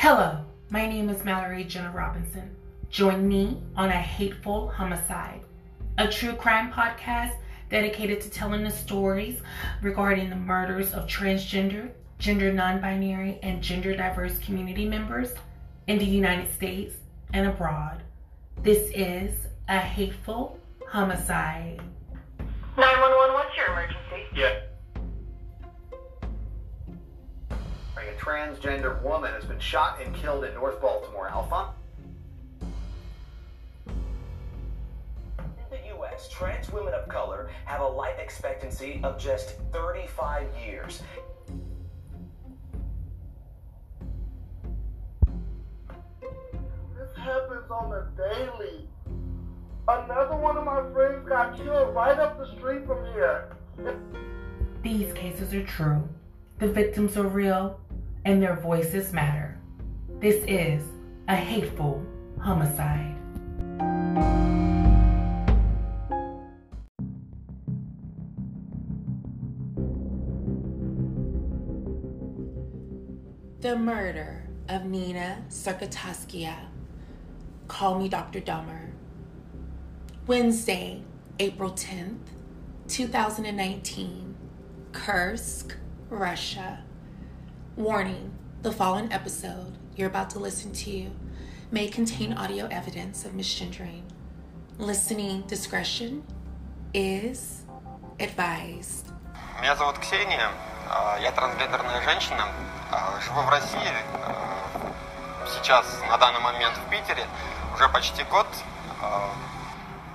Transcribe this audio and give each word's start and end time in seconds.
Hello, 0.00 0.44
my 0.70 0.86
name 0.86 1.08
is 1.08 1.24
Mallory 1.24 1.64
Jenna 1.64 1.90
Robinson. 1.90 2.54
Join 2.88 3.26
me 3.26 3.60
on 3.74 3.88
A 3.88 4.00
Hateful 4.00 4.68
Homicide, 4.68 5.40
a 5.98 6.06
true 6.06 6.34
crime 6.34 6.72
podcast 6.72 7.34
dedicated 7.68 8.20
to 8.20 8.30
telling 8.30 8.62
the 8.62 8.70
stories 8.70 9.40
regarding 9.82 10.30
the 10.30 10.36
murders 10.36 10.92
of 10.92 11.08
transgender, 11.08 11.90
gender 12.20 12.52
non 12.52 12.80
binary, 12.80 13.40
and 13.42 13.60
gender 13.60 13.96
diverse 13.96 14.38
community 14.38 14.88
members 14.88 15.34
in 15.88 15.98
the 15.98 16.04
United 16.04 16.54
States 16.54 16.94
and 17.32 17.48
abroad. 17.48 18.00
This 18.62 18.92
is 18.94 19.34
A 19.68 19.78
Hateful 19.80 20.60
Homicide. 20.86 21.80
911, 22.76 23.34
what's 23.34 23.56
your 23.56 23.66
emergency? 23.66 24.28
Yeah. 24.32 24.60
Transgender 28.18 29.00
woman 29.02 29.32
has 29.32 29.44
been 29.44 29.60
shot 29.60 30.00
and 30.04 30.14
killed 30.14 30.44
in 30.44 30.52
North 30.54 30.80
Baltimore. 30.80 31.28
Alpha? 31.28 31.70
In 35.40 35.70
the 35.70 35.78
U.S., 35.96 36.28
trans 36.28 36.70
women 36.72 36.94
of 36.94 37.08
color 37.08 37.50
have 37.64 37.80
a 37.80 37.86
life 37.86 38.18
expectancy 38.18 39.00
of 39.04 39.18
just 39.18 39.54
35 39.72 40.48
years. 40.66 41.02
This 46.20 47.16
happens 47.16 47.70
on 47.70 47.92
a 47.92 48.08
daily. 48.16 48.88
Another 49.86 50.36
one 50.36 50.56
of 50.56 50.64
my 50.64 50.82
friends 50.92 51.26
got 51.26 51.56
killed 51.56 51.94
right 51.94 52.18
up 52.18 52.36
the 52.38 52.46
street 52.56 52.84
from 52.84 53.04
here. 53.14 53.48
These 54.82 55.12
cases 55.14 55.54
are 55.54 55.64
true, 55.64 56.06
the 56.58 56.68
victims 56.68 57.16
are 57.16 57.26
real, 57.26 57.80
and 58.24 58.42
their 58.42 58.56
voices 58.56 59.12
matter. 59.12 59.58
This 60.20 60.44
is 60.46 60.82
a 61.28 61.36
hateful 61.36 62.04
homicide. 62.40 63.14
The 73.60 73.76
murder 73.76 74.48
of 74.68 74.84
Nina 74.84 75.44
Serkataskia. 75.48 76.54
Call 77.66 77.98
me 77.98 78.08
Dr. 78.08 78.40
Dahmer. 78.40 78.90
Wednesday, 80.26 81.02
April 81.38 81.72
10th, 81.72 82.18
2019, 82.88 84.36
Kursk, 84.92 85.76
Russia. 86.08 86.84
Warning 87.78 88.32
the 88.62 88.72
following 88.72 89.12
episode 89.12 89.72
you're 89.94 90.08
about 90.08 90.30
to 90.30 90.40
listen 90.40 90.72
to 90.82 91.06
may 91.70 91.86
contain 91.86 92.32
audio 92.32 92.66
evidence 92.72 93.24
of 93.24 93.30
misgendering. 93.34 94.02
Listening 94.78 95.42
discretion 95.42 96.24
is 96.92 97.62
advised. 98.18 99.06
Меня 99.60 99.76
зовут 99.76 99.96
Ксения, 100.00 100.50
а, 100.90 101.18
я 101.22 101.30
трансгендерная 101.30 102.02
женщина, 102.02 102.48
а, 102.90 103.20
живу 103.20 103.42
в 103.42 103.48
России, 103.48 103.92
а, 104.24 104.90
сейчас 105.46 105.86
на 106.08 106.18
данный 106.18 106.40
момент 106.40 106.76
в 106.78 106.90
Питере, 106.90 107.28
уже 107.76 107.88
почти 107.90 108.24
год. 108.24 108.48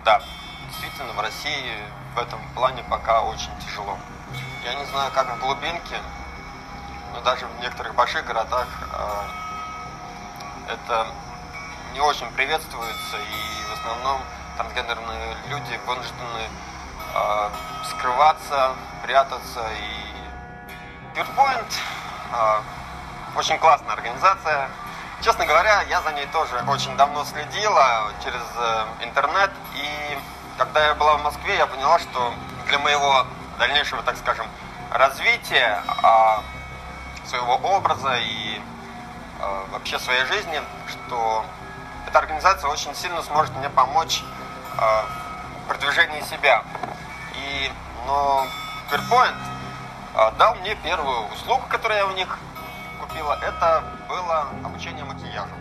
Да, 0.03 0.21
действительно 0.67 1.13
в 1.13 1.19
России 1.21 1.77
в 2.13 2.19
этом 2.19 2.41
плане 2.55 2.83
пока 2.89 3.23
очень 3.23 3.57
тяжело. 3.65 3.97
Я 4.65 4.73
не 4.73 4.85
знаю, 4.87 5.13
как 5.13 5.37
в 5.37 5.39
глубинке, 5.39 6.01
но 7.13 7.21
даже 7.21 7.45
в 7.45 7.61
некоторых 7.61 7.95
больших 7.95 8.25
городах 8.25 8.67
а, 8.91 9.25
это 10.67 11.07
не 11.93 11.99
очень 11.99 12.29
приветствуется, 12.31 13.17
и 13.17 13.69
в 13.69 13.73
основном 13.73 14.21
трансгендерные 14.57 15.37
люди 15.47 15.79
вынуждены 15.85 16.49
а, 17.13 17.51
скрываться, 17.89 18.71
прятаться. 19.03 19.61
И 19.79 21.19
Purpoint 21.19 21.73
а, 22.31 22.61
очень 23.35 23.57
классная 23.59 23.93
организация. 23.93 24.69
Честно 25.21 25.45
говоря, 25.45 25.83
я 25.83 26.01
за 26.01 26.11
ней 26.13 26.25
тоже 26.27 26.61
очень 26.67 26.97
давно 26.97 27.23
следила 27.23 28.11
через 28.21 28.41
э, 28.57 28.85
интернет. 29.05 29.51
И 29.73 30.17
когда 30.57 30.85
я 30.85 30.95
была 30.95 31.15
в 31.15 31.23
Москве, 31.23 31.55
я 31.55 31.65
поняла, 31.65 31.97
что 31.99 32.33
для 32.67 32.77
моего 32.79 33.25
дальнейшего, 33.57 34.03
так 34.03 34.17
скажем, 34.17 34.45
развития 34.91 35.81
а, 36.01 36.43
своего 37.33 37.55
образа 37.55 38.15
и 38.19 38.61
а, 39.39 39.65
вообще 39.71 39.97
своей 39.97 40.23
жизни, 40.25 40.61
что 40.87 41.43
эта 42.07 42.19
организация 42.19 42.69
очень 42.69 42.93
сильно 42.93 43.23
сможет 43.23 43.55
мне 43.55 43.71
помочь 43.71 44.23
а, 44.77 45.05
в 45.63 45.67
продвижении 45.67 46.21
себя. 46.21 46.63
И, 47.35 47.71
но 48.05 48.45
Fairpoint 48.91 49.33
а, 50.13 50.29
дал 50.37 50.53
мне 50.57 50.75
первую 50.75 51.27
услугу, 51.33 51.63
которую 51.69 51.97
я 51.97 52.05
у 52.05 52.11
них 52.11 52.37
купила, 53.01 53.39
это 53.41 53.83
было 54.07 54.47
обучение 54.63 55.03
макияжу. 55.03 55.55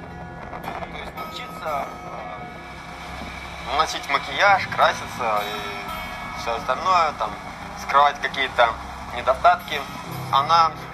То 0.63 0.99
есть 0.99 1.17
научиться 1.17 1.87
э, 1.87 3.73
наносить 3.73 4.07
макияж, 4.11 4.67
краситься 4.69 5.43
и 5.43 6.41
все 6.41 6.55
остальное, 6.55 7.13
там, 7.19 7.31
скрывать 7.81 8.21
какие-то 8.21 8.69
недостатки. 9.17 9.81
Она 10.31 10.71
э, 10.71 10.92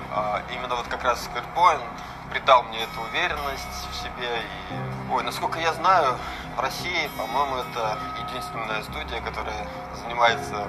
именно 0.51 0.75
вот 0.75 0.87
как 0.89 1.03
раз 1.05 1.29
Fairpoint 1.35 1.83
придал 2.31 2.63
мне 2.65 2.83
эту 2.83 3.01
уверенность 3.01 3.89
в 3.91 3.95
себе. 3.95 4.43
И, 4.71 5.13
ой, 5.13 5.23
насколько 5.23 5.59
я 5.59 5.73
знаю, 5.75 6.17
в 6.57 6.61
России, 6.61 7.09
по-моему, 7.17 7.57
это 7.57 7.99
единственная 8.27 8.83
студия, 8.83 9.21
которая 9.21 9.67
занимается 9.95 10.67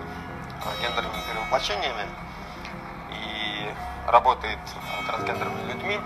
э, 0.65 0.81
гендерными 0.81 1.21
перевоплощениями 1.29 2.07
и 3.11 3.73
работает 4.07 4.59
э, 4.59 5.05
трансгендерными 5.07 5.71
людьми, 5.71 5.99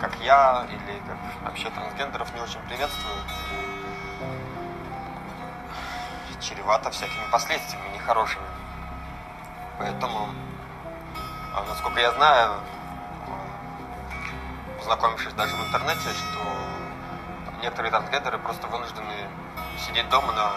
как 0.00 0.14
я 0.20 0.66
или 0.68 0.98
как 1.06 1.18
вообще 1.42 1.70
трансгендеров 1.70 2.32
не 2.34 2.40
очень 2.40 2.60
приветствую. 2.60 3.16
Чревато 6.40 6.90
всякими 6.90 7.24
последствиями 7.30 7.88
нехорошими. 7.94 8.44
Поэтому, 9.78 10.28
а, 11.54 11.64
насколько 11.68 12.00
я 12.00 12.10
знаю, 12.12 12.54
познакомившись 14.78 15.32
даже 15.34 15.54
в 15.54 15.66
интернете, 15.66 16.10
что 16.12 16.40
некоторые 17.62 17.92
трансгендеры 17.92 18.38
просто 18.38 18.66
вынуждены 18.66 19.14
сидеть 19.78 20.08
дома 20.08 20.32
на 20.32 20.50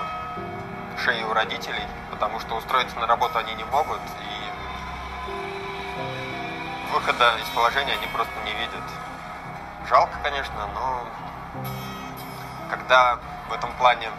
шее 0.98 1.24
у 1.26 1.34
родителей, 1.34 1.84
потому 2.10 2.40
что 2.40 2.56
устроиться 2.56 2.98
на 3.00 3.06
работу 3.06 3.38
они 3.38 3.54
не 3.54 3.64
могут, 3.66 4.00
и 4.22 5.32
выхода 6.92 7.38
из 7.38 7.48
положения 7.50 7.94
они 7.94 8.08
просто 8.08 8.34
не 8.44 8.54
видят. 8.54 8.84
Жалко, 9.88 10.18
конечно, 10.24 10.68
но 10.74 11.08
когда 12.72 13.20
в 13.50 13.54
этом 13.54 13.72
плане 13.74 14.10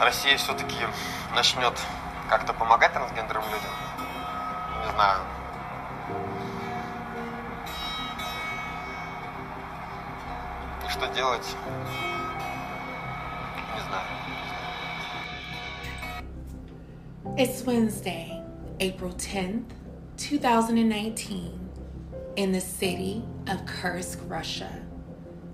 Россия 0.00 0.36
все-таки 0.38 0.86
начнет 1.36 1.78
как-то 2.28 2.52
помогать 2.52 2.92
трансгендерным 2.92 3.44
людям, 3.44 3.70
не 4.85 4.91
знаю, 4.91 5.21
и 10.85 10.89
что 10.89 11.07
делать, 11.13 11.55
не 13.75 13.81
знаю. 13.87 14.07
It's 17.37 17.63
Wednesday, 17.65 18.41
April 18.79 19.13
10th, 19.13 19.65
2019, 20.17 21.69
in 22.35 22.51
the 22.51 22.61
city 22.61 23.23
of 23.47 23.65
Kursk, 23.65 24.19
Russia. 24.27 24.71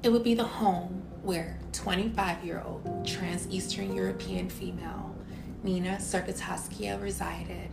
It 0.04 0.10
would 0.10 0.24
be 0.24 0.36
the 0.36 0.44
home 0.44 1.02
where 1.24 1.58
25 1.74 2.46
year 2.46 2.64
old 2.66 3.06
trans 3.06 3.48
Eastern 3.50 3.96
European 3.96 4.50
female 4.50 5.16
Nina 5.64 5.98
Serkataskia 6.00 7.02
resided. 7.02 7.70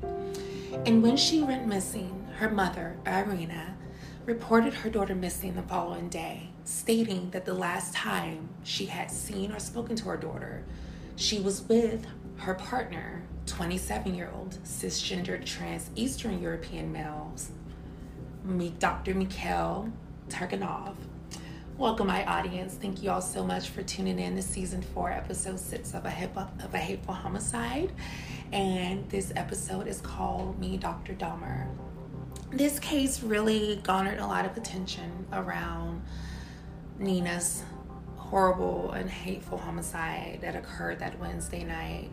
and 0.85 1.01
when 1.01 1.17
she 1.17 1.41
went 1.41 1.67
missing, 1.67 2.27
her 2.37 2.49
mother, 2.49 2.97
Irina, 3.05 3.75
reported 4.25 4.73
her 4.73 4.89
daughter 4.89 5.15
missing 5.15 5.55
the 5.55 5.61
following 5.61 6.09
day, 6.09 6.49
stating 6.65 7.29
that 7.31 7.45
the 7.45 7.53
last 7.53 7.93
time 7.93 8.49
she 8.63 8.85
had 8.85 9.09
seen 9.09 9.51
or 9.51 9.59
spoken 9.59 9.95
to 9.95 10.05
her 10.05 10.17
daughter, 10.17 10.65
she 11.15 11.39
was 11.39 11.61
with 11.63 12.05
her 12.37 12.53
partner, 12.53 13.23
27 13.45 14.13
year 14.13 14.29
old 14.35 14.57
cisgender 14.63 15.43
trans 15.43 15.89
Eastern 15.95 16.41
European 16.41 16.91
male, 16.91 17.33
Dr. 18.79 19.13
Mikhail 19.13 19.91
Turganov. 20.29 20.95
Welcome, 21.77 22.07
my 22.07 22.25
audience. 22.25 22.73
Thank 22.73 23.03
you 23.03 23.11
all 23.11 23.21
so 23.21 23.43
much 23.43 23.69
for 23.69 23.83
tuning 23.83 24.17
in 24.17 24.35
to 24.35 24.41
season 24.41 24.81
four, 24.81 25.11
episode 25.11 25.59
six 25.59 25.93
of 25.93 26.05
a, 26.05 26.09
hip- 26.09 26.35
of 26.35 26.73
a 26.73 26.77
hateful 26.79 27.13
homicide. 27.13 27.91
And 28.51 29.07
this 29.11 29.31
episode 29.35 29.85
is 29.87 30.01
called 30.01 30.59
Me, 30.59 30.77
Dr. 30.77 31.13
Dahmer. 31.13 31.67
this 32.49 32.79
case 32.79 33.21
really 33.21 33.75
garnered 33.83 34.17
a 34.17 34.25
lot 34.25 34.45
of 34.45 34.57
attention 34.57 35.27
around 35.31 36.01
Nina's 36.97 37.63
horrible 38.15 38.91
and 38.93 39.07
hateful 39.07 39.59
homicide 39.59 40.39
that 40.41 40.55
occurred 40.55 40.97
that 40.99 41.19
Wednesday 41.19 41.63
night. 41.63 42.09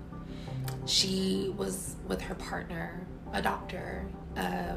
She 0.85 1.55
was 1.57 1.97
with 2.07 2.21
her 2.21 2.35
partner, 2.35 3.07
a 3.33 3.41
doctor. 3.41 4.05
Uh, 4.37 4.75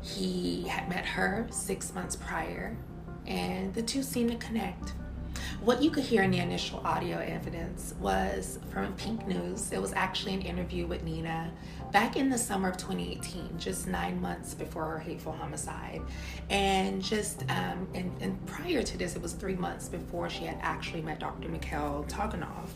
he 0.00 0.68
had 0.68 0.88
met 0.88 1.04
her 1.04 1.48
six 1.50 1.92
months 1.92 2.14
prior, 2.14 2.76
and 3.26 3.72
the 3.74 3.82
two 3.82 4.02
seemed 4.02 4.30
to 4.30 4.36
connect. 4.36 4.92
What 5.60 5.82
you 5.82 5.90
could 5.90 6.02
hear 6.02 6.22
in 6.22 6.30
the 6.30 6.38
initial 6.38 6.80
audio 6.84 7.18
evidence 7.18 7.94
was 8.00 8.58
from 8.70 8.92
Pink 8.94 9.26
News. 9.28 9.70
It 9.70 9.80
was 9.80 9.92
actually 9.92 10.34
an 10.34 10.42
interview 10.42 10.86
with 10.86 11.04
Nina 11.04 11.52
back 11.92 12.16
in 12.16 12.30
the 12.30 12.38
summer 12.38 12.70
of 12.70 12.76
2018, 12.78 13.58
just 13.58 13.86
nine 13.86 14.20
months 14.20 14.54
before 14.54 14.86
her 14.86 14.98
hateful 14.98 15.32
homicide. 15.32 16.00
And 16.50 17.00
just, 17.00 17.42
um, 17.48 17.86
and, 17.94 18.12
and 18.20 18.44
prior 18.46 18.82
to 18.82 18.98
this, 18.98 19.14
it 19.14 19.22
was 19.22 19.34
three 19.34 19.54
months 19.54 19.88
before 19.88 20.28
she 20.28 20.44
had 20.44 20.58
actually 20.62 21.02
met 21.02 21.20
Dr. 21.20 21.48
Mikhail 21.48 22.04
Toganov. 22.08 22.68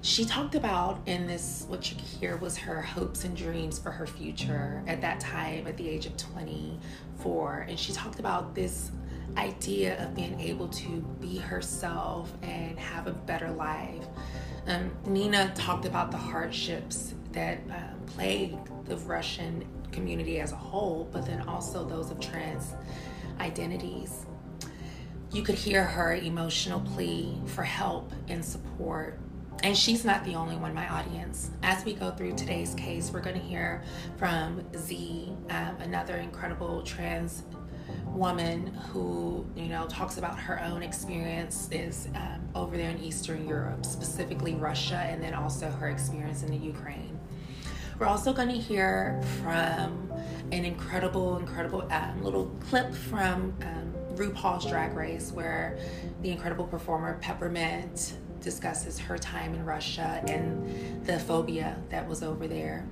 She 0.00 0.24
talked 0.24 0.54
about 0.54 1.00
in 1.06 1.26
this, 1.26 1.64
what 1.68 1.90
you 1.90 1.96
could 1.96 2.06
hear 2.06 2.36
was 2.36 2.56
her 2.56 2.80
hopes 2.80 3.24
and 3.24 3.36
dreams 3.36 3.78
for 3.78 3.90
her 3.90 4.06
future 4.06 4.82
at 4.86 5.00
that 5.00 5.18
time, 5.20 5.66
at 5.66 5.76
the 5.76 5.88
age 5.88 6.06
of 6.06 6.16
24. 6.16 7.66
And 7.68 7.78
she 7.78 7.92
talked 7.92 8.20
about 8.20 8.54
this 8.54 8.92
idea 9.36 10.02
of 10.02 10.14
being 10.14 10.38
able 10.40 10.68
to 10.68 11.00
be 11.20 11.38
herself 11.38 12.32
and 12.42 12.78
have 12.78 13.06
a 13.06 13.12
better 13.12 13.50
life. 13.50 14.06
Um, 14.66 14.90
Nina 15.06 15.52
talked 15.54 15.84
about 15.84 16.10
the 16.10 16.16
hardships 16.16 17.14
that 17.32 17.58
um, 17.70 18.00
plague 18.06 18.56
the 18.84 18.96
Russian 18.98 19.66
community 19.92 20.40
as 20.40 20.52
a 20.52 20.56
whole, 20.56 21.08
but 21.12 21.26
then 21.26 21.42
also 21.42 21.84
those 21.84 22.10
of 22.10 22.20
trans 22.20 22.74
identities. 23.40 24.26
You 25.30 25.42
could 25.42 25.56
hear 25.56 25.84
her 25.84 26.14
emotional 26.14 26.80
plea 26.80 27.38
for 27.46 27.62
help 27.62 28.12
and 28.28 28.44
support. 28.44 29.18
And 29.62 29.76
she's 29.76 30.04
not 30.04 30.24
the 30.24 30.34
only 30.36 30.56
one, 30.56 30.72
my 30.72 30.88
audience. 30.88 31.50
As 31.62 31.84
we 31.84 31.94
go 31.94 32.12
through 32.12 32.36
today's 32.36 32.74
case, 32.74 33.10
we're 33.12 33.20
going 33.20 33.38
to 33.38 33.44
hear 33.44 33.82
from 34.16 34.62
Z, 34.76 35.32
um, 35.50 35.76
another 35.80 36.16
incredible 36.16 36.82
trans 36.82 37.42
woman 38.06 38.66
who 38.66 39.46
you 39.56 39.66
know 39.66 39.86
talks 39.86 40.18
about 40.18 40.38
her 40.38 40.62
own 40.62 40.82
experiences 40.82 42.08
um, 42.14 42.48
over 42.54 42.76
there 42.76 42.90
in 42.90 42.98
Eastern 43.02 43.48
Europe, 43.48 43.84
specifically 43.84 44.54
Russia, 44.54 44.96
and 44.96 45.22
then 45.22 45.34
also 45.34 45.70
her 45.70 45.88
experience 45.88 46.42
in 46.42 46.50
the 46.50 46.56
Ukraine. 46.56 47.18
We're 47.98 48.06
also 48.06 48.32
going 48.32 48.48
to 48.48 48.58
hear 48.58 49.20
from 49.42 50.12
an 50.52 50.64
incredible, 50.64 51.36
incredible 51.38 51.88
um, 51.90 52.22
little 52.22 52.46
clip 52.60 52.94
from 52.94 53.56
um, 53.62 53.92
RuPaul's 54.14 54.66
Drag 54.66 54.94
Race, 54.94 55.32
where 55.32 55.78
the 56.22 56.30
incredible 56.30 56.64
performer 56.64 57.18
Peppermint 57.20 58.14
discusses 58.40 58.98
her 58.98 59.18
time 59.18 59.54
in 59.54 59.64
Russia 59.64 60.22
and 60.26 61.04
the 61.06 61.18
phobia 61.18 61.76
that 61.88 62.06
was 62.06 62.22
over 62.22 62.46
there. 62.46 62.86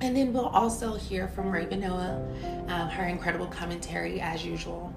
And 0.00 0.14
then 0.14 0.32
we'll 0.32 0.46
also 0.46 0.94
hear 0.94 1.26
from 1.28 1.50
Raven 1.50 1.80
Noah, 1.80 2.22
um, 2.68 2.88
her 2.88 3.04
incredible 3.04 3.46
commentary 3.46 4.20
as 4.20 4.44
usual. 4.44 4.94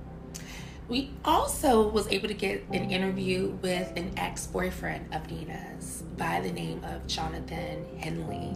We 0.90 1.12
also 1.24 1.88
was 1.88 2.08
able 2.08 2.30
to 2.30 2.34
get 2.34 2.64
an 2.72 2.90
interview 2.90 3.50
with 3.62 3.94
an 3.96 4.12
ex-boyfriend 4.18 5.14
of 5.14 5.30
Nina's 5.30 6.04
by 6.18 6.42
the 6.42 6.52
name 6.52 6.84
of 6.84 7.06
Jonathan 7.06 7.86
Henley. 8.00 8.56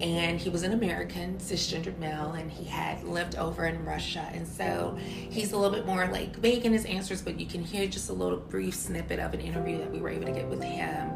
And 0.00 0.40
he 0.40 0.50
was 0.50 0.64
an 0.64 0.72
American 0.72 1.38
cisgendered 1.38 1.96
male 1.98 2.32
and 2.32 2.50
he 2.50 2.64
had 2.64 3.04
lived 3.04 3.36
over 3.36 3.66
in 3.66 3.84
Russia. 3.84 4.28
And 4.32 4.48
so 4.48 4.98
he's 4.98 5.52
a 5.52 5.56
little 5.56 5.72
bit 5.72 5.86
more 5.86 6.08
like 6.08 6.34
vague 6.38 6.64
in 6.64 6.72
his 6.72 6.86
answers, 6.86 7.22
but 7.22 7.38
you 7.38 7.46
can 7.46 7.62
hear 7.62 7.86
just 7.86 8.10
a 8.10 8.14
little 8.14 8.38
brief 8.38 8.74
snippet 8.74 9.20
of 9.20 9.32
an 9.32 9.40
interview 9.40 9.78
that 9.78 9.92
we 9.92 10.00
were 10.00 10.10
able 10.10 10.26
to 10.26 10.32
get 10.32 10.48
with 10.48 10.64
him 10.64 11.12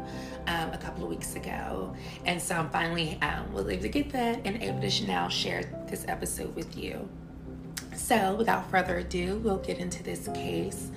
um, 0.47 0.71
a 0.71 0.77
couple 0.77 1.03
of 1.03 1.09
weeks 1.09 1.35
ago. 1.35 1.93
And 2.23 2.41
so 2.41 2.55
I'm 2.55 2.69
finally 2.69 3.19
um, 3.21 3.51
was 3.51 3.67
able 3.67 3.81
to 3.81 3.89
get 3.89 4.09
that 4.13 4.39
and 4.45 4.63
able 4.63 4.79
to 4.79 5.05
now 5.05 5.27
share 5.27 5.85
this 5.89 6.05
episode 6.07 6.55
with 6.55 6.77
you. 6.77 7.09
So, 7.95 8.35
without 8.35 8.69
further 8.69 8.97
ado, 8.97 9.39
we'll 9.43 9.57
get 9.57 9.79
into 9.79 10.03
this 10.03 10.27
case 10.33 10.91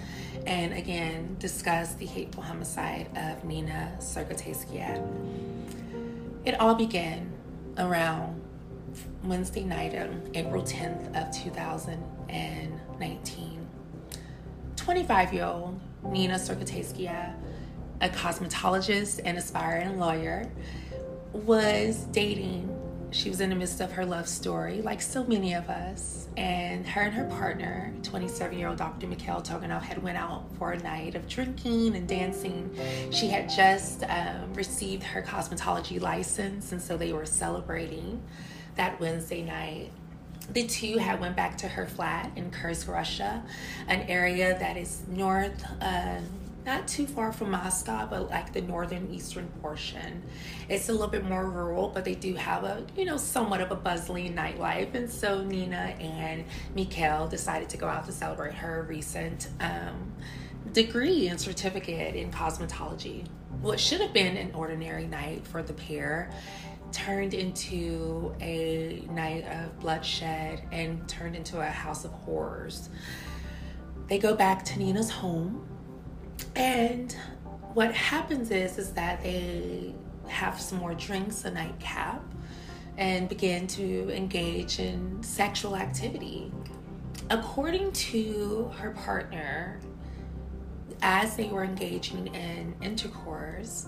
and 0.47 0.73
again 0.73 1.37
discuss 1.39 1.95
the 1.95 2.07
hateful 2.07 2.43
homicide 2.43 3.09
of 3.17 3.45
Nina 3.45 3.93
Sergoteyskaya. 3.99 5.01
It 6.45 6.59
all 6.61 6.75
began 6.75 7.33
around 7.77 8.41
Wednesday 9.25 9.65
night 9.65 9.95
on 9.95 10.23
April 10.35 10.63
10th 10.63 11.15
of 11.17 11.31
2019. 11.45 13.67
25 14.77 15.35
year 15.35 15.45
old 15.45 15.81
Nina 16.05 16.35
Sergoteyskaya, 16.35 17.35
a 18.01 18.09
cosmetologist 18.09 19.21
and 19.25 19.39
aspiring 19.39 19.99
lawyer, 19.99 20.49
was 21.33 22.05
dating 22.13 22.69
she 23.11 23.31
was 23.31 23.41
in 23.41 23.51
the 23.51 23.57
midst 23.57 23.81
of 23.81 23.93
her 23.93 24.05
love 24.05 24.29
story, 24.29 24.83
like 24.83 25.01
so 25.01 25.25
many 25.25 25.55
of 25.55 25.69
us. 25.69 26.29
And 26.37 26.87
her 26.87 27.03
and 27.03 27.15
her 27.15 27.25
partner, 27.25 27.93
27-year-old 28.03 28.79
Dr. 28.79 29.07
Mikhail 29.07 29.41
Toganov, 29.41 29.83
had 29.83 30.03
went 30.03 30.19
out 30.19 30.45
for 30.59 30.73
a 30.73 30.79
night 30.79 31.15
of 31.15 31.27
drinking 31.29 31.97
and 31.97 32.07
dancing. 32.07 32.71
She 33.11 33.29
had 33.29 33.49
just 33.49 34.05
um, 34.05 34.53
received 34.55 35.03
her 35.03 35.23
cosmetology 35.23 36.01
license, 36.01 36.73
and 36.73 36.81
so 36.81 36.97
they 36.97 37.13
were 37.13 37.27
celebrating 37.27 38.23
that 38.77 39.01
Wednesday 39.01 39.43
night. 39.43 39.91
The 40.53 40.67
two 40.67 40.99
had 40.99 41.21
went 41.21 41.37
back 41.37 41.59
to 41.59 41.69
her 41.69 41.87
flat 41.87 42.31
in 42.37 42.51
Kursk, 42.51 42.89
Russia, 42.89 43.43
an 43.87 44.03
area 44.03 44.59
that 44.59 44.77
is 44.77 45.03
north. 45.09 45.65
Uh, 45.81 46.21
not 46.69 46.87
too 46.87 47.07
far 47.07 47.33
from 47.33 47.51
Moscow, 47.51 48.07
but 48.07 48.29
like 48.29 48.53
the 48.53 48.61
northern 48.61 49.11
eastern 49.11 49.49
portion. 49.63 50.23
It's 50.69 50.91
a 50.91 50.93
little 50.93 51.09
bit 51.09 51.25
more 51.25 51.49
rural, 51.49 51.89
but 51.89 52.05
they 52.05 52.15
do 52.15 52.35
have 52.35 52.63
a, 52.63 52.85
you 52.95 53.07
know, 53.07 53.17
somewhat 53.17 53.63
of 53.63 53.71
a 53.71 53.75
bustling 53.75 54.35
nightlife. 54.35 54.93
And 54.95 55.11
so 55.11 55.43
Nina 55.43 55.97
and 55.99 56.45
Mikhail 56.75 57.27
decided 57.27 57.71
to 57.71 57.79
go 57.79 57.89
out 57.89 58.05
to 58.05 58.13
celebrate 58.13 58.53
her 58.53 58.85
recent 58.87 59.49
um, 59.61 60.13
degree 60.75 61.29
and 61.29 61.41
certificate 61.41 62.15
in 62.15 62.31
cosmetology. 62.31 63.27
What 63.63 63.81
should 63.81 64.03
have 64.03 64.13
been 64.13 64.37
an 64.37 64.53
ordinary 64.55 65.07
night 65.07 65.47
for 65.47 65.63
the 65.63 65.73
pair 65.73 66.31
turned 66.93 67.33
into 67.33 68.35
a 68.41 69.03
night 69.11 69.47
of 69.47 69.81
bloodshed 69.81 70.63
and 70.71 71.09
turned 71.09 71.35
into 71.35 71.61
a 71.61 71.67
house 71.67 72.05
of 72.05 72.11
horrors. 72.11 72.91
They 74.07 74.19
go 74.19 74.35
back 74.35 74.65
to 74.67 74.79
Nina's 74.79 75.11
home 75.11 75.68
and 76.57 77.15
what 77.75 77.93
happens 77.95 78.51
is 78.51 78.79
is 78.79 78.93
that 78.93 79.23
they 79.23 79.95
have 80.29 80.61
some 80.61 80.79
more 80.79 80.95
drinks, 80.95 81.45
a 81.45 81.51
nightcap, 81.51 82.23
and 82.97 83.29
begin 83.29 83.67
to 83.69 84.11
engage 84.15 84.79
in 84.79 85.23
sexual 85.23 85.77
activity. 85.77 86.53
According 87.31 87.93
to 87.93 88.71
her 88.79 88.91
partner, 88.91 89.81
as 91.03 91.37
they 91.37 91.49
were 91.49 91.65
engaging 91.65 92.27
in 92.35 92.75
intercourse, 92.83 93.87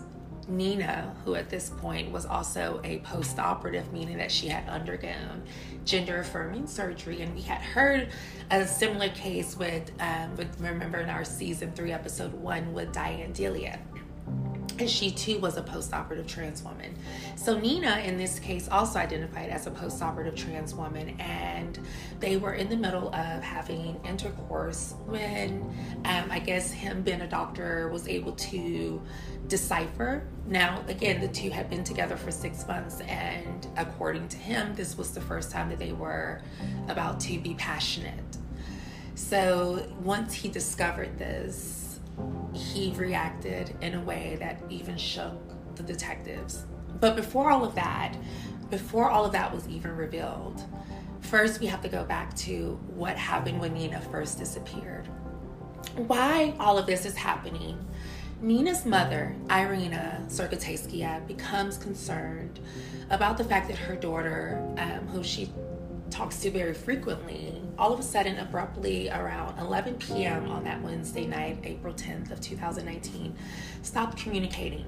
Nina, 0.49 1.14
who 1.25 1.35
at 1.35 1.49
this 1.49 1.70
point 1.70 2.11
was 2.11 2.26
also 2.26 2.80
a 2.85 2.99
post 2.99 3.38
operative, 3.38 3.92
meaning 3.92 4.18
that 4.18 4.30
she 4.30 4.49
had 4.49 4.68
undergone 4.68 5.42
gender 5.85 6.18
affirming 6.18 6.66
surgery. 6.66 7.23
And 7.23 7.35
we 7.35 7.42
had 7.42 7.61
heard 7.61 8.09
a 8.50 8.66
similar 8.66 9.09
case 9.11 9.56
with, 9.56 9.90
um, 10.00 10.37
with 10.37 10.61
remember 10.61 10.99
in 10.99 11.11
our 11.11 11.25
season 11.25 11.73
three, 11.73 11.92
episode 11.92 12.32
one, 12.35 12.73
with 12.73 12.92
Diane 12.92 13.32
Delia 13.32 13.78
and 14.80 14.88
she 14.88 15.10
too 15.10 15.38
was 15.38 15.56
a 15.56 15.62
post-operative 15.62 16.26
trans 16.26 16.62
woman. 16.62 16.94
So 17.37 17.58
Nina, 17.58 17.99
in 17.99 18.16
this 18.16 18.38
case, 18.38 18.68
also 18.68 18.99
identified 18.99 19.50
as 19.50 19.66
a 19.66 19.70
post-operative 19.70 20.34
trans 20.34 20.75
woman, 20.75 21.20
and 21.20 21.78
they 22.18 22.37
were 22.37 22.54
in 22.54 22.68
the 22.68 22.76
middle 22.76 23.14
of 23.14 23.42
having 23.42 24.00
intercourse 24.04 24.94
when 25.06 25.62
um, 26.04 26.30
I 26.30 26.38
guess 26.38 26.70
him 26.70 27.02
being 27.02 27.20
a 27.20 27.28
doctor 27.28 27.88
was 27.88 28.08
able 28.08 28.32
to 28.32 29.00
decipher. 29.49 30.26
Now, 30.46 30.82
again, 30.88 31.20
the 31.20 31.28
two 31.28 31.50
had 31.50 31.68
been 31.68 31.84
together 31.84 32.16
for 32.16 32.30
six 32.30 32.66
months, 32.66 33.00
and 33.00 33.66
according 33.76 34.28
to 34.28 34.37
him, 34.37 34.75
this 34.75 34.96
was 34.96 35.12
the 35.12 35.20
first 35.20 35.50
time 35.50 35.68
that 35.68 35.78
they 35.78 35.92
were 35.92 36.40
about 36.88 37.20
to 37.20 37.38
be 37.38 37.54
passionate. 37.54 38.38
So 39.14 39.87
once 40.02 40.32
he 40.32 40.49
discovered 40.49 41.18
this, 41.18 41.79
he 42.53 42.93
reacted 42.97 43.75
in 43.81 43.95
a 43.95 44.00
way 44.00 44.37
that 44.41 44.61
even 44.69 44.97
shook 44.97 45.37
the 45.77 45.83
detectives. 45.83 46.65
But 47.00 47.17
before 47.17 47.50
all 47.50 47.65
of 47.65 47.75
that, 47.75 48.17
before 48.71 49.11
all 49.11 49.25
of 49.25 49.33
that 49.33 49.53
was 49.53 49.69
even 49.69 49.97
revealed, 49.97 50.62
first 51.21 51.61
we 51.61 51.67
have 51.67 51.83
to 51.83 51.89
go 51.89 52.05
back 52.05 52.35
to 52.37 52.79
what 52.95 53.17
happened 53.17 53.61
when 53.61 53.75
Nina 53.75 54.00
first 54.00 54.39
disappeared. 54.39 55.07
Why 55.97 56.55
all 56.61 56.79
of 56.79 56.87
this 56.87 57.07
is 57.07 57.17
happening. 57.17 57.79
Nina's 58.43 58.87
mother, 58.87 59.37
Irina 59.50 60.25
Sergoteyskaya, 60.29 61.27
becomes 61.27 61.77
concerned 61.77 62.61
about 63.11 63.37
the 63.37 63.45
fact 63.45 63.69
that 63.69 63.77
her 63.77 63.97
daughter, 63.97 64.62
um, 64.79 65.07
who 65.09 65.23
she 65.23 65.53
talks 66.11 66.40
to 66.40 66.50
very 66.50 66.75
frequently, 66.75 67.62
all 67.79 67.93
of 67.93 68.00
a 68.00 68.02
sudden, 68.02 68.38
abruptly 68.38 69.09
around 69.11 69.59
11 69.59 69.95
p.m. 69.95 70.50
on 70.50 70.64
that 70.64 70.83
Wednesday 70.83 71.26
night, 71.26 71.59
April 71.64 71.95
10th 71.95 72.31
of 72.31 72.40
2019, 72.40 73.35
stopped 73.83 74.19
communicating. 74.19 74.85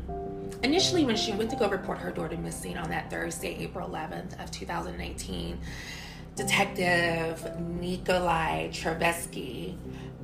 Initially, 0.62 1.04
when 1.04 1.16
she 1.16 1.32
went 1.32 1.50
to 1.50 1.56
go 1.56 1.68
report 1.68 1.98
her 1.98 2.10
daughter 2.10 2.36
missing 2.36 2.76
on 2.76 2.90
that 2.90 3.10
Thursday, 3.10 3.56
April 3.58 3.88
11th 3.88 4.42
of 4.42 4.50
2019, 4.50 5.58
Detective 6.34 7.60
Nikolai 7.60 8.68
Trevesky 8.68 9.76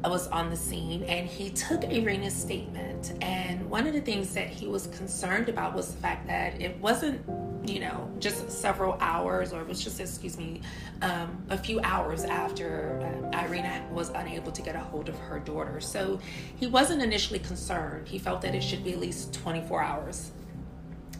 was 0.05 0.29
on 0.29 0.51
the 0.51 0.57
scene 0.57 1.03
and 1.05 1.27
he 1.27 1.51
took 1.51 1.83
Irina's 1.85 2.35
statement. 2.35 3.15
And 3.21 3.69
one 3.69 3.87
of 3.87 3.95
the 3.95 4.01
things 4.01 4.33
that 4.35 4.49
he 4.49 4.67
was 4.67 4.87
concerned 4.89 5.49
about 5.49 5.75
was 5.75 5.93
the 5.93 6.01
fact 6.01 6.27
that 6.29 6.61
it 6.61 6.79
wasn't, 6.81 7.21
you 7.69 7.81
know, 7.81 8.09
just 8.21 8.51
several 8.51 8.97
hours 9.01 9.53
or 9.53 9.61
it 9.61 9.67
was 9.67 9.83
just, 9.83 9.99
excuse 9.99 10.39
me, 10.39 10.61
um, 11.03 11.43
a 11.51 11.59
few 11.59 11.81
hours 11.81 12.25
after 12.25 13.01
um, 13.33 13.45
Irina 13.45 13.85
was 13.91 14.11
unable 14.11 14.53
to 14.53 14.63
get 14.63 14.77
a 14.77 14.81
hold 14.81 15.09
of 15.09 15.19
her 15.19 15.41
daughter. 15.41 15.81
So 15.81 16.21
he 16.57 16.67
wasn't 16.67 17.03
initially 17.03 17.41
concerned. 17.41 18.07
He 18.07 18.19
felt 18.19 18.41
that 18.43 18.55
it 18.55 18.63
should 18.63 18.85
be 18.85 18.93
at 18.93 19.01
least 19.01 19.35
24 19.35 19.83
hours. 19.83 20.31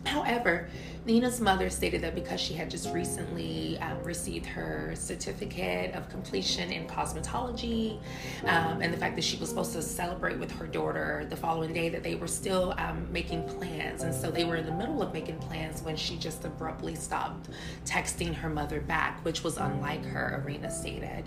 However, 0.07 0.69
Nina's 1.09 1.41
mother 1.41 1.71
stated 1.71 2.03
that 2.03 2.15
because 2.15 2.39
she 2.39 2.53
had 2.53 2.71
just 2.71 2.93
recently 2.93 3.79
um, 3.79 3.97
received 4.05 4.45
her 4.45 4.93
certificate 4.95 5.95
of 5.95 6.07
completion 6.11 6.71
in 6.71 6.87
cosmetology, 6.87 7.99
um, 8.45 8.83
and 8.83 8.93
the 8.93 8.97
fact 8.99 9.17
that 9.17 9.25
she 9.25 9.39
was 9.39 9.49
supposed 9.49 9.73
to 9.73 9.81
celebrate 9.81 10.39
with 10.39 10.51
her 10.51 10.67
daughter 10.67 11.27
the 11.31 11.37
following 11.37 11.73
day, 11.73 11.89
that 11.89 12.03
they 12.03 12.15
were 12.15 12.27
still 12.27 12.75
um, 12.77 13.11
making 13.11 13.43
plans. 13.45 14.03
And 14.03 14.15
so 14.15 14.31
they 14.31 14.45
were 14.45 14.57
in 14.57 14.67
the 14.67 14.73
middle 14.73 15.01
of 15.01 15.15
making 15.15 15.39
plans 15.39 15.81
when 15.81 15.97
she 15.97 16.19
just 16.19 16.45
abruptly 16.45 16.95
stopped 16.95 17.49
texting 17.87 18.35
her 18.35 18.51
mother 18.51 18.83
back, 18.83 19.25
which 19.25 19.43
was 19.43 19.57
unlike 19.57 20.05
her, 20.05 20.43
Irina 20.45 20.71
stated. 20.71 21.25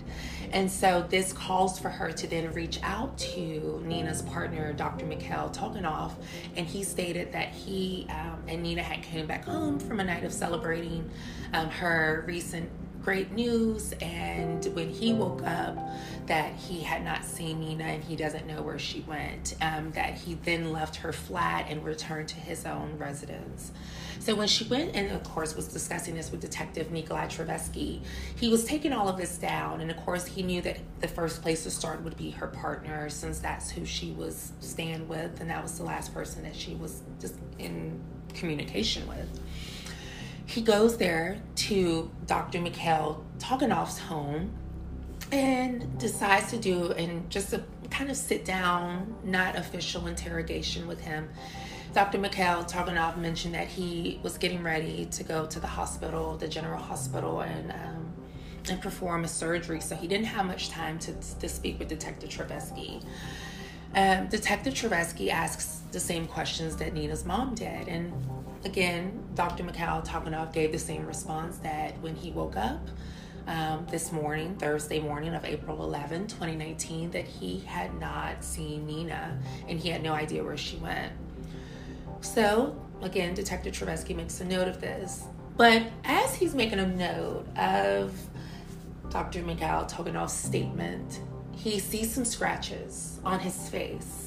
And 0.52 0.70
so 0.70 1.04
this 1.10 1.32
calls 1.32 1.80
for 1.80 1.88
her 1.88 2.12
to 2.12 2.28
then 2.28 2.52
reach 2.52 2.78
out 2.84 3.18
to 3.18 3.82
Nina's 3.84 4.22
partner, 4.22 4.72
Dr. 4.74 5.06
Mikhail 5.06 5.50
Toganov, 5.52 6.12
and 6.54 6.68
he 6.68 6.84
stated 6.84 7.32
that 7.32 7.48
he 7.48 8.06
um, 8.10 8.44
and 8.46 8.62
Nina 8.62 8.82
had 8.82 9.02
came 9.02 9.26
back 9.26 9.44
home 9.44 9.71
home 9.72 9.80
from 9.80 10.00
a 10.00 10.04
night 10.04 10.24
of 10.24 10.32
celebrating 10.32 11.08
um, 11.52 11.68
her 11.68 12.24
recent 12.26 12.70
great 13.02 13.32
news 13.32 13.92
and 14.00 14.64
when 14.76 14.88
he 14.88 15.12
woke 15.12 15.42
up 15.42 15.76
that 16.26 16.54
he 16.54 16.80
had 16.80 17.02
not 17.02 17.24
seen 17.24 17.58
nina 17.58 17.82
and 17.82 18.04
he 18.04 18.14
doesn't 18.14 18.46
know 18.46 18.62
where 18.62 18.78
she 18.78 19.00
went 19.00 19.56
um, 19.60 19.90
that 19.90 20.14
he 20.14 20.34
then 20.44 20.72
left 20.72 20.94
her 20.94 21.12
flat 21.12 21.66
and 21.68 21.84
returned 21.84 22.28
to 22.28 22.36
his 22.36 22.64
own 22.64 22.96
residence. 22.96 23.72
So 24.20 24.36
when 24.36 24.46
she 24.46 24.62
went 24.66 24.94
and 24.94 25.10
of 25.10 25.24
course 25.24 25.56
was 25.56 25.66
discussing 25.66 26.14
this 26.14 26.30
with 26.30 26.40
detective 26.40 26.92
nikolai 26.92 27.26
trevesky 27.26 28.02
he 28.36 28.48
was 28.48 28.64
taking 28.64 28.92
all 28.92 29.08
of 29.08 29.16
this 29.16 29.36
down. 29.36 29.80
And 29.80 29.90
of 29.90 29.96
course 29.96 30.24
he 30.24 30.44
knew 30.44 30.62
that 30.62 30.78
the 31.00 31.08
first 31.08 31.42
place 31.42 31.64
to 31.64 31.72
start 31.72 32.04
would 32.04 32.16
be 32.16 32.30
her 32.30 32.46
partner 32.46 33.08
since 33.08 33.40
that's 33.40 33.68
who 33.68 33.84
she 33.84 34.12
was 34.12 34.52
staying 34.60 35.08
with 35.08 35.40
and 35.40 35.50
that 35.50 35.60
was 35.60 35.76
the 35.76 35.84
last 35.84 36.14
person 36.14 36.44
that 36.44 36.54
she 36.54 36.76
was 36.76 37.02
just 37.20 37.34
in 37.58 38.00
communication 38.32 39.06
with 39.08 39.40
he 40.52 40.60
goes 40.60 40.98
there 40.98 41.40
to 41.56 42.10
Dr. 42.26 42.60
Mikhail 42.60 43.24
Toganov's 43.38 43.98
home 43.98 44.52
and 45.30 45.98
decides 45.98 46.50
to 46.50 46.58
do 46.58 46.92
and 46.92 47.30
just 47.30 47.54
a 47.54 47.64
kind 47.90 48.10
of 48.10 48.18
sit 48.18 48.44
down, 48.44 49.14
not 49.24 49.56
official 49.56 50.06
interrogation 50.08 50.86
with 50.86 51.00
him. 51.00 51.30
Dr. 51.94 52.18
Mikhail 52.18 52.64
Toganov 52.64 53.16
mentioned 53.16 53.54
that 53.54 53.66
he 53.66 54.20
was 54.22 54.36
getting 54.36 54.62
ready 54.62 55.06
to 55.06 55.24
go 55.24 55.46
to 55.46 55.58
the 55.58 55.66
hospital, 55.66 56.36
the 56.36 56.48
general 56.48 56.82
hospital, 56.82 57.40
and 57.40 57.72
um, 57.72 58.12
and 58.68 58.80
perform 58.80 59.24
a 59.24 59.28
surgery. 59.28 59.80
So 59.80 59.96
he 59.96 60.06
didn't 60.06 60.26
have 60.26 60.44
much 60.44 60.68
time 60.68 60.98
to, 61.00 61.14
to 61.40 61.48
speak 61.48 61.78
with 61.78 61.88
Detective 61.88 62.28
Trevesky. 62.28 63.02
Um, 63.94 64.28
Detective 64.28 64.74
Trevesky 64.74 65.30
asks 65.30 65.80
the 65.92 66.00
same 66.00 66.26
questions 66.26 66.76
that 66.76 66.92
Nina's 66.92 67.24
mom 67.24 67.54
did, 67.54 67.88
and 67.88 68.12
Again, 68.64 69.24
Dr. 69.34 69.64
Mikhail 69.64 70.02
Toganov 70.02 70.52
gave 70.52 70.70
the 70.70 70.78
same 70.78 71.04
response 71.04 71.56
that 71.58 72.00
when 72.00 72.14
he 72.14 72.30
woke 72.30 72.56
up 72.56 72.80
um, 73.48 73.86
this 73.90 74.12
morning, 74.12 74.54
Thursday 74.54 75.00
morning 75.00 75.34
of 75.34 75.44
April 75.44 75.82
11, 75.82 76.28
2019, 76.28 77.10
that 77.10 77.24
he 77.24 77.58
had 77.60 77.92
not 77.98 78.44
seen 78.44 78.86
Nina 78.86 79.36
and 79.66 79.80
he 79.80 79.88
had 79.88 80.02
no 80.02 80.12
idea 80.12 80.44
where 80.44 80.56
she 80.56 80.76
went. 80.76 81.12
So, 82.20 82.80
again, 83.00 83.34
Detective 83.34 83.74
Trevesky 83.74 84.14
makes 84.14 84.40
a 84.40 84.44
note 84.44 84.68
of 84.68 84.80
this. 84.80 85.24
But 85.56 85.82
as 86.04 86.36
he's 86.36 86.54
making 86.54 86.78
a 86.78 86.86
note 86.86 87.46
of 87.58 88.14
Dr. 89.10 89.42
Mikhail 89.42 89.86
Toganov's 89.86 90.32
statement, 90.32 91.20
he 91.50 91.80
sees 91.80 92.12
some 92.14 92.24
scratches 92.24 93.18
on 93.24 93.40
his 93.40 93.68
face 93.68 94.21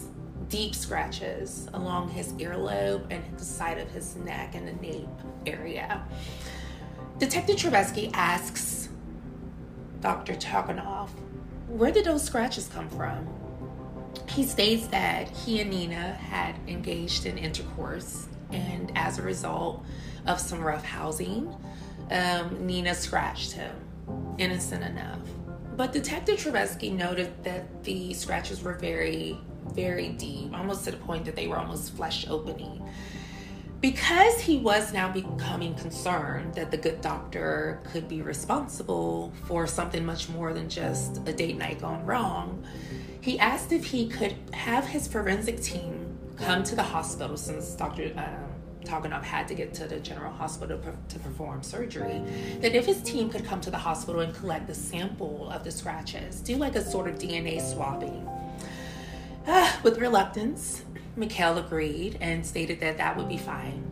deep 0.49 0.75
scratches 0.75 1.67
along 1.73 2.09
his 2.09 2.33
earlobe 2.33 3.05
and 3.09 3.23
the 3.37 3.43
side 3.43 3.77
of 3.77 3.89
his 3.89 4.15
neck 4.17 4.55
and 4.55 4.67
the 4.67 4.73
nape 4.73 5.07
area. 5.45 6.05
Detective 7.17 7.55
Trevesky 7.55 8.11
asks 8.13 8.89
Dr. 10.01 10.33
Toganov, 10.33 11.09
where 11.67 11.91
did 11.91 12.05
those 12.05 12.23
scratches 12.23 12.67
come 12.67 12.89
from? 12.89 13.27
He 14.29 14.43
states 14.43 14.87
that 14.87 15.29
he 15.29 15.61
and 15.61 15.69
Nina 15.69 16.13
had 16.13 16.55
engaged 16.67 17.25
in 17.25 17.37
intercourse, 17.37 18.27
and 18.51 18.91
as 18.95 19.17
a 19.17 19.21
result 19.21 19.83
of 20.27 20.39
some 20.39 20.61
rough 20.61 20.85
housing, 20.85 21.53
um, 22.11 22.65
Nina 22.65 22.93
scratched 22.93 23.53
him. 23.53 23.75
Innocent 24.37 24.83
enough. 24.83 25.19
But 25.75 25.91
Detective 25.91 26.39
Trevesky 26.39 26.95
noted 26.95 27.43
that 27.43 27.83
the 27.83 28.13
scratches 28.13 28.61
were 28.61 28.73
very 28.73 29.37
very 29.73 30.09
deep, 30.09 30.53
almost 30.53 30.85
to 30.85 30.91
the 30.91 30.97
point 30.97 31.25
that 31.25 31.35
they 31.35 31.47
were 31.47 31.57
almost 31.57 31.95
flesh 31.95 32.25
opening. 32.29 32.87
Because 33.81 34.39
he 34.39 34.57
was 34.57 34.93
now 34.93 35.11
becoming 35.11 35.75
concerned 35.75 36.55
that 36.55 36.71
the 36.71 36.77
good 36.77 37.01
doctor 37.01 37.81
could 37.91 38.07
be 38.07 38.21
responsible 38.21 39.31
for 39.45 39.67
something 39.67 40.05
much 40.05 40.29
more 40.29 40.53
than 40.53 40.69
just 40.69 41.17
a 41.27 41.33
date 41.33 41.57
night 41.57 41.81
gone 41.81 42.05
wrong, 42.05 42.65
he 43.21 43.37
asked 43.37 43.71
if 43.71 43.85
he 43.85 44.07
could 44.07 44.35
have 44.53 44.85
his 44.85 45.07
forensic 45.07 45.61
team 45.61 46.17
come 46.37 46.63
to 46.63 46.75
the 46.75 46.83
hospital 46.83 47.37
since 47.37 47.75
Dr. 47.75 48.11
Um, 48.15 48.55
Toganov 48.85 49.23
had 49.23 49.47
to 49.47 49.55
get 49.55 49.73
to 49.75 49.87
the 49.87 49.99
general 49.99 50.31
hospital 50.31 50.79
to 51.09 51.19
perform 51.19 51.63
surgery, 51.63 52.21
that 52.61 52.75
if 52.75 52.85
his 52.85 53.01
team 53.01 53.29
could 53.29 53.43
come 53.45 53.59
to 53.61 53.71
the 53.71 53.77
hospital 53.77 54.21
and 54.21 54.33
collect 54.33 54.67
the 54.67 54.75
sample 54.75 55.49
of 55.49 55.63
the 55.63 55.71
scratches, 55.71 56.39
do 56.41 56.55
like 56.55 56.75
a 56.75 56.83
sort 56.83 57.07
of 57.07 57.15
DNA 57.15 57.61
swabbing 57.61 58.27
With 59.83 59.99
reluctance, 59.99 60.83
Mikhail 61.15 61.57
agreed 61.59 62.17
and 62.19 62.45
stated 62.45 62.79
that 62.79 62.97
that 62.97 63.15
would 63.15 63.29
be 63.29 63.37
fine. 63.37 63.91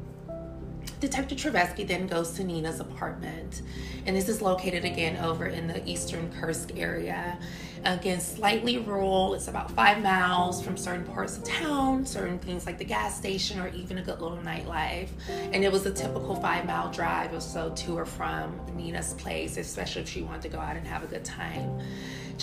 Detective 0.99 1.37
Trevesky 1.37 1.85
then 1.85 2.07
goes 2.07 2.31
to 2.31 2.43
Nina's 2.43 2.79
apartment, 2.79 3.61
and 4.05 4.15
this 4.15 4.29
is 4.29 4.41
located 4.41 4.85
again 4.85 5.17
over 5.17 5.47
in 5.47 5.67
the 5.67 5.87
eastern 5.87 6.31
Kursk 6.31 6.77
area. 6.77 7.37
Again, 7.83 8.21
slightly 8.21 8.77
rural, 8.77 9.33
it's 9.33 9.49
about 9.49 9.69
five 9.71 10.01
miles 10.01 10.63
from 10.63 10.77
certain 10.77 11.03
parts 11.03 11.37
of 11.37 11.43
town, 11.43 12.05
certain 12.05 12.39
things 12.39 12.65
like 12.65 12.77
the 12.77 12.85
gas 12.85 13.17
station, 13.17 13.59
or 13.59 13.67
even 13.69 13.97
a 13.97 14.01
good 14.01 14.21
little 14.21 14.37
nightlife. 14.37 15.09
And 15.29 15.63
it 15.63 15.71
was 15.71 15.85
a 15.85 15.91
typical 15.91 16.35
five 16.35 16.65
mile 16.65 16.89
drive 16.89 17.33
or 17.33 17.41
so 17.41 17.71
to 17.71 17.97
or 17.97 18.05
from 18.05 18.59
Nina's 18.73 19.13
place, 19.15 19.57
especially 19.57 20.03
if 20.03 20.09
she 20.09 20.21
wanted 20.21 20.43
to 20.43 20.49
go 20.49 20.59
out 20.59 20.77
and 20.77 20.87
have 20.87 21.03
a 21.03 21.07
good 21.07 21.25
time 21.25 21.81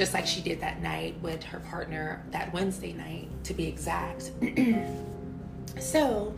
just 0.00 0.14
like 0.14 0.26
she 0.26 0.40
did 0.40 0.62
that 0.62 0.80
night 0.80 1.14
with 1.20 1.42
her 1.42 1.60
partner 1.60 2.24
that 2.30 2.50
Wednesday 2.54 2.94
night, 2.94 3.28
to 3.44 3.52
be 3.52 3.66
exact. 3.66 4.30
so 5.78 6.34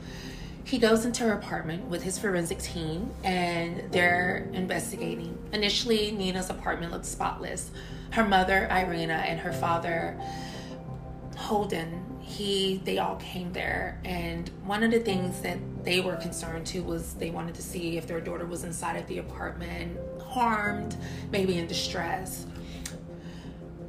he 0.64 0.78
goes 0.78 1.04
into 1.04 1.22
her 1.22 1.34
apartment 1.34 1.84
with 1.84 2.02
his 2.02 2.18
forensic 2.18 2.58
team 2.58 3.08
and 3.22 3.84
they're 3.92 4.50
investigating. 4.52 5.38
Initially, 5.52 6.10
Nina's 6.10 6.50
apartment 6.50 6.90
looked 6.90 7.06
spotless. 7.06 7.70
Her 8.10 8.24
mother, 8.24 8.66
Irina, 8.68 9.14
and 9.14 9.38
her 9.38 9.52
father, 9.52 10.20
Holden, 11.36 12.04
he 12.20 12.80
they 12.84 12.98
all 12.98 13.16
came 13.16 13.52
there 13.52 14.00
and 14.04 14.48
one 14.64 14.82
of 14.82 14.90
the 14.90 15.00
things 15.00 15.40
that 15.42 15.58
they 15.84 16.00
were 16.00 16.16
concerned 16.16 16.66
to 16.66 16.82
was 16.82 17.14
they 17.14 17.30
wanted 17.30 17.54
to 17.54 17.62
see 17.62 17.96
if 17.96 18.08
their 18.08 18.20
daughter 18.20 18.46
was 18.46 18.64
inside 18.64 18.96
of 18.96 19.06
the 19.08 19.18
apartment 19.18 19.98
harmed 20.20 20.96
maybe 21.30 21.58
in 21.58 21.66
distress 21.66 22.46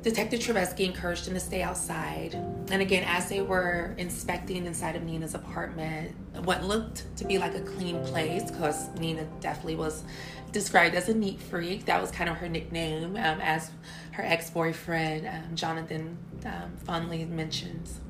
Detective 0.03 0.41
Trevesky 0.41 0.85
encouraged 0.85 1.27
him 1.27 1.33
to 1.33 1.39
stay 1.39 1.61
outside. 1.61 2.33
And 2.33 2.81
again, 2.81 3.05
as 3.07 3.29
they 3.29 3.41
were 3.41 3.95
inspecting 3.97 4.65
inside 4.65 4.97
of 4.97 5.03
Nina's 5.03 5.33
apartment, 5.33 6.13
what 6.43 6.61
looked 6.65 7.15
to 7.17 7.25
be 7.25 7.37
like 7.37 7.55
a 7.55 7.61
clean 7.61 8.03
place, 8.03 8.51
because 8.51 8.89
Nina 8.99 9.25
definitely 9.39 9.77
was 9.77 10.03
described 10.51 10.93
as 10.95 11.07
a 11.07 11.13
neat 11.13 11.39
freak. 11.39 11.85
That 11.85 12.01
was 12.01 12.11
kind 12.11 12.29
of 12.29 12.35
her 12.35 12.49
nickname, 12.49 13.15
um, 13.15 13.39
as 13.39 13.71
her 14.11 14.23
ex 14.23 14.49
boyfriend, 14.49 15.25
um, 15.25 15.55
Jonathan, 15.55 16.17
um, 16.45 16.75
fondly 16.83 17.23
mentions. 17.23 18.01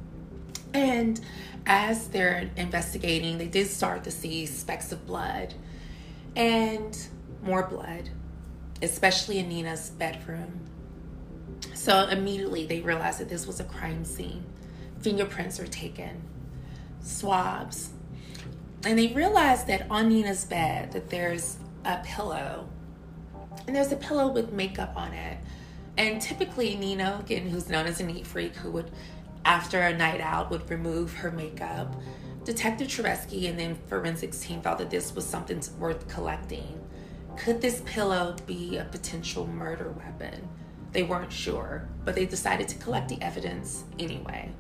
And 0.74 1.22
as 1.68 2.08
they're 2.08 2.50
investigating, 2.58 3.38
they 3.38 3.48
did 3.48 3.68
start 3.68 4.04
to 4.06 4.12
see 4.12 4.48
specks 4.48 4.92
of 4.92 5.06
blood 5.06 5.54
and 6.36 6.98
more 7.44 7.68
blood 7.68 8.10
especially 8.84 9.40
in 9.40 9.48
Nina's 9.48 9.90
bedroom. 9.92 10.60
So 11.84 12.08
immediately 12.08 12.66
they 12.66 12.80
realized 12.80 13.20
that 13.20 13.28
this 13.28 13.46
was 13.46 13.60
a 13.60 13.66
crime 13.66 14.06
scene. 14.06 14.46
Fingerprints 15.02 15.60
are 15.60 15.68
taken, 15.68 16.22
swabs. 17.02 17.90
And 18.86 18.98
they 18.98 19.08
realized 19.08 19.68
that 19.68 19.88
on 19.90 20.08
Nina's 20.08 20.46
bed 20.46 20.94
that 20.94 21.10
there's 21.10 21.58
a 21.84 21.98
pillow. 21.98 22.70
And 23.68 23.76
there's 23.76 23.92
a 23.92 23.98
pillow 23.98 24.30
with 24.30 24.54
makeup 24.54 24.94
on 24.96 25.12
it. 25.12 25.38
And 25.98 26.22
typically 26.22 26.76
Nina, 26.76 27.20
again, 27.22 27.50
who's 27.50 27.68
known 27.68 27.86
as 27.86 28.00
a 28.00 28.06
neat 28.06 28.26
freak, 28.26 28.56
who 28.56 28.72
would 28.72 28.90
after 29.44 29.82
a 29.82 29.94
night 29.94 30.22
out 30.22 30.52
would 30.52 30.70
remove 30.70 31.14
her 31.16 31.32
makeup. 31.32 31.94
Detective 32.46 32.88
Trebesky 32.88 33.50
and 33.50 33.60
then 33.60 33.78
forensics 33.88 34.40
team 34.40 34.62
thought 34.62 34.78
that 34.78 34.90
this 34.90 35.14
was 35.14 35.26
something 35.26 35.62
worth 35.78 36.08
collecting. 36.08 36.80
Could 37.36 37.60
this 37.60 37.82
pillow 37.86 38.38
be 38.46 38.78
a 38.78 38.86
potential 38.86 39.46
murder 39.48 39.92
weapon? 39.92 40.48
They 40.94 41.04
weren't 41.04 41.34
sure, 41.34 41.90
but 42.06 42.16
they 42.16 42.26
decided 42.26 42.68
to 42.70 42.78
collect 42.78 43.10
the 43.10 43.22
evidence 43.22 43.84
anyway. 44.00 44.52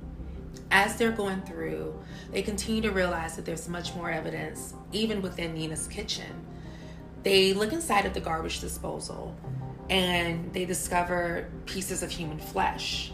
As 0.72 0.96
they're 0.96 1.12
going 1.12 1.42
through, 1.44 2.00
they 2.32 2.42
continue 2.42 2.82
to 2.82 2.92
realize 2.92 3.36
that 3.36 3.46
there's 3.46 3.70
much 3.70 3.94
more 3.94 4.10
evidence, 4.10 4.74
even 4.92 5.22
within 5.22 5.54
Nina's 5.54 5.88
kitchen. 5.88 6.46
They 7.22 7.54
look 7.54 7.72
inside 7.72 8.06
of 8.06 8.16
the 8.16 8.20
garbage 8.20 8.60
disposal 8.60 9.36
and 9.90 10.52
they 10.54 10.66
discover 10.66 11.50
pieces 11.66 12.02
of 12.02 12.10
human 12.10 12.40
flesh. 12.40 13.12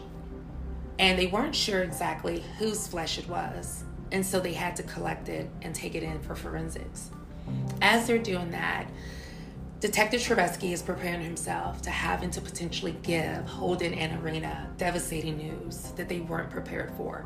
And 0.98 1.18
they 1.18 1.26
weren't 1.26 1.54
sure 1.54 1.82
exactly 1.82 2.42
whose 2.58 2.86
flesh 2.86 3.18
it 3.18 3.28
was, 3.28 3.84
and 4.12 4.24
so 4.24 4.40
they 4.40 4.52
had 4.52 4.76
to 4.76 4.82
collect 4.82 5.28
it 5.28 5.50
and 5.62 5.74
take 5.74 5.94
it 5.94 6.02
in 6.02 6.20
for 6.20 6.34
forensics. 6.34 7.10
As 7.82 8.06
they're 8.06 8.18
doing 8.18 8.50
that, 8.50 8.86
Detective 9.80 10.20
Trebesky 10.20 10.72
is 10.72 10.82
preparing 10.82 11.22
himself 11.22 11.80
to 11.80 11.88
have 11.88 12.22
and 12.22 12.30
to 12.34 12.42
potentially 12.42 12.94
give 13.02 13.46
Holden 13.46 13.94
and 13.94 14.12
Irina 14.20 14.68
devastating 14.76 15.38
news 15.38 15.92
that 15.96 16.06
they 16.06 16.20
weren't 16.20 16.50
prepared 16.50 16.92
for. 16.98 17.24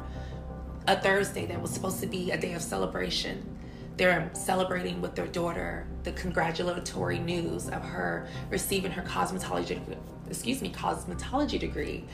A 0.86 1.00
Thursday 1.00 1.46
that 1.46 1.60
was 1.60 1.72
supposed 1.72 1.98
to 2.02 2.06
be 2.06 2.30
a 2.30 2.38
day 2.38 2.52
of 2.52 2.62
celebration. 2.62 3.58
They're 3.96 4.30
celebrating 4.34 5.00
with 5.00 5.16
their 5.16 5.26
daughter 5.26 5.88
the 6.04 6.12
congratulatory 6.12 7.18
news 7.18 7.68
of 7.68 7.82
her 7.82 8.28
receiving 8.50 8.92
her 8.92 9.02
cosmetology, 9.02 9.80
excuse 10.28 10.62
me, 10.62 10.70
cosmetology 10.70 11.58
degree 11.58 12.04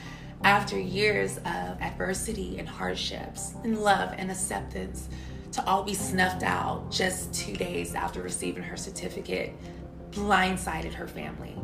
after 0.43 0.79
years 0.79 1.37
of 1.37 1.79
adversity 1.79 2.57
and 2.57 2.67
hardships 2.67 3.53
and 3.63 3.77
love 3.77 4.11
and 4.17 4.31
acceptance 4.31 5.07
to 5.51 5.63
all 5.67 5.83
be 5.83 5.93
snuffed 5.93 6.41
out 6.41 6.89
just 6.89 7.31
two 7.31 7.53
days 7.53 7.93
after 7.93 8.23
receiving 8.23 8.63
her 8.63 8.77
certificate 8.77 9.53
blindsided 10.11 10.93
her 10.93 11.07
family. 11.07 11.55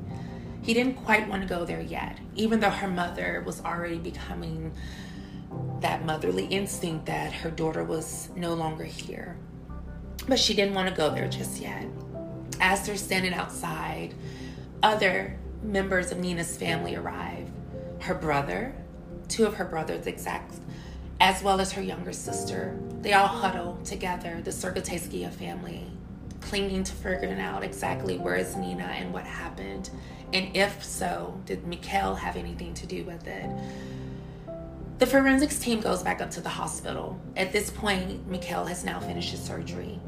He 0.61 0.73
didn't 0.73 0.95
quite 0.95 1.27
want 1.29 1.43
to 1.43 1.47
go 1.47 1.65
there 1.65 1.81
yet, 1.81 2.19
even 2.35 2.59
though 2.59 2.69
her 2.69 2.87
mother 2.87 3.43
was 3.45 3.61
already 3.61 3.97
becoming 3.97 4.73
that 5.79 6.05
motherly 6.05 6.45
instinct 6.45 7.05
that 7.05 7.31
her 7.31 7.49
daughter 7.49 7.83
was 7.83 8.29
no 8.35 8.53
longer 8.53 8.83
here. 8.83 9.37
But 10.27 10.39
she 10.39 10.53
didn't 10.53 10.73
want 10.73 10.89
to 10.89 10.95
go 10.95 11.09
there 11.09 11.27
just 11.29 11.61
yet. 11.61 11.85
As 12.59 12.85
they're 12.85 12.97
standing 12.97 13.33
outside, 13.33 14.13
other 14.83 15.37
members 15.63 16.11
of 16.11 16.17
Nina's 16.17 16.57
family 16.57 16.95
arrive. 16.95 17.49
Her 17.99 18.15
brother, 18.15 18.75
two 19.27 19.45
of 19.45 19.55
her 19.55 19.65
brothers 19.65 20.07
exact, 20.07 20.55
as 21.19 21.41
well 21.41 21.61
as 21.61 21.71
her 21.71 21.81
younger 21.81 22.13
sister. 22.13 22.77
They 23.01 23.13
all 23.13 23.27
huddle 23.27 23.79
together, 23.83 24.41
the 24.43 24.51
Sergoteskia 24.51 25.31
family, 25.31 25.85
clinging 26.47 26.81
to 26.81 26.93
figuring 26.93 27.41
out 27.41 27.61
exactly 27.61 28.17
where 28.17 28.35
is 28.35 28.55
Nina 28.55 28.83
and 28.83 29.13
what 29.13 29.25
happened. 29.25 29.89
And 30.31 30.55
if 30.55 30.81
so, 30.83 31.37
did 31.45 31.67
Mikhail 31.67 32.15
have 32.15 32.37
anything 32.37 32.73
to 32.75 32.87
do 32.87 33.03
with 33.03 33.27
it? 33.27 33.49
The 34.99 35.05
forensics 35.05 35.59
team 35.59 35.81
goes 35.81 36.01
back 36.03 36.21
up 36.21 36.31
to 36.31 36.41
the 36.41 36.49
hospital. 36.49 37.19
At 37.35 37.51
this 37.51 37.69
point, 37.69 38.25
Mikhail 38.27 38.65
has 38.65 38.85
now 38.85 38.99
finished 38.99 39.31
his 39.31 39.41
surgery. 39.41 39.99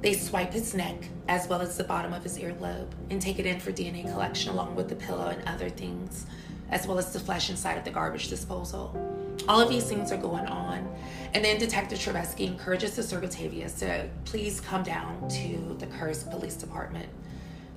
They 0.00 0.14
swipe 0.14 0.52
his 0.52 0.74
neck 0.74 0.96
as 1.28 1.48
well 1.48 1.62
as 1.62 1.76
the 1.76 1.84
bottom 1.84 2.12
of 2.12 2.24
his 2.24 2.38
earlobe 2.38 2.90
and 3.10 3.22
take 3.22 3.38
it 3.38 3.46
in 3.46 3.60
for 3.60 3.70
DNA 3.70 4.02
collection 4.02 4.52
along 4.52 4.74
with 4.74 4.88
the 4.88 4.96
pillow 4.96 5.28
and 5.28 5.48
other 5.48 5.70
things, 5.70 6.26
as 6.70 6.88
well 6.88 6.98
as 6.98 7.12
the 7.12 7.20
flesh 7.20 7.50
inside 7.50 7.78
of 7.78 7.84
the 7.84 7.90
garbage 7.90 8.28
disposal. 8.28 9.13
All 9.48 9.60
of 9.60 9.68
these 9.68 9.84
things 9.84 10.12
are 10.12 10.16
going 10.16 10.46
on. 10.46 10.88
And 11.34 11.44
then 11.44 11.58
Detective 11.58 11.98
Trebesky 11.98 12.46
encourages 12.46 12.96
the 12.96 13.02
Sergotavias 13.02 13.78
to 13.80 14.08
please 14.24 14.60
come 14.60 14.82
down 14.82 15.28
to 15.28 15.76
the 15.78 15.86
Kursk 15.86 16.30
Police 16.30 16.54
Department. 16.54 17.08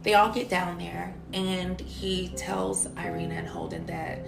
They 0.03 0.13
all 0.13 0.31
get 0.31 0.47
down 0.47 0.77
there, 0.77 1.15
and 1.33 1.81
he 1.81 2.29
tells 2.29 2.85
Irina 2.97 3.35
and 3.35 3.47
Holden 3.47 3.85
that 3.87 4.25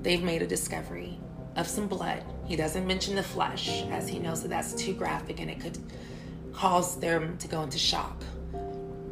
they've 0.00 0.22
made 0.22 0.42
a 0.42 0.46
discovery 0.46 1.18
of 1.56 1.66
some 1.66 1.88
blood. 1.88 2.24
He 2.46 2.56
doesn't 2.56 2.86
mention 2.86 3.16
the 3.16 3.22
flesh, 3.22 3.82
as 3.90 4.08
he 4.08 4.18
knows 4.18 4.42
that 4.42 4.48
that's 4.48 4.72
too 4.74 4.94
graphic 4.94 5.40
and 5.40 5.50
it 5.50 5.60
could 5.60 5.78
cause 6.52 6.98
them 6.98 7.36
to 7.38 7.48
go 7.48 7.62
into 7.62 7.78
shock. 7.78 8.22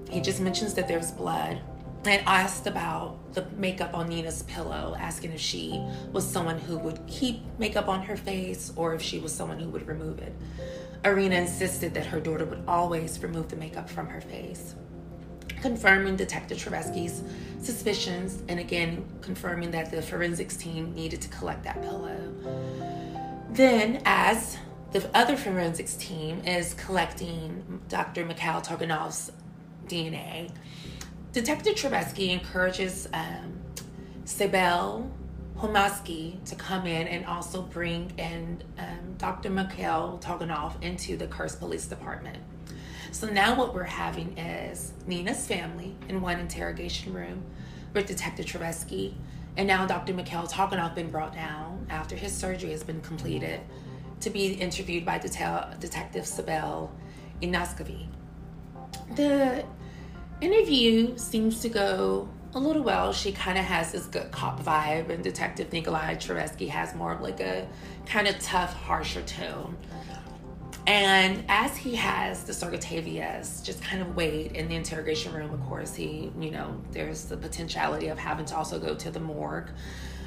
He 0.09 0.21
just 0.21 0.41
mentions 0.41 0.75
that 0.75 0.89
there's 0.89 1.11
blood 1.11 1.61
and 2.05 2.23
asked 2.27 2.67
about 2.67 3.35
the 3.35 3.47
makeup 3.57 3.95
on 3.95 4.09
Nina's 4.09 4.43
pillow, 4.45 4.97
asking 4.99 5.33
if 5.33 5.41
she 5.41 5.81
was 6.13 6.27
someone 6.27 6.59
who 6.59 6.79
would 6.79 6.99
keep 7.07 7.43
makeup 7.59 7.89
on 7.89 8.03
her 8.03 8.17
face 8.17 8.73
or 8.77 8.95
if 8.95 9.03
she 9.03 9.19
was 9.19 9.33
someone 9.33 9.59
who 9.59 9.69
would 9.69 9.87
remove 9.87 10.19
it. 10.21 10.35
Irina 11.05 11.37
insisted 11.37 11.95
that 11.95 12.07
her 12.07 12.21
daughter 12.21 12.45
would 12.45 12.63
always 12.67 13.23
remove 13.23 13.49
the 13.49 13.57
makeup 13.57 13.89
from 13.89 14.07
her 14.07 14.21
face, 14.21 14.75
confirming 15.61 16.17
Detective 16.17 16.59
Trebesky's 16.59 17.23
suspicions 17.63 18.43
and 18.49 18.59
again 18.59 19.05
confirming 19.21 19.71
that 19.71 19.91
the 19.91 20.01
forensics 20.01 20.57
team 20.57 20.95
needed 20.95 21.21
to 21.21 21.29
collect 21.29 21.65
that 21.65 21.81
pillow. 21.83 22.19
Then, 23.51 24.01
as 24.05 24.57
the 24.93 25.09
other 25.17 25.37
forensics 25.37 25.95
team 25.95 26.43
is 26.45 26.75
collecting 26.75 27.81
Dr. 27.89 28.25
Mikhail 28.25 28.61
Torgunov's 28.61 29.33
DNA, 29.87 30.51
Detective 31.33 31.77
Trebesky 31.77 32.31
encourages 32.31 33.09
um, 33.15 33.61
Sibel 34.25 35.09
Homaski 35.57 36.43
to 36.45 36.57
come 36.57 36.87
in 36.87 37.07
and 37.07 37.25
also 37.25 37.63
bring 37.63 38.11
in 38.19 38.61
um, 38.79 39.15
Dr. 39.17 39.49
Mikhail 39.49 40.19
Torgunov 40.21 40.83
into 40.83 41.17
the 41.17 41.29
Kursk 41.29 41.61
Police 41.61 41.87
Department. 41.87 42.39
So 43.13 43.29
now 43.29 43.57
what 43.57 43.75
we're 43.75 43.85
having 43.85 44.37
is 44.39 44.93
Nina's 45.07 45.47
family 45.47 45.95
in 46.09 46.21
one 46.21 46.41
interrogation 46.41 47.13
room 47.13 47.45
with 47.95 48.07
Detective 48.07 48.47
Trebesky, 48.47 49.15
and 49.57 49.69
now 49.69 49.87
Dr. 49.87 50.15
Mikhail 50.15 50.49
Torgunov 50.49 50.97
been 50.97 51.11
brought 51.11 51.35
down 51.35 51.87
after 51.91 52.17
his 52.17 52.33
surgery 52.33 52.73
has 52.73 52.83
been 52.83 53.01
completed 53.03 53.61
to 54.21 54.31
be 54.31 54.55
interviewed 54.55 55.05
by 55.05 55.19
Detail, 55.19 55.69
Detective 55.79 56.25
Sibel 56.25 56.91
Inaskovi. 57.41 58.09
The 59.15 59.65
interview 60.41 61.17
seems 61.17 61.61
to 61.63 61.69
go 61.69 62.29
a 62.55 62.59
little 62.59 62.83
well. 62.83 63.13
She 63.13 63.33
kind 63.33 63.59
of 63.59 63.65
has 63.65 63.93
this 63.93 64.07
good 64.07 64.31
cop 64.31 64.61
vibe, 64.63 65.11
and 65.11 65.23
Detective 65.23 65.73
Nikolai 65.73 66.17
Trebesky 66.17 66.69
has 66.69 66.95
more 66.95 67.13
of 67.13 67.21
like 67.21 67.41
a 67.41 67.69
kind 68.07 68.27
of 68.27 68.39
tough, 68.41 68.73
harsher 68.73 69.23
tone. 69.23 69.77
And 70.87 71.45
as 71.49 71.77
he 71.77 71.95
has 71.97 72.45
the 72.45 72.53
Sergotavias 72.53 73.63
just 73.63 73.83
kind 73.83 74.03
of 74.03 74.17
wait 74.17 74.53
in 74.53 74.67
the 74.69 74.75
interrogation 74.75 75.33
room, 75.33 75.53
of 75.53 75.63
course, 75.67 75.95
he, 75.95 76.33
you 76.39 76.51
know, 76.51 76.81
there's 76.91 77.27
the 77.27 77.37
potentiality 77.37 78.09
of 78.09 78.19
having 78.19 78.47
to 78.47 78.57
also 78.57 78.79
go 78.81 78.95
to 78.95 79.11
the 79.11 79.21
morgue 79.21 79.71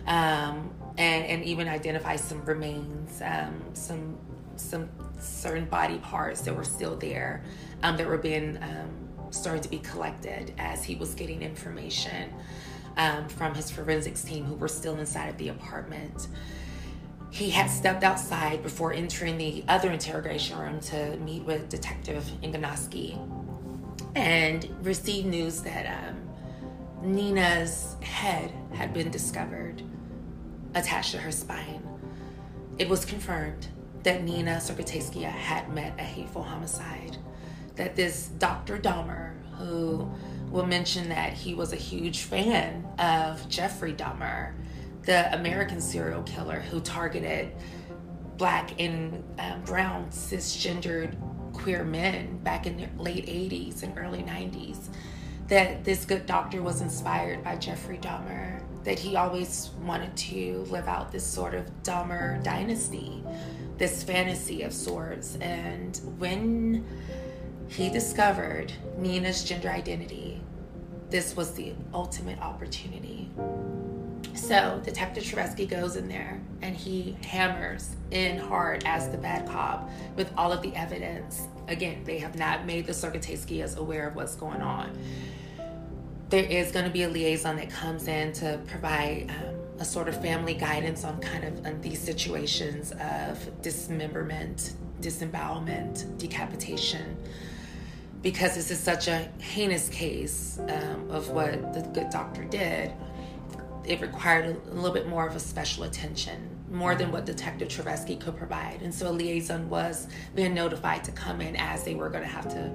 um, 0.07 0.71
and, 0.97 1.25
and 1.25 1.43
even 1.43 1.67
identify 1.67 2.15
some 2.15 2.45
remains, 2.45 3.21
um, 3.21 3.61
some 3.73 4.17
some 4.55 4.87
certain 5.19 5.65
body 5.65 5.97
parts 5.97 6.41
that 6.41 6.55
were 6.55 6.63
still 6.63 6.95
there 6.95 7.43
um, 7.81 7.97
that 7.97 8.07
were 8.07 8.17
being 8.19 8.57
um, 8.61 9.02
started 9.33 9.63
to 9.63 9.69
be 9.69 9.79
collected 9.79 10.53
as 10.57 10.83
he 10.83 10.95
was 10.95 11.13
getting 11.15 11.41
information 11.41 12.33
um, 12.97 13.27
from 13.27 13.55
his 13.55 13.71
forensics 13.71 14.23
team 14.23 14.45
who 14.45 14.55
were 14.55 14.67
still 14.67 14.97
inside 14.97 15.27
of 15.27 15.37
the 15.37 15.49
apartment. 15.49 16.27
He 17.31 17.49
had 17.49 17.69
stepped 17.69 18.03
outside 18.03 18.61
before 18.61 18.93
entering 18.93 19.37
the 19.37 19.63
other 19.67 19.91
interrogation 19.91 20.57
room 20.57 20.79
to 20.81 21.17
meet 21.17 21.43
with 21.43 21.67
Detective 21.67 22.23
Inganoski 22.43 23.17
and 24.15 24.69
received 24.83 25.27
news 25.27 25.61
that 25.61 25.87
um, 25.87 26.21
Nina's 27.01 27.95
head 28.01 28.53
had 28.73 28.93
been 28.93 29.09
discovered 29.09 29.81
attached 30.75 31.11
to 31.11 31.17
her 31.17 31.31
spine. 31.31 31.81
It 32.77 32.87
was 32.87 33.03
confirmed 33.03 33.67
that 34.03 34.23
Nina 34.23 34.57
Sergoteskia 34.57 35.29
had 35.29 35.73
met 35.73 35.93
a 35.99 36.03
hateful 36.03 36.43
homicide 36.43 37.17
that 37.75 37.95
this 37.95 38.27
Dr. 38.37 38.77
Dahmer, 38.77 39.33
who 39.57 40.09
will 40.49 40.65
mention 40.65 41.09
that 41.09 41.33
he 41.33 41.55
was 41.55 41.73
a 41.73 41.77
huge 41.77 42.21
fan 42.21 42.85
of 42.99 43.47
Jeffrey 43.49 43.93
Dahmer, 43.93 44.53
the 45.03 45.33
American 45.33 45.81
serial 45.81 46.23
killer 46.23 46.59
who 46.59 46.79
targeted 46.79 47.51
black 48.37 48.79
and 48.79 49.23
um, 49.39 49.61
brown 49.63 50.07
cisgendered 50.09 51.15
queer 51.53 51.83
men 51.83 52.37
back 52.39 52.65
in 52.65 52.77
the 52.77 52.87
late 53.01 53.25
80s 53.25 53.83
and 53.83 53.97
early 53.97 54.23
90s, 54.23 54.89
that 55.47 55.83
this 55.83 56.05
good 56.05 56.25
doctor 56.25 56.61
was 56.61 56.81
inspired 56.81 57.43
by 57.43 57.55
Jeffrey 57.55 57.97
Dahmer, 57.97 58.61
that 58.83 58.99
he 58.99 59.15
always 59.15 59.71
wanted 59.81 60.15
to 60.15 60.65
live 60.69 60.87
out 60.87 61.11
this 61.11 61.25
sort 61.25 61.53
of 61.53 61.65
Dahmer 61.83 62.43
dynasty, 62.43 63.23
this 63.77 64.03
fantasy 64.03 64.63
of 64.63 64.73
sorts. 64.73 65.35
And 65.37 65.99
when 66.17 66.85
he 67.67 67.89
discovered 67.89 68.71
Nina's 68.97 69.43
gender 69.43 69.69
identity, 69.69 70.41
this 71.09 71.35
was 71.35 71.53
the 71.53 71.73
ultimate 71.93 72.39
opportunity. 72.39 73.29
So 74.33 74.81
Detective 74.83 75.23
Treveski 75.23 75.69
goes 75.69 75.95
in 75.95 76.07
there 76.07 76.41
and 76.61 76.75
he 76.75 77.15
hammers 77.23 77.95
in 78.11 78.37
hard 78.37 78.83
as 78.85 79.09
the 79.09 79.17
bad 79.17 79.47
cop 79.47 79.89
with 80.15 80.31
all 80.37 80.51
of 80.51 80.61
the 80.61 80.75
evidence. 80.75 81.47
Again, 81.67 82.03
they 82.03 82.17
have 82.17 82.35
not 82.35 82.65
made 82.65 82.87
the 82.87 82.93
Sorgoteskias 82.93 83.77
aware 83.77 84.07
of 84.07 84.15
what's 84.15 84.35
going 84.35 84.61
on. 84.61 84.97
There 86.29 86.43
is 86.43 86.71
going 86.71 86.85
to 86.85 86.91
be 86.91 87.03
a 87.03 87.09
liaison 87.09 87.57
that 87.57 87.69
comes 87.69 88.07
in 88.07 88.33
to 88.33 88.59
provide 88.65 89.29
um, 89.29 89.55
a 89.79 89.85
sort 89.85 90.07
of 90.07 90.19
family 90.19 90.55
guidance 90.55 91.03
on 91.03 91.19
kind 91.19 91.43
of 91.43 91.65
on 91.65 91.79
these 91.81 91.99
situations 91.99 92.91
of 92.93 93.61
dismemberment, 93.61 94.73
disembowelment, 94.99 96.17
decapitation 96.17 97.17
because 98.23 98.55
this 98.55 98.71
is 98.71 98.79
such 98.79 99.09
a 99.09 99.29
heinous 99.39 99.89
case 99.89 100.57
um, 100.69 101.11
of 101.11 101.29
what 101.29 101.73
the 101.73 101.81
good 101.93 102.09
doctor 102.09 102.45
did, 102.45 102.91
it 103.85 103.99
required 103.99 104.45
a, 104.45 104.73
little 104.73 104.93
bit 104.93 105.09
more 105.09 105.27
of 105.27 105.35
a 105.35 105.39
special 105.39 105.83
attention, 105.83 106.49
more 106.71 106.95
than 106.95 107.11
what 107.11 107.25
Detective 107.25 107.67
Travesky 107.67 108.17
could 108.17 108.37
provide. 108.37 108.81
And 108.81 108.95
so 108.95 109.09
a 109.09 109.11
liaison 109.11 109.69
was 109.69 110.07
being 110.33 110.53
notified 110.53 111.03
to 111.03 111.11
come 111.11 111.41
in 111.41 111.57
as 111.57 111.83
they 111.83 111.95
were 111.95 112.09
going 112.09 112.23
to 112.23 112.29
have 112.29 112.47
to 112.49 112.73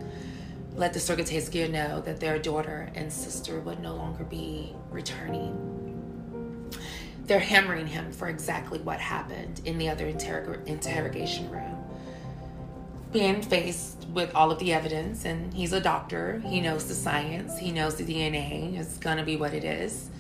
let 0.77 0.93
the 0.93 0.99
Sorgoteskia 0.99 1.71
know 1.71 2.03
that 2.03 2.21
their 2.21 2.39
daughter 2.39 2.93
and 2.95 3.11
sister 3.11 3.59
would 3.61 3.81
no 3.81 3.97
longer 3.97 4.25
be 4.25 4.77
returning. 4.91 5.65
They're 7.25 7.41
hammering 7.41 7.87
him 7.87 8.13
for 8.13 8.29
exactly 8.29 8.81
what 8.81 9.01
happened 9.01 9.63
in 9.65 9.79
the 9.79 9.89
other 9.89 10.05
interrog- 10.05 10.67
interrogation 10.67 11.51
room 11.51 11.78
being 13.12 13.40
faced 13.40 14.07
with 14.12 14.35
all 14.35 14.51
of 14.51 14.59
the 14.59 14.73
evidence, 14.73 15.25
and 15.25 15.53
he's 15.55 15.73
a 15.73 15.81
doctor, 15.81 16.42
he 16.47 16.61
knows 16.61 16.87
the 16.87 16.94
science, 16.94 17.59
he 17.59 17.73
knows 17.73 17.97
the 17.97 18.05
DNA 18.05 18.79
is 18.79 18.99
gonna 18.99 19.25
be 19.25 19.37
what 19.37 19.55
it 19.55 19.64
is. 19.64 20.11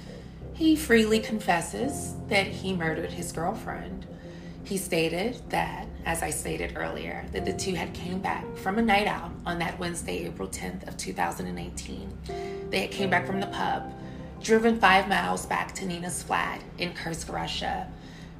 He 0.54 0.74
freely 0.74 1.20
confesses 1.20 2.14
that 2.28 2.46
he 2.46 2.74
murdered 2.74 3.12
his 3.12 3.32
girlfriend. 3.32 4.06
He 4.64 4.76
stated 4.76 5.40
that, 5.50 5.86
as 6.04 6.22
I 6.22 6.30
stated 6.30 6.76
earlier, 6.76 7.24
that 7.32 7.44
the 7.44 7.52
two 7.52 7.74
had 7.74 7.94
came 7.94 8.20
back 8.20 8.44
from 8.56 8.78
a 8.78 8.82
night 8.82 9.06
out 9.06 9.30
on 9.46 9.58
that 9.60 9.78
Wednesday, 9.78 10.26
April 10.26 10.48
10th 10.48 10.86
of 10.88 10.96
2018. 10.96 12.18
They 12.70 12.80
had 12.80 12.90
came 12.90 13.08
back 13.08 13.26
from 13.26 13.40
the 13.40 13.46
pub, 13.46 13.92
driven 14.42 14.78
five 14.78 15.08
miles 15.08 15.46
back 15.46 15.74
to 15.76 15.86
Nina's 15.86 16.22
flat 16.22 16.62
in 16.76 16.92
Kursk, 16.92 17.32
Russia. 17.32 17.90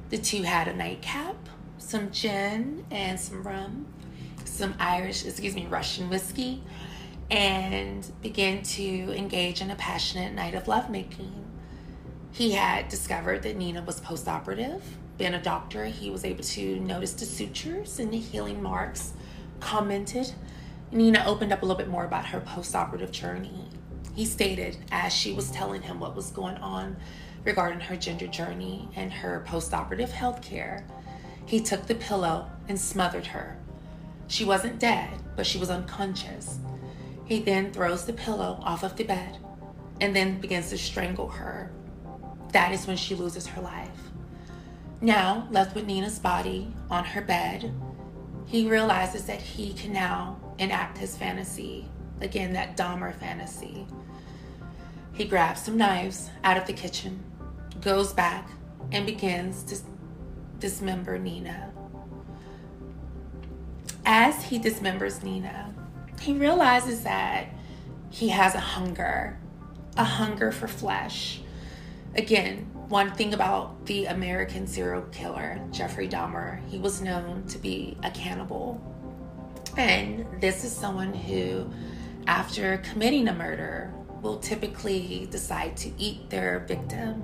The 0.09 0.17
two 0.17 0.43
had 0.43 0.67
a 0.67 0.75
nightcap, 0.75 1.35
some 1.77 2.11
gin, 2.11 2.85
and 2.91 3.19
some 3.19 3.43
rum 3.43 3.87
some 4.59 4.75
Irish, 4.77 5.25
excuse 5.25 5.55
me, 5.55 5.65
Russian 5.67 6.09
whiskey, 6.09 6.61
and 7.31 8.05
began 8.21 8.61
to 8.61 8.83
engage 9.17 9.61
in 9.61 9.71
a 9.71 9.75
passionate 9.75 10.33
night 10.33 10.53
of 10.53 10.67
lovemaking. 10.67 11.45
He 12.31 12.51
had 12.51 12.89
discovered 12.89 13.41
that 13.43 13.55
Nina 13.55 13.81
was 13.81 14.01
postoperative. 14.01 14.81
Being 15.17 15.33
a 15.33 15.41
doctor, 15.41 15.85
he 15.85 16.09
was 16.09 16.25
able 16.25 16.43
to 16.43 16.79
notice 16.81 17.13
the 17.13 17.25
sutures 17.25 17.99
and 17.99 18.11
the 18.11 18.19
healing 18.19 18.61
marks, 18.61 19.13
commented. 19.61 20.33
Nina 20.91 21.23
opened 21.25 21.53
up 21.53 21.61
a 21.61 21.65
little 21.65 21.77
bit 21.77 21.87
more 21.87 22.03
about 22.03 22.25
her 22.25 22.41
postoperative 22.41 23.11
journey. 23.11 23.69
He 24.13 24.25
stated, 24.25 24.77
as 24.91 25.13
she 25.13 25.31
was 25.31 25.51
telling 25.51 25.83
him 25.83 26.01
what 26.01 26.17
was 26.17 26.31
going 26.31 26.57
on 26.57 26.97
regarding 27.45 27.79
her 27.79 27.95
gender 27.95 28.27
journey 28.27 28.89
and 28.97 29.13
her 29.13 29.45
postoperative 29.47 30.09
health 30.09 30.41
care, 30.41 30.85
he 31.45 31.61
took 31.61 31.87
the 31.87 31.95
pillow 31.95 32.49
and 32.67 32.77
smothered 32.77 33.27
her 33.27 33.57
she 34.29 34.45
wasn't 34.45 34.79
dead, 34.79 35.09
but 35.35 35.45
she 35.45 35.57
was 35.57 35.69
unconscious. 35.69 36.59
He 37.25 37.39
then 37.41 37.73
throws 37.73 38.05
the 38.05 38.13
pillow 38.13 38.59
off 38.63 38.83
of 38.83 38.95
the 38.95 39.03
bed 39.03 39.37
and 39.99 40.15
then 40.15 40.39
begins 40.39 40.69
to 40.69 40.77
strangle 40.77 41.27
her. 41.29 41.71
That 42.53 42.71
is 42.71 42.87
when 42.87 42.95
she 42.95 43.15
loses 43.15 43.47
her 43.47 43.61
life. 43.61 43.89
Now, 45.01 45.47
left 45.51 45.75
with 45.75 45.85
Nina's 45.85 46.19
body 46.19 46.73
on 46.89 47.03
her 47.05 47.21
bed, 47.21 47.73
he 48.45 48.69
realizes 48.69 49.25
that 49.25 49.41
he 49.41 49.73
can 49.73 49.93
now 49.93 50.39
enact 50.59 50.97
his 50.97 51.17
fantasy. 51.17 51.89
Again, 52.21 52.53
that 52.53 52.77
Dahmer 52.77 53.15
fantasy. 53.15 53.87
He 55.13 55.25
grabs 55.25 55.63
some 55.63 55.77
knives 55.77 56.29
out 56.43 56.57
of 56.57 56.67
the 56.67 56.73
kitchen, 56.73 57.23
goes 57.81 58.13
back, 58.13 58.49
and 58.91 59.05
begins 59.05 59.63
to 59.63 59.77
dismember 60.59 61.17
Nina. 61.17 61.73
As 64.11 64.45
he 64.45 64.57
dismembers 64.57 65.21
Nina, 65.21 65.71
he 66.19 66.33
realizes 66.33 67.03
that 67.03 67.45
he 68.09 68.29
has 68.29 68.55
a 68.55 68.59
hunger, 68.59 69.37
a 69.97 70.03
hunger 70.03 70.51
for 70.51 70.67
flesh. 70.67 71.41
Again, 72.15 72.71
one 72.87 73.11
thing 73.11 73.35
about 73.35 73.85
the 73.85 74.07
American 74.07 74.65
serial 74.65 75.03
killer, 75.11 75.61
Jeffrey 75.69 76.09
Dahmer, 76.09 76.67
he 76.69 76.79
was 76.79 77.03
known 77.03 77.45
to 77.49 77.59
be 77.59 77.97
a 78.01 78.09
cannibal. 78.09 78.81
And 79.77 80.25
this 80.41 80.63
is 80.63 80.75
someone 80.75 81.13
who, 81.13 81.69
after 82.25 82.77
committing 82.77 83.27
a 83.27 83.33
murder, 83.35 83.93
will 84.23 84.39
typically 84.39 85.27
decide 85.29 85.77
to 85.77 85.91
eat 86.01 86.31
their 86.31 86.65
victim 86.67 87.23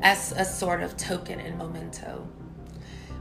as 0.00 0.30
a 0.30 0.44
sort 0.44 0.80
of 0.80 0.96
token 0.96 1.40
and 1.40 1.58
memento. 1.58 2.24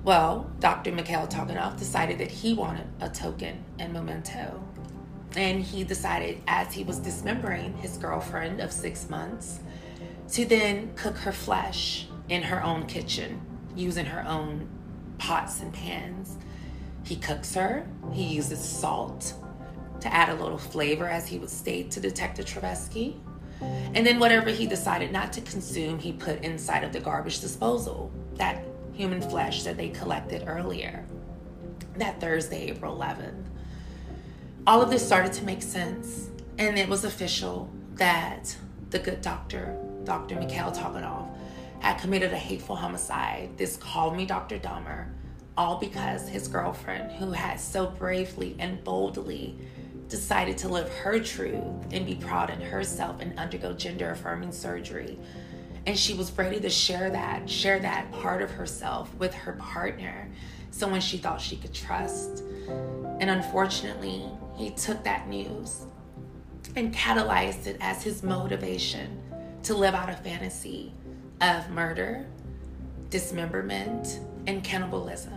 Well, 0.03 0.49
Dr. 0.59 0.91
Mikhail 0.91 1.27
Tokanov 1.27 1.77
decided 1.77 2.19
that 2.19 2.31
he 2.31 2.53
wanted 2.53 2.87
a 3.01 3.09
token 3.09 3.63
and 3.79 3.91
memento. 3.91 4.63
And 5.35 5.61
he 5.61 5.83
decided, 5.83 6.41
as 6.47 6.73
he 6.73 6.83
was 6.83 6.99
dismembering 6.99 7.75
his 7.77 7.97
girlfriend 7.97 8.61
of 8.61 8.71
six 8.71 9.09
months, 9.09 9.59
to 10.31 10.45
then 10.45 10.93
cook 10.95 11.17
her 11.17 11.31
flesh 11.31 12.07
in 12.29 12.43
her 12.43 12.63
own 12.63 12.85
kitchen 12.85 13.41
using 13.75 14.05
her 14.05 14.25
own 14.27 14.69
pots 15.17 15.61
and 15.61 15.73
pans. 15.73 16.37
He 17.03 17.15
cooks 17.15 17.53
her, 17.55 17.87
he 18.13 18.23
uses 18.23 18.59
salt 18.59 19.33
to 19.99 20.13
add 20.13 20.29
a 20.29 20.35
little 20.35 20.57
flavor, 20.57 21.07
as 21.07 21.27
he 21.27 21.37
would 21.39 21.49
state 21.49 21.91
to 21.91 21.99
Detective 21.99 22.45
Treveski. 22.45 23.15
And 23.61 24.07
then 24.07 24.17
whatever 24.19 24.49
he 24.49 24.65
decided 24.65 25.11
not 25.11 25.33
to 25.33 25.41
consume, 25.41 25.99
he 25.99 26.13
put 26.13 26.41
inside 26.43 26.83
of 26.85 26.93
the 26.93 27.01
garbage 27.01 27.41
disposal. 27.41 28.11
That 28.35 28.63
human 28.99 29.21
flesh 29.21 29.63
that 29.63 29.77
they 29.77 29.87
collected 29.87 30.43
earlier, 30.45 31.05
that 31.95 32.19
Thursday, 32.19 32.69
April 32.69 32.97
11th. 32.97 33.45
All 34.67 34.81
of 34.81 34.89
this 34.89 35.05
started 35.05 35.31
to 35.31 35.45
make 35.45 35.61
sense, 35.61 36.27
and 36.57 36.77
it 36.77 36.89
was 36.89 37.05
official 37.05 37.71
that 37.93 38.53
the 38.89 38.99
good 38.99 39.21
doctor, 39.21 39.77
Dr. 40.03 40.35
Mikhail 40.35 40.73
Tokanov, 40.73 41.29
had 41.79 41.97
committed 42.01 42.33
a 42.33 42.37
hateful 42.37 42.75
homicide. 42.75 43.57
This 43.57 43.77
called 43.77 44.17
me 44.17 44.25
Dr. 44.25 44.59
Dahmer, 44.59 45.07
all 45.55 45.77
because 45.77 46.27
his 46.27 46.49
girlfriend, 46.49 47.09
who 47.13 47.31
had 47.31 47.57
so 47.57 47.87
bravely 47.87 48.57
and 48.59 48.83
boldly 48.83 49.57
decided 50.09 50.57
to 50.57 50.67
live 50.67 50.89
her 50.89 51.21
truth 51.21 51.63
and 51.93 52.05
be 52.05 52.15
proud 52.15 52.49
in 52.49 52.59
herself 52.59 53.21
and 53.21 53.39
undergo 53.39 53.71
gender 53.71 54.11
affirming 54.11 54.51
surgery, 54.51 55.17
and 55.85 55.97
she 55.97 56.13
was 56.13 56.31
ready 56.37 56.59
to 56.59 56.69
share 56.69 57.09
that 57.09 57.49
share 57.49 57.79
that 57.79 58.11
part 58.11 58.41
of 58.41 58.51
herself 58.51 59.13
with 59.15 59.33
her 59.33 59.53
partner 59.53 60.29
someone 60.71 61.01
she 61.01 61.17
thought 61.17 61.41
she 61.41 61.57
could 61.57 61.73
trust. 61.73 62.43
And 63.19 63.29
unfortunately 63.29 64.23
he 64.55 64.71
took 64.71 65.03
that 65.03 65.27
news 65.27 65.85
and 66.75 66.93
catalyzed 66.93 67.67
it 67.67 67.77
as 67.81 68.03
his 68.03 68.23
motivation 68.23 69.21
to 69.63 69.73
live 69.73 69.93
out 69.93 70.09
a 70.09 70.13
fantasy 70.13 70.93
of 71.41 71.69
murder 71.69 72.25
dismemberment 73.09 74.19
and 74.47 74.63
cannibalism. 74.63 75.33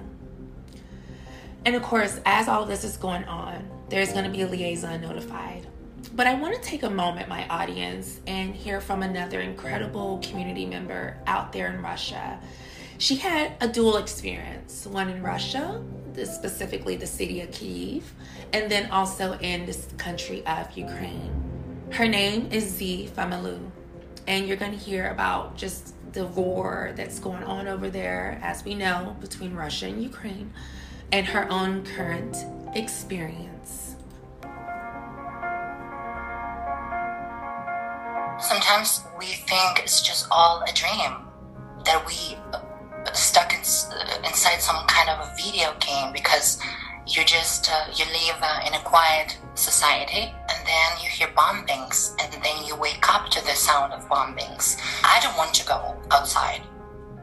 And 1.65 1.75
of 1.75 1.83
course 1.83 2.21
as 2.27 2.49
all 2.49 2.67
this 2.67 2.85
is 2.85 2.97
going 2.97 3.25
on 3.25 3.69
there's 3.89 4.13
going 4.13 4.25
to 4.25 4.31
be 4.31 4.43
a 4.43 4.47
liaison 4.47 5.01
notified 5.01 5.67
but 6.15 6.27
I 6.27 6.35
want 6.35 6.55
to 6.55 6.61
take 6.61 6.83
a 6.83 6.91
moment, 6.91 7.29
my 7.29 7.47
audience, 7.49 8.21
and 8.27 8.55
hear 8.55 8.81
from 8.81 9.03
another 9.03 9.41
incredible 9.41 10.21
community 10.23 10.67
member 10.67 11.17
out 11.27 11.53
there 11.53 11.73
in 11.73 11.81
Russia. 11.83 12.39
She 12.99 13.17
had 13.17 13.53
a 13.61 13.69
dual 13.69 13.97
experience 13.97 14.87
one 14.87 15.09
in 15.09 15.23
Russia, 15.23 15.83
specifically 16.25 16.97
the 16.97 17.07
city 17.07 17.41
of 17.41 17.51
Kiev, 17.51 18.13
and 18.53 18.71
then 18.71 18.91
also 18.91 19.39
in 19.39 19.65
this 19.65 19.89
country 19.97 20.45
of 20.47 20.77
Ukraine. 20.77 21.33
Her 21.91 22.07
name 22.07 22.49
is 22.53 22.65
Z 22.65 23.11
Famalu, 23.17 23.59
and 24.27 24.47
you're 24.47 24.59
going 24.59 24.73
to 24.73 24.79
hear 24.79 25.11
about 25.11 25.57
just 25.57 25.95
the 26.13 26.27
war 26.27 26.93
that's 26.95 27.19
going 27.19 27.43
on 27.45 27.67
over 27.67 27.89
there, 27.89 28.39
as 28.43 28.65
we 28.65 28.75
know, 28.75 29.17
between 29.21 29.55
Russia 29.55 29.87
and 29.87 30.03
Ukraine, 30.03 30.53
and 31.11 31.27
her 31.27 31.51
own 31.51 31.85
current 31.85 32.37
experience. 32.77 33.52
Sometimes 38.43 39.05
we 39.17 39.27
think 39.27 39.79
it's 39.79 40.03
just 40.03 40.27
all 40.29 40.65
a 40.67 40.73
dream, 40.73 41.15
that 41.85 42.05
we 42.05 42.37
uh, 42.53 43.13
stuck 43.13 43.53
in, 43.53 43.61
uh, 43.61 44.27
inside 44.27 44.61
some 44.61 44.85
kind 44.89 45.09
of 45.09 45.21
a 45.21 45.33
video 45.37 45.73
game 45.79 46.13
because 46.13 46.59
you 47.07 47.25
just 47.25 47.71
uh, 47.71 47.87
you 47.95 48.05
live 48.07 48.37
uh, 48.43 48.61
in 48.67 48.75
a 48.75 48.81
quiet 48.81 49.39
society 49.55 50.35
and 50.51 50.67
then 50.67 50.91
you 51.01 51.09
hear 51.09 51.29
bombings 51.29 52.17
and 52.21 52.33
then 52.43 52.67
you 52.67 52.75
wake 52.75 53.09
up 53.15 53.31
to 53.31 53.41
the 53.45 53.53
sound 53.53 53.93
of 53.93 54.09
bombings. 54.09 54.77
I 55.05 55.21
don't 55.23 55.37
want 55.37 55.55
to 55.55 55.67
go 55.67 55.97
outside. 56.11 56.63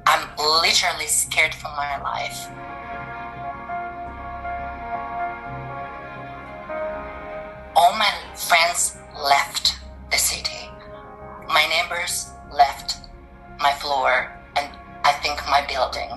I'm 0.08 0.25
literally 0.62 1.08
scared 1.08 1.53
for 1.53 1.67
my 1.67 2.01
life. 2.01 2.47
All 7.75 7.91
my 7.97 8.13
friends 8.36 8.95
left 9.21 9.75
the 10.12 10.17
city 10.17 10.59
my 11.60 11.67
neighbors 11.67 12.32
left 12.54 12.89
my 13.60 13.74
floor 13.82 14.32
and 14.56 14.67
i 15.04 15.12
think 15.22 15.38
my 15.54 15.62
building 15.67 16.10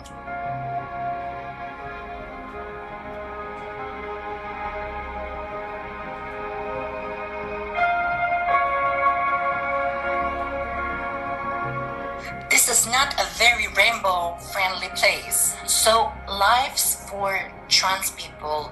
this 12.48 12.68
is 12.68 12.86
not 12.86 13.12
a 13.14 13.26
very 13.36 13.66
rainbow 13.74 14.36
friendly 14.52 14.90
place. 14.94 15.56
So 15.66 16.12
lives 16.28 17.08
for 17.10 17.50
trans 17.68 18.12
people 18.12 18.70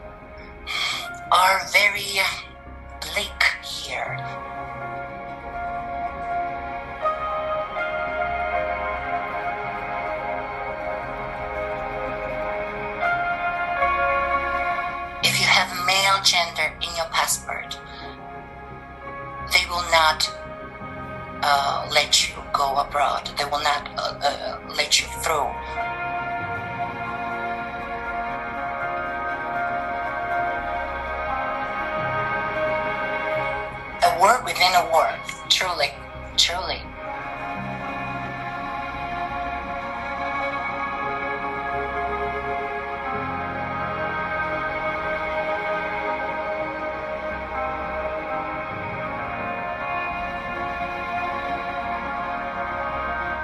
are 1.32 1.60
very 1.72 2.20
bleak 3.00 3.42
here. 3.64 4.14
Gender 16.22 16.72
in 16.80 16.96
your 16.96 17.06
passport, 17.06 17.78
they 19.52 19.66
will 19.68 19.84
not 19.90 20.30
uh, 21.42 21.88
let 21.92 22.28
you 22.28 22.34
go 22.52 22.76
abroad. 22.76 23.30
They 23.38 23.44
will 23.44 23.62
not 23.62 23.88
uh, 23.96 24.18
uh, 24.22 24.60
let 24.76 25.00
you 25.00 25.06
through. 25.22 25.50
A 34.02 34.18
war 34.18 34.42
within 34.44 34.72
a 34.74 34.88
war. 34.92 35.08
Truly, 35.48 35.90
truly. 36.36 36.80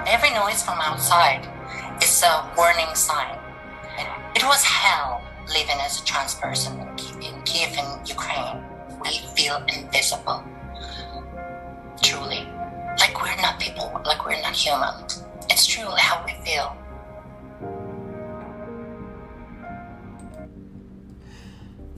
Every 0.09 0.29
noise 0.29 0.63
from 0.63 0.79
outside 0.79 1.45
is 2.01 2.23
a 2.23 2.49
warning 2.55 2.95
sign. 2.95 3.37
It 4.35 4.43
was 4.45 4.63
hell 4.63 5.21
living 5.49 5.75
as 5.81 5.99
a 5.99 6.05
trans 6.05 6.33
person 6.33 6.79
in 6.79 7.41
Kiev, 7.43 7.75
in, 7.75 8.05
Ukraine. 8.05 8.63
We 9.01 9.19
feel 9.35 9.61
invisible. 9.67 10.45
Truly. 12.01 12.47
Like 12.97 13.21
we're 13.21 13.35
not 13.41 13.59
people, 13.59 13.99
like 14.05 14.25
we're 14.25 14.41
not 14.41 14.55
human. 14.55 14.95
It's 15.49 15.65
truly 15.65 15.99
how 15.99 16.23
we 16.25 16.31
feel. 16.45 16.73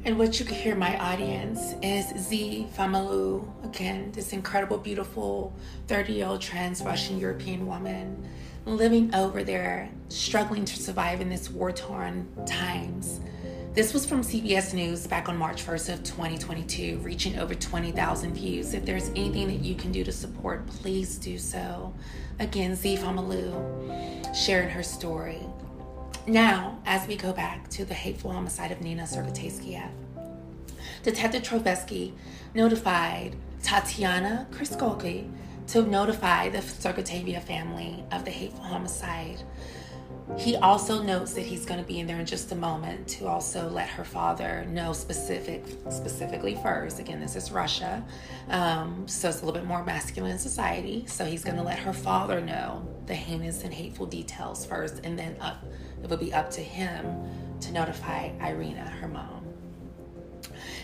And 0.05 0.17
what 0.17 0.39
you 0.39 0.45
can 0.45 0.55
hear 0.55 0.75
my 0.75 0.97
audience 0.97 1.75
is 1.81 2.05
Z 2.17 2.67
Famalu, 2.75 3.45
again, 3.65 4.11
this 4.13 4.31
incredible, 4.31 4.77
beautiful 4.77 5.53
30 5.87 6.13
year 6.13 6.27
old 6.27 6.41
trans 6.41 6.81
Russian 6.81 7.19
European 7.19 7.67
woman 7.67 8.25
living 8.65 9.13
over 9.13 9.43
there, 9.43 9.89
struggling 10.07 10.63
to 10.63 10.75
survive 10.81 11.19
in 11.19 11.29
this 11.29 11.49
war 11.49 11.71
torn 11.71 12.27
times. 12.45 13.19
This 13.73 13.93
was 13.93 14.05
from 14.05 14.21
CBS 14.21 14.73
News 14.73 15.05
back 15.05 15.27
on 15.29 15.37
March 15.37 15.65
1st 15.65 15.93
of 15.93 16.03
2022, 16.03 16.99
reaching 16.99 17.37
over 17.37 17.53
20,000 17.53 18.33
views. 18.33 18.73
If 18.73 18.85
there's 18.85 19.09
anything 19.09 19.47
that 19.47 19.59
you 19.59 19.75
can 19.75 19.91
do 19.91 20.03
to 20.03 20.11
support, 20.11 20.65
please 20.67 21.17
do 21.17 21.37
so. 21.37 21.93
Again, 22.39 22.75
Z 22.75 22.97
Famalu 22.97 24.35
sharing 24.35 24.69
her 24.69 24.83
story. 24.83 25.39
Now, 26.29 26.77
as 26.85 27.07
we 27.07 27.15
go 27.15 27.33
back 27.33 27.69
to 27.69 27.85
the 27.85 27.95
hateful 27.95 28.31
homicide 28.31 28.71
of 28.71 28.81
Nina 28.81 29.01
Sergotayskaya, 29.01 29.89
Detective 31.01 31.41
Trovesky 31.41 32.13
notified 32.53 33.35
Tatiana 33.63 34.45
Kriskolki 34.51 35.27
to 35.69 35.81
notify 35.81 36.49
the 36.49 36.59
Sergotavia 36.59 37.41
family 37.41 38.03
of 38.11 38.25
the 38.25 38.31
hateful 38.31 38.63
homicide. 38.63 39.41
He 40.37 40.55
also 40.55 41.01
notes 41.01 41.33
that 41.33 41.41
he's 41.41 41.65
going 41.65 41.79
to 41.79 41.85
be 41.87 41.99
in 41.99 42.05
there 42.05 42.19
in 42.19 42.27
just 42.27 42.51
a 42.51 42.55
moment 42.55 43.07
to 43.07 43.25
also 43.25 43.67
let 43.67 43.89
her 43.89 44.03
father 44.03 44.65
know 44.69 44.93
specific, 44.93 45.65
specifically 45.89 46.59
first. 46.61 46.99
Again, 46.99 47.19
this 47.19 47.35
is 47.35 47.51
Russia, 47.51 48.05
um, 48.49 49.07
so 49.07 49.29
it's 49.29 49.41
a 49.41 49.45
little 49.45 49.59
bit 49.59 49.67
more 49.67 49.83
masculine 49.83 50.37
society. 50.37 51.05
So 51.07 51.25
he's 51.25 51.43
going 51.43 51.57
to 51.57 51.63
let 51.63 51.79
her 51.79 51.93
father 51.93 52.39
know 52.39 52.87
the 53.07 53.15
heinous 53.15 53.63
and 53.63 53.73
hateful 53.73 54.05
details 54.05 54.63
first, 54.63 55.01
and 55.03 55.17
then 55.17 55.35
up, 55.41 55.65
it 56.03 56.09
would 56.09 56.19
be 56.19 56.33
up 56.33 56.49
to 56.51 56.61
him 56.61 57.05
to 57.61 57.71
notify 57.71 58.31
Irina, 58.41 58.89
her 59.01 59.07
mom. 59.07 59.45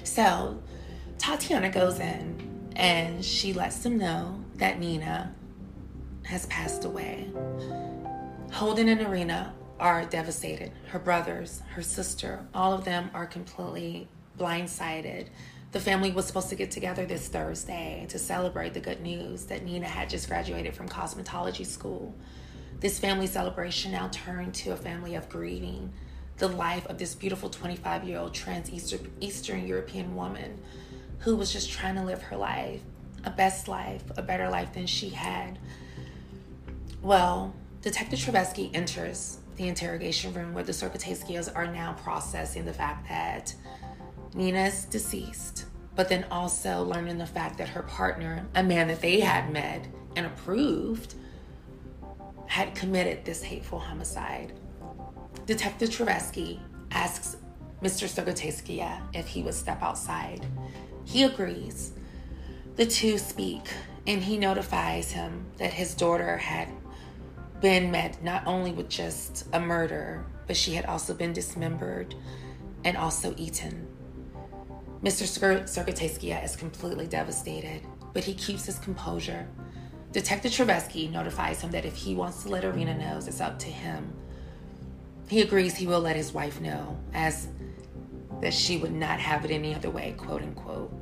So 0.03 0.61
Tatiana 1.17 1.69
goes 1.69 1.99
in 1.99 2.71
and 2.75 3.23
she 3.23 3.53
lets 3.53 3.79
them 3.79 3.97
know 3.97 4.43
that 4.55 4.79
Nina 4.79 5.33
has 6.23 6.45
passed 6.47 6.85
away. 6.85 7.29
Holden 8.51 8.89
and 8.89 9.01
Irina 9.01 9.53
are 9.79 10.05
devastated. 10.05 10.71
Her 10.87 10.99
brothers, 10.99 11.61
her 11.73 11.81
sister, 11.81 12.45
all 12.53 12.73
of 12.73 12.85
them 12.85 13.09
are 13.13 13.25
completely 13.25 14.07
blindsided. 14.37 15.27
The 15.71 15.79
family 15.79 16.11
was 16.11 16.25
supposed 16.25 16.49
to 16.49 16.55
get 16.55 16.71
together 16.71 17.05
this 17.05 17.27
Thursday 17.27 18.05
to 18.09 18.17
celebrate 18.17 18.73
the 18.73 18.79
good 18.79 19.01
news 19.01 19.45
that 19.45 19.63
Nina 19.63 19.87
had 19.87 20.09
just 20.09 20.29
graduated 20.29 20.73
from 20.73 20.87
cosmetology 20.87 21.65
school. 21.65 22.15
This 22.79 22.99
family 22.99 23.27
celebration 23.27 23.91
now 23.91 24.09
turned 24.11 24.53
to 24.55 24.71
a 24.71 24.75
family 24.75 25.15
of 25.15 25.29
grieving 25.29 25.93
the 26.37 26.47
life 26.47 26.85
of 26.87 26.97
this 26.97 27.15
beautiful 27.15 27.49
25 27.49 28.03
year 28.03 28.19
old 28.19 28.33
trans 28.33 28.69
Eastern 29.21 29.67
European 29.67 30.15
woman 30.15 30.59
who 31.19 31.35
was 31.35 31.51
just 31.51 31.71
trying 31.71 31.95
to 31.95 32.03
live 32.03 32.21
her 32.23 32.35
life, 32.35 32.81
a 33.23 33.29
best 33.29 33.67
life, 33.67 34.03
a 34.17 34.21
better 34.21 34.49
life 34.49 34.73
than 34.73 34.85
she 34.85 35.09
had. 35.09 35.57
Well, 37.01 37.55
Detective 37.81 38.19
Travesky 38.19 38.69
enters 38.73 39.39
the 39.55 39.67
interrogation 39.67 40.33
room 40.33 40.53
where 40.53 40.63
the 40.63 40.73
Sergotayskias 40.73 41.55
are 41.55 41.67
now 41.67 41.93
processing 41.93 42.65
the 42.65 42.73
fact 42.73 43.07
that 43.07 43.55
Nina's 44.33 44.85
deceased, 44.85 45.65
but 45.95 46.09
then 46.09 46.25
also 46.29 46.83
learning 46.83 47.17
the 47.17 47.25
fact 47.25 47.57
that 47.57 47.69
her 47.69 47.83
partner, 47.83 48.45
a 48.55 48.63
man 48.63 48.89
that 48.89 49.01
they 49.01 49.21
had 49.21 49.51
met 49.53 49.87
and 50.17 50.25
approved, 50.25 51.15
had 52.47 52.75
committed 52.75 53.25
this 53.25 53.43
hateful 53.43 53.79
homicide. 53.79 54.53
Detective 55.45 55.89
Travesky 55.89 56.59
asks 56.91 57.37
Mr. 57.81 58.07
Sergotayskia 58.07 59.01
if 59.13 59.27
he 59.27 59.43
would 59.43 59.53
step 59.53 59.81
outside. 59.81 60.45
He 61.03 61.23
agrees. 61.23 61.93
The 62.75 62.85
two 62.85 63.17
speak, 63.17 63.69
and 64.07 64.21
he 64.21 64.37
notifies 64.37 65.11
him 65.11 65.45
that 65.57 65.73
his 65.73 65.93
daughter 65.93 66.37
had 66.37 66.69
been 67.61 67.91
met 67.91 68.23
not 68.23 68.45
only 68.45 68.71
with 68.71 68.89
just 68.89 69.47
a 69.53 69.59
murder, 69.59 70.25
but 70.47 70.57
she 70.57 70.73
had 70.73 70.85
also 70.85 71.13
been 71.13 71.33
dismembered 71.33 72.15
and 72.83 72.97
also 72.97 73.33
eaten. 73.37 73.87
Mr. 75.03 75.23
Sergotayskia 75.67 76.43
is 76.43 76.55
completely 76.55 77.07
devastated, 77.07 77.81
but 78.13 78.23
he 78.23 78.33
keeps 78.33 78.65
his 78.65 78.79
composure. 78.79 79.47
Detective 80.15 80.53
Travesky 80.53 81.11
notifies 81.11 81.59
him 81.59 81.71
that 81.71 81.83
if 81.83 81.97
he 81.97 82.15
wants 82.15 82.43
to 82.43 82.49
let 82.49 82.63
Irina 82.63 82.97
know, 82.97 83.17
it's 83.17 83.41
up 83.41 83.59
to 83.59 83.67
him. 83.67 84.13
He 85.27 85.41
agrees 85.41 85.75
he 85.75 85.87
will 85.87 85.99
let 85.99 86.15
his 86.15 86.31
wife 86.31 86.61
know, 86.61 86.97
as 87.13 87.49
that 88.39 88.53
she 88.53 88.77
would 88.77 88.93
not 88.93 89.19
have 89.19 89.43
it 89.43 89.51
any 89.51 89.75
other 89.75 89.89
way, 89.89 90.15
quote 90.17 90.41
unquote. 90.41 90.93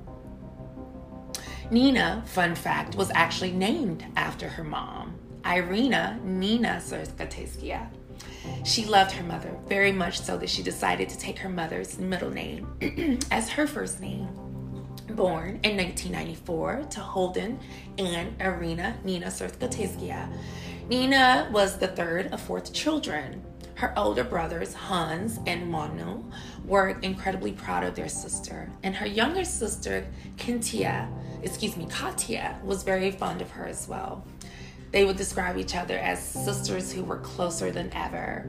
Nina, 1.69 2.23
fun 2.25 2.55
fact, 2.55 2.95
was 2.95 3.11
actually 3.13 3.51
named 3.51 4.03
after 4.15 4.49
her 4.49 4.63
mom, 4.63 5.13
Irina 5.45 6.19
Nina 6.23 6.81
Sergotayskaya. 6.83 7.85
She 8.65 8.85
loved 8.85 9.11
her 9.11 9.23
mother 9.23 9.55
very 9.67 9.91
much 9.91 10.21
so 10.21 10.37
that 10.37 10.49
she 10.49 10.63
decided 10.63 11.07
to 11.09 11.19
take 11.19 11.37
her 11.37 11.49
mother's 11.49 11.99
middle 11.99 12.31
name 12.31 13.19
as 13.29 13.49
her 13.49 13.67
first 13.67 14.01
name. 14.01 14.27
Born 15.15 15.59
in 15.63 15.77
1994 15.77 16.87
to 16.91 16.99
Holden 16.99 17.59
and 17.97 18.35
Irina 18.41 18.95
Nina 19.03 19.27
Surtkoteskia. 19.27 20.29
Nina 20.89 21.49
was 21.51 21.77
the 21.77 21.87
third 21.87 22.33
of 22.33 22.41
four 22.41 22.59
children. 22.59 23.43
Her 23.75 23.97
older 23.97 24.23
brothers, 24.23 24.73
Hans 24.73 25.39
and 25.47 25.69
Manu, 25.69 26.23
were 26.65 26.99
incredibly 27.01 27.53
proud 27.53 27.83
of 27.83 27.95
their 27.95 28.07
sister, 28.07 28.69
and 28.83 28.95
her 28.95 29.07
younger 29.07 29.43
sister, 29.43 30.05
Kintia, 30.37 31.09
excuse 31.41 31.75
me, 31.75 31.87
Katya, 31.89 32.59
was 32.63 32.83
very 32.83 33.11
fond 33.11 33.41
of 33.41 33.49
her 33.51 33.65
as 33.65 33.87
well. 33.87 34.25
They 34.93 35.05
would 35.05 35.17
describe 35.17 35.57
each 35.57 35.75
other 35.75 35.97
as 35.97 36.23
sisters 36.23 36.91
who 36.91 37.03
were 37.03 37.17
closer 37.17 37.71
than 37.71 37.91
ever. 37.93 38.47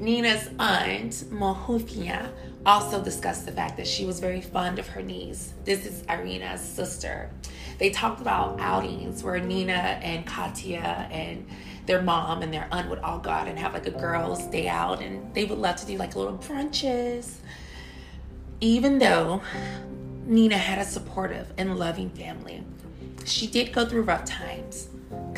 Nina's 0.00 0.50
aunt, 0.58 1.12
Mohufia, 1.30 2.32
also 2.66 3.00
discussed 3.00 3.46
the 3.46 3.52
fact 3.52 3.76
that 3.76 3.86
she 3.86 4.04
was 4.04 4.18
very 4.18 4.40
fond 4.40 4.80
of 4.80 4.88
her 4.88 5.02
niece. 5.02 5.54
This 5.64 5.86
is 5.86 6.02
Irina's 6.08 6.60
sister. 6.60 7.30
They 7.78 7.90
talked 7.90 8.20
about 8.20 8.58
outings 8.58 9.22
where 9.22 9.38
Nina 9.38 10.00
and 10.02 10.26
Katya 10.26 11.08
and 11.12 11.46
their 11.86 12.02
mom 12.02 12.42
and 12.42 12.52
their 12.52 12.66
aunt 12.72 12.90
would 12.90 12.98
all 12.98 13.20
go 13.20 13.30
out 13.30 13.46
and 13.46 13.56
have 13.56 13.72
like 13.72 13.86
a 13.86 13.92
girls' 13.92 14.42
day 14.46 14.66
out, 14.66 15.00
and 15.00 15.32
they 15.32 15.44
would 15.44 15.58
love 15.58 15.76
to 15.76 15.86
do 15.86 15.96
like 15.96 16.16
little 16.16 16.38
brunches. 16.38 17.36
Even 18.60 18.98
though 18.98 19.42
Nina 20.26 20.58
had 20.58 20.80
a 20.80 20.84
supportive 20.84 21.52
and 21.56 21.78
loving 21.78 22.10
family, 22.10 22.64
she 23.24 23.46
did 23.46 23.72
go 23.72 23.86
through 23.86 24.02
rough 24.02 24.24
times 24.24 24.88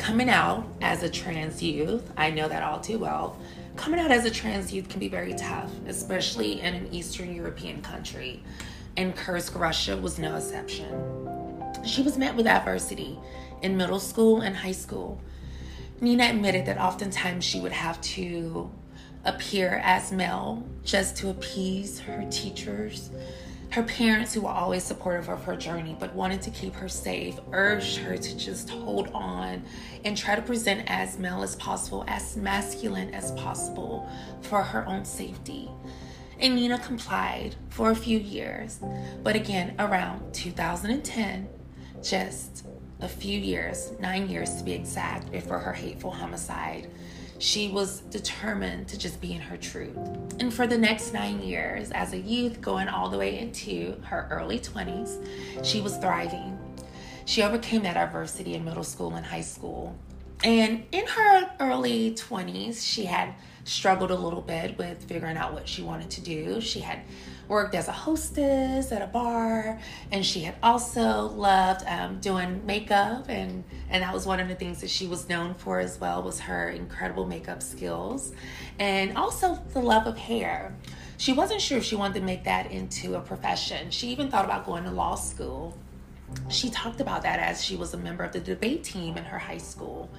coming 0.01 0.29
out 0.29 0.65
as 0.81 1.03
a 1.03 1.09
trans 1.09 1.61
youth, 1.61 2.11
I 2.17 2.31
know 2.31 2.49
that 2.49 2.63
all 2.63 2.79
too 2.79 2.97
well. 2.97 3.37
Coming 3.75 3.99
out 3.99 4.09
as 4.09 4.25
a 4.25 4.31
trans 4.31 4.73
youth 4.73 4.89
can 4.89 4.99
be 4.99 5.07
very 5.07 5.35
tough, 5.35 5.71
especially 5.85 6.59
in 6.59 6.73
an 6.73 6.91
Eastern 6.91 7.35
European 7.35 7.83
country, 7.83 8.41
and 8.97 9.15
Kursk, 9.15 9.55
Russia 9.55 9.95
was 9.95 10.17
no 10.17 10.35
exception. 10.35 10.89
She 11.85 12.01
was 12.01 12.17
met 12.17 12.35
with 12.35 12.47
adversity 12.47 13.19
in 13.61 13.77
middle 13.77 13.99
school 13.99 14.41
and 14.41 14.55
high 14.55 14.71
school. 14.71 15.21
Nina 16.01 16.31
admitted 16.31 16.65
that 16.65 16.79
oftentimes 16.79 17.45
she 17.45 17.59
would 17.59 17.71
have 17.71 18.01
to 18.01 18.71
appear 19.23 19.81
as 19.83 20.11
male 20.11 20.67
just 20.83 21.15
to 21.17 21.29
appease 21.29 21.99
her 21.99 22.27
teachers 22.31 23.11
her 23.71 23.83
parents, 23.83 24.33
who 24.33 24.41
were 24.41 24.49
always 24.49 24.83
supportive 24.83 25.29
of 25.29 25.43
her 25.45 25.55
journey 25.55 25.95
but 25.97 26.13
wanted 26.13 26.41
to 26.41 26.51
keep 26.51 26.73
her 26.75 26.89
safe, 26.89 27.39
urged 27.53 27.97
her 27.97 28.17
to 28.17 28.37
just 28.37 28.69
hold 28.69 29.07
on 29.13 29.63
and 30.03 30.17
try 30.17 30.35
to 30.35 30.41
present 30.41 30.83
as 30.87 31.17
male 31.17 31.41
as 31.41 31.55
possible, 31.55 32.03
as 32.07 32.35
masculine 32.35 33.13
as 33.13 33.31
possible 33.31 34.09
for 34.41 34.61
her 34.61 34.85
own 34.87 35.05
safety. 35.05 35.69
And 36.39 36.55
Nina 36.55 36.79
complied 36.79 37.55
for 37.69 37.91
a 37.91 37.95
few 37.95 38.17
years. 38.17 38.79
But 39.23 39.35
again, 39.35 39.75
around 39.79 40.33
2010, 40.33 41.47
just 42.03 42.65
a 42.99 43.07
few 43.07 43.39
years, 43.39 43.93
nine 43.99 44.27
years 44.27 44.55
to 44.55 44.63
be 44.63 44.73
exact, 44.73 45.31
before 45.31 45.59
her 45.59 45.73
hateful 45.73 46.11
homicide, 46.11 46.89
she 47.41 47.69
was 47.69 48.01
determined 48.01 48.87
to 48.87 48.97
just 48.99 49.19
be 49.19 49.33
in 49.33 49.41
her 49.41 49.57
truth. 49.57 49.97
And 50.39 50.53
for 50.53 50.67
the 50.67 50.77
next 50.77 51.11
nine 51.11 51.41
years, 51.41 51.89
as 51.89 52.13
a 52.13 52.19
youth, 52.19 52.61
going 52.61 52.87
all 52.87 53.09
the 53.09 53.17
way 53.17 53.39
into 53.39 53.99
her 54.03 54.27
early 54.29 54.59
20s, 54.59 55.27
she 55.65 55.81
was 55.81 55.97
thriving. 55.97 56.59
She 57.25 57.41
overcame 57.41 57.81
that 57.81 57.97
adversity 57.97 58.53
in 58.53 58.63
middle 58.63 58.83
school 58.83 59.15
and 59.15 59.25
high 59.25 59.41
school. 59.41 59.97
And 60.43 60.83
in 60.91 61.07
her 61.07 61.49
early 61.59 62.11
20s, 62.11 62.85
she 62.87 63.05
had 63.05 63.33
struggled 63.63 64.11
a 64.11 64.15
little 64.15 64.41
bit 64.41 64.77
with 64.77 65.03
figuring 65.05 65.37
out 65.37 65.51
what 65.51 65.67
she 65.67 65.81
wanted 65.81 66.11
to 66.11 66.21
do. 66.21 66.61
She 66.61 66.79
had 66.79 66.99
worked 67.47 67.75
as 67.75 67.87
a 67.87 67.91
hostess 67.91 68.91
at 68.91 69.01
a 69.01 69.07
bar, 69.07 69.79
and 70.11 70.25
she 70.25 70.41
had 70.41 70.55
also 70.63 71.27
loved 71.27 71.85
um, 71.87 72.19
doing 72.19 72.65
makeup, 72.65 73.25
and 73.29 73.63
and 73.89 74.03
that 74.03 74.13
was 74.13 74.25
one 74.25 74.39
of 74.39 74.47
the 74.47 74.55
things 74.55 74.81
that 74.81 74.89
she 74.89 75.07
was 75.07 75.27
known 75.27 75.53
for 75.53 75.79
as 75.79 75.99
well 75.99 76.23
was 76.23 76.39
her 76.39 76.69
incredible 76.69 77.25
makeup 77.25 77.61
skills, 77.61 78.31
and 78.79 79.17
also 79.17 79.55
the 79.73 79.81
love 79.81 80.07
of 80.07 80.17
hair. 80.17 80.75
She 81.17 81.33
wasn't 81.33 81.61
sure 81.61 81.77
if 81.77 81.83
she 81.83 81.95
wanted 81.95 82.15
to 82.15 82.25
make 82.25 82.45
that 82.45 82.71
into 82.71 83.15
a 83.15 83.21
profession. 83.21 83.91
She 83.91 84.07
even 84.07 84.29
thought 84.29 84.45
about 84.45 84.65
going 84.65 84.85
to 84.85 84.91
law 84.91 85.15
school. 85.15 85.77
She 86.49 86.69
talked 86.69 86.99
about 86.99 87.21
that 87.23 87.39
as 87.39 87.63
she 87.63 87.75
was 87.75 87.93
a 87.93 87.97
member 87.97 88.23
of 88.23 88.31
the 88.31 88.39
debate 88.39 88.83
team 88.83 89.17
in 89.17 89.25
her 89.25 89.37
high 89.37 89.59
school. 89.59 90.09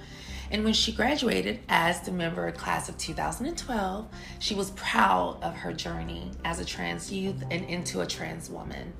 And 0.51 0.63
when 0.63 0.73
she 0.73 0.91
graduated 0.91 1.59
as 1.69 2.01
the 2.01 2.11
member 2.11 2.47
of 2.47 2.55
class 2.55 2.89
of 2.89 2.97
2012, 2.97 4.07
she 4.39 4.55
was 4.55 4.71
proud 4.71 5.41
of 5.41 5.55
her 5.55 5.73
journey 5.73 6.31
as 6.45 6.59
a 6.59 6.65
trans 6.65 7.11
youth 7.11 7.43
and 7.49 7.65
into 7.65 8.01
a 8.01 8.07
trans 8.07 8.49
woman. 8.49 8.93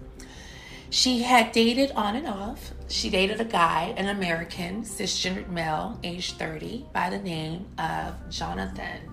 She 0.90 1.24
had 1.24 1.52
dated 1.52 1.92
on 1.92 2.16
and 2.16 2.28
off. 2.28 2.72
She 2.88 3.10
dated 3.10 3.42
a 3.42 3.46
guy, 3.46 3.96
an 3.98 4.10
American 4.10 4.84
cisgendered 4.84 5.50
male, 5.50 6.00
age 6.04 6.34
30, 6.34 6.86
by 6.94 7.10
the 7.10 7.18
name 7.18 7.66
of 7.80 8.14
Jonathan 8.30 9.13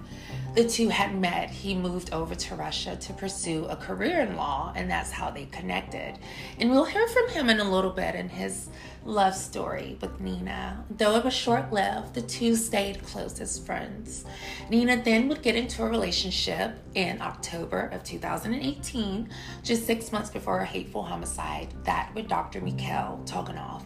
the 0.54 0.68
two 0.68 0.88
had 0.88 1.14
met, 1.14 1.50
he 1.50 1.74
moved 1.74 2.12
over 2.12 2.34
to 2.34 2.54
Russia 2.54 2.96
to 2.96 3.12
pursue 3.12 3.66
a 3.66 3.76
career 3.76 4.20
in 4.20 4.36
law, 4.36 4.72
and 4.74 4.90
that's 4.90 5.10
how 5.10 5.30
they 5.30 5.46
connected. 5.46 6.18
And 6.58 6.70
we'll 6.70 6.84
hear 6.84 7.06
from 7.06 7.28
him 7.28 7.48
in 7.48 7.60
a 7.60 7.70
little 7.70 7.90
bit 7.90 8.14
in 8.14 8.28
his 8.28 8.68
love 9.04 9.34
story 9.34 9.96
with 10.00 10.20
Nina. 10.20 10.84
Though 10.90 11.16
it 11.16 11.24
was 11.24 11.34
short 11.34 11.72
lived, 11.72 12.14
the 12.14 12.22
two 12.22 12.56
stayed 12.56 13.02
close 13.04 13.40
as 13.40 13.58
friends. 13.58 14.24
Nina 14.68 15.02
then 15.02 15.28
would 15.28 15.42
get 15.42 15.56
into 15.56 15.82
a 15.84 15.88
relationship 15.88 16.72
in 16.94 17.22
October 17.22 17.88
of 17.92 18.02
2018, 18.02 19.30
just 19.62 19.86
six 19.86 20.10
months 20.10 20.30
before 20.30 20.58
her 20.58 20.64
hateful 20.64 21.02
homicide, 21.02 21.68
that 21.84 22.10
with 22.14 22.28
Dr. 22.28 22.60
Mikhail 22.60 23.22
Tikhonov 23.24 23.84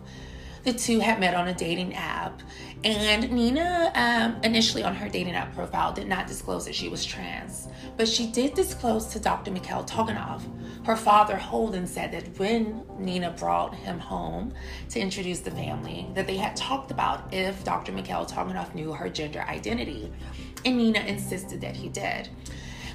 the 0.64 0.72
two 0.72 0.98
had 0.98 1.20
met 1.20 1.34
on 1.34 1.48
a 1.48 1.54
dating 1.54 1.94
app. 1.94 2.42
And 2.82 3.30
Nina, 3.30 3.92
um, 3.94 4.42
initially 4.42 4.82
on 4.82 4.94
her 4.94 5.08
dating 5.08 5.34
app 5.34 5.54
profile, 5.54 5.92
did 5.92 6.06
not 6.06 6.26
disclose 6.26 6.66
that 6.66 6.74
she 6.74 6.88
was 6.88 7.04
trans, 7.04 7.68
but 7.96 8.06
she 8.06 8.26
did 8.26 8.52
disclose 8.52 9.06
to 9.06 9.20
Dr. 9.20 9.50
Mikhail 9.50 9.84
Tikhonov. 9.84 10.42
Her 10.84 10.96
father, 10.96 11.38
Holden, 11.38 11.86
said 11.86 12.12
that 12.12 12.38
when 12.38 12.82
Nina 12.98 13.30
brought 13.30 13.74
him 13.74 13.98
home 13.98 14.52
to 14.90 15.00
introduce 15.00 15.40
the 15.40 15.50
family, 15.50 16.06
that 16.14 16.26
they 16.26 16.36
had 16.36 16.56
talked 16.56 16.90
about 16.90 17.32
if 17.32 17.64
Dr. 17.64 17.92
Mikhail 17.92 18.26
Tikhonov 18.26 18.74
knew 18.74 18.92
her 18.92 19.08
gender 19.08 19.40
identity. 19.48 20.12
And 20.66 20.76
Nina 20.76 21.00
insisted 21.00 21.62
that 21.62 21.76
he 21.76 21.88
did. 21.88 22.28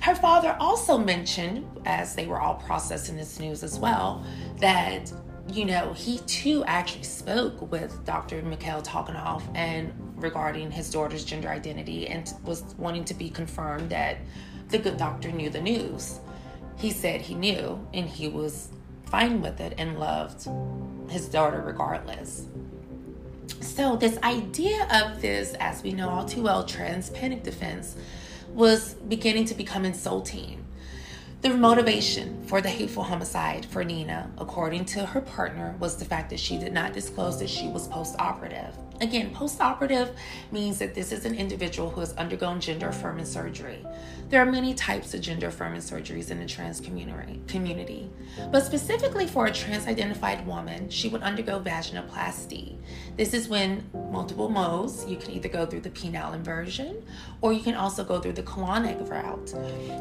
Her 0.02 0.16
father 0.16 0.56
also 0.60 0.98
mentioned, 0.98 1.66
as 1.86 2.16
they 2.16 2.28
were 2.28 2.40
all 2.40 2.56
processing 2.56 3.18
this 3.18 3.40
news 3.40 3.64
as 3.64 3.80
well, 3.80 4.24
that 4.60 5.12
you 5.52 5.66
know, 5.66 5.94
he 5.94 6.20
too 6.20 6.64
actually 6.66 7.04
spoke 7.04 7.72
with 7.72 8.06
Dr. 8.06 8.42
Mikhail 8.42 8.82
Tikhonov 8.82 9.42
and 9.56 9.92
regarding 10.16 10.70
his 10.70 10.90
daughter's 10.92 11.26
gender 11.26 11.50
identity 11.50 12.08
and 12.08 12.32
was 12.44 12.64
wanting 12.78 13.06
to 13.06 13.14
be 13.14 13.30
confirmed 13.30 13.90
that 13.90 14.18
the 14.70 14.78
good 14.78 14.98
doctor 14.98 15.32
knew 15.32 15.50
the 15.50 15.62
news. 15.62 16.20
He 16.78 16.92
said 16.92 17.22
he 17.22 17.34
knew 17.34 17.86
and 17.94 18.08
he 18.08 18.28
was 18.28 18.70
fine 19.06 19.42
with 19.42 19.60
it 19.60 19.74
and 19.78 20.00
loved 20.00 20.48
his 21.10 21.28
daughter 21.28 21.62
regardless. 21.66 22.46
So, 23.62 23.96
this 23.96 24.18
idea 24.20 24.88
of 24.92 25.22
this, 25.22 25.54
as 25.60 25.84
we 25.84 25.92
know 25.92 26.10
all 26.10 26.26
too 26.26 26.44
well, 26.44 26.64
trans 26.64 27.10
panic 27.10 27.44
defense 27.44 27.96
was 28.54 28.94
beginning 28.94 29.46
to 29.46 29.56
become 29.56 29.84
insulting 29.86 30.59
the 31.42 31.50
motivation 31.50 32.44
for 32.48 32.60
the 32.60 32.68
hateful 32.68 33.02
homicide 33.02 33.66
for 33.66 33.82
Nina, 33.86 34.30
according 34.40 34.84
to 34.86 35.06
her 35.06 35.22
partner, 35.22 35.74
was 35.80 35.96
the 35.96 36.04
fact 36.04 36.30
that 36.32 36.40
she 36.40 36.58
did 36.58 36.74
not 36.74 36.92
disclose 36.92 37.40
that 37.40 37.50
she 37.50 37.70
was 37.70 37.88
post 37.88 38.18
operative. 38.20 38.76
Again, 39.02 39.34
post 39.34 39.62
operative 39.62 40.12
means 40.52 40.78
that 40.80 40.94
this 40.94 41.12
is 41.12 41.26
an 41.26 41.34
individual 41.34 41.90
who 41.90 42.02
has 42.02 42.14
undergone 42.14 42.60
gender 42.60 42.90
affirming 42.90 43.26
surgery. 43.26 43.86
There 44.28 44.42
are 44.42 44.52
many 44.52 44.74
types 44.74 45.14
of 45.14 45.22
gender 45.22 45.48
affirming 45.48 45.82
surgeries 45.82 46.32
in 46.32 46.40
the 46.40 46.46
trans 46.46 46.82
community, 46.82 48.10
but 48.52 48.66
specifically 48.66 49.26
for 49.26 49.48
a 49.48 49.52
trans 49.52 49.88
identified 49.88 50.46
woman, 50.46 50.90
she 50.90 51.08
would 51.08 51.24
undergo 51.24 51.60
vaginoplasty. 51.60 52.76
This 53.16 53.34
is 53.34 53.48
when 53.48 53.90
multiple 54.12 54.50
modes, 54.50 55.06
you 55.08 55.18
can 55.18 55.32
either 55.32 55.50
go 55.50 55.66
through 55.66 55.82
the 55.82 55.90
penile 55.90 56.34
inversion 56.34 57.04
or 57.42 57.54
you 57.54 57.62
can 57.62 57.76
also 57.76 58.04
go 58.04 58.20
through 58.20 58.34
the 58.34 58.44
colonic 58.44 59.10
route. 59.10 59.54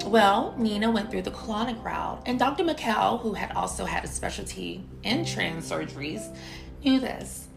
Well, 0.06 0.54
Nina 0.58 0.90
went 0.90 1.10
through 1.10 1.22
the 1.22 1.30
colonic 1.30 1.82
route, 1.82 2.22
and 2.26 2.38
Dr. 2.38 2.64
Mikhail, 2.64 3.18
who 3.18 3.32
had 3.32 3.52
also 3.52 3.84
had 3.84 4.04
a 4.04 4.08
specialty 4.08 4.84
in 5.04 5.24
trans 5.24 5.70
surgeries, 5.70 6.36
knew 6.84 7.00
this. 7.00 7.47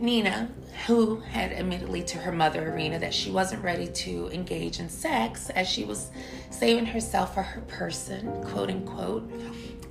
Nina, 0.00 0.50
who 0.86 1.20
had 1.20 1.52
admittedly 1.52 2.02
to 2.04 2.18
her 2.18 2.32
mother, 2.32 2.70
Irina, 2.70 2.98
that 2.98 3.14
she 3.14 3.30
wasn't 3.30 3.62
ready 3.62 3.86
to 3.88 4.28
engage 4.28 4.78
in 4.78 4.88
sex 4.88 5.50
as 5.50 5.68
she 5.68 5.84
was 5.84 6.10
saving 6.50 6.86
herself 6.86 7.34
for 7.34 7.42
her 7.42 7.60
person, 7.62 8.30
quote 8.42 8.70
unquote. 8.70 9.30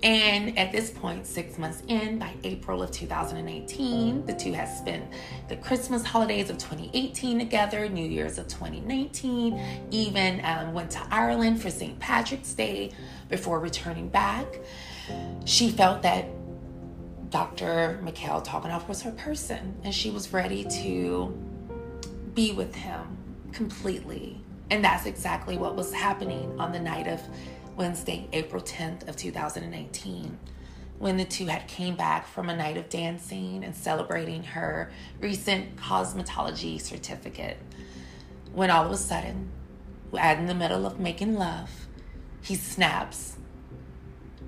And 0.04 0.58
at 0.58 0.72
this 0.72 0.92
point, 0.92 1.26
six 1.26 1.58
months 1.58 1.82
in, 1.88 2.20
by 2.20 2.32
April 2.44 2.84
of 2.84 2.92
2018, 2.92 4.26
the 4.26 4.34
two 4.34 4.54
had 4.54 4.66
spent 4.66 5.04
the 5.48 5.56
Christmas 5.56 6.06
holidays 6.06 6.50
of 6.50 6.58
2018 6.58 7.40
together, 7.40 7.90
New 7.90 8.08
Year's 8.08 8.38
of 8.38 8.48
2019, 8.48 9.88
even 9.90 10.46
um, 10.46 10.74
went 10.74 10.92
to 10.92 11.02
Ireland 11.10 11.62
for 11.62 11.72
St. 11.72 11.98
Patrick's 12.00 12.54
Day 12.54 12.92
before 13.30 13.60
returning 13.60 14.10
back. 14.10 14.46
She 15.46 15.72
felt 15.72 16.04
that 16.04 16.28
Dr. 17.36 18.00
Mikhail 18.02 18.42
Tikhonov 18.42 18.88
was 18.88 19.02
her 19.02 19.12
person, 19.12 19.76
and 19.84 19.94
she 19.94 20.10
was 20.10 20.32
ready 20.32 20.64
to 20.64 21.38
be 22.34 22.54
with 22.54 22.74
him 22.74 23.18
completely. 23.52 24.42
And 24.72 24.82
that's 24.82 25.06
exactly 25.06 25.58
what 25.58 25.76
was 25.76 25.92
happening 25.92 26.58
on 26.58 26.72
the 26.72 26.80
night 26.80 27.08
of 27.10 27.20
Wednesday, 27.76 28.30
April 28.32 28.64
10th 28.64 29.10
of 29.10 29.18
2018, 29.18 30.40
when 30.98 31.18
the 31.18 31.26
two 31.26 31.48
had 31.48 31.68
came 31.68 31.98
back 31.98 32.26
from 32.26 32.50
a 32.50 32.56
night 32.56 32.78
of 32.78 32.88
dancing 32.88 33.66
and 33.66 33.76
celebrating 33.76 34.42
her 34.42 34.90
recent 35.20 35.76
cosmetology 35.76 36.80
certificate. 36.80 37.58
When 38.54 38.70
all 38.70 38.86
of 38.86 38.94
a 38.94 38.98
sudden, 38.98 39.52
in 40.14 40.46
the 40.46 40.56
middle 40.56 40.86
of 40.86 41.02
making 41.02 41.36
love, 41.36 41.70
he 42.42 42.56
snaps, 42.56 43.36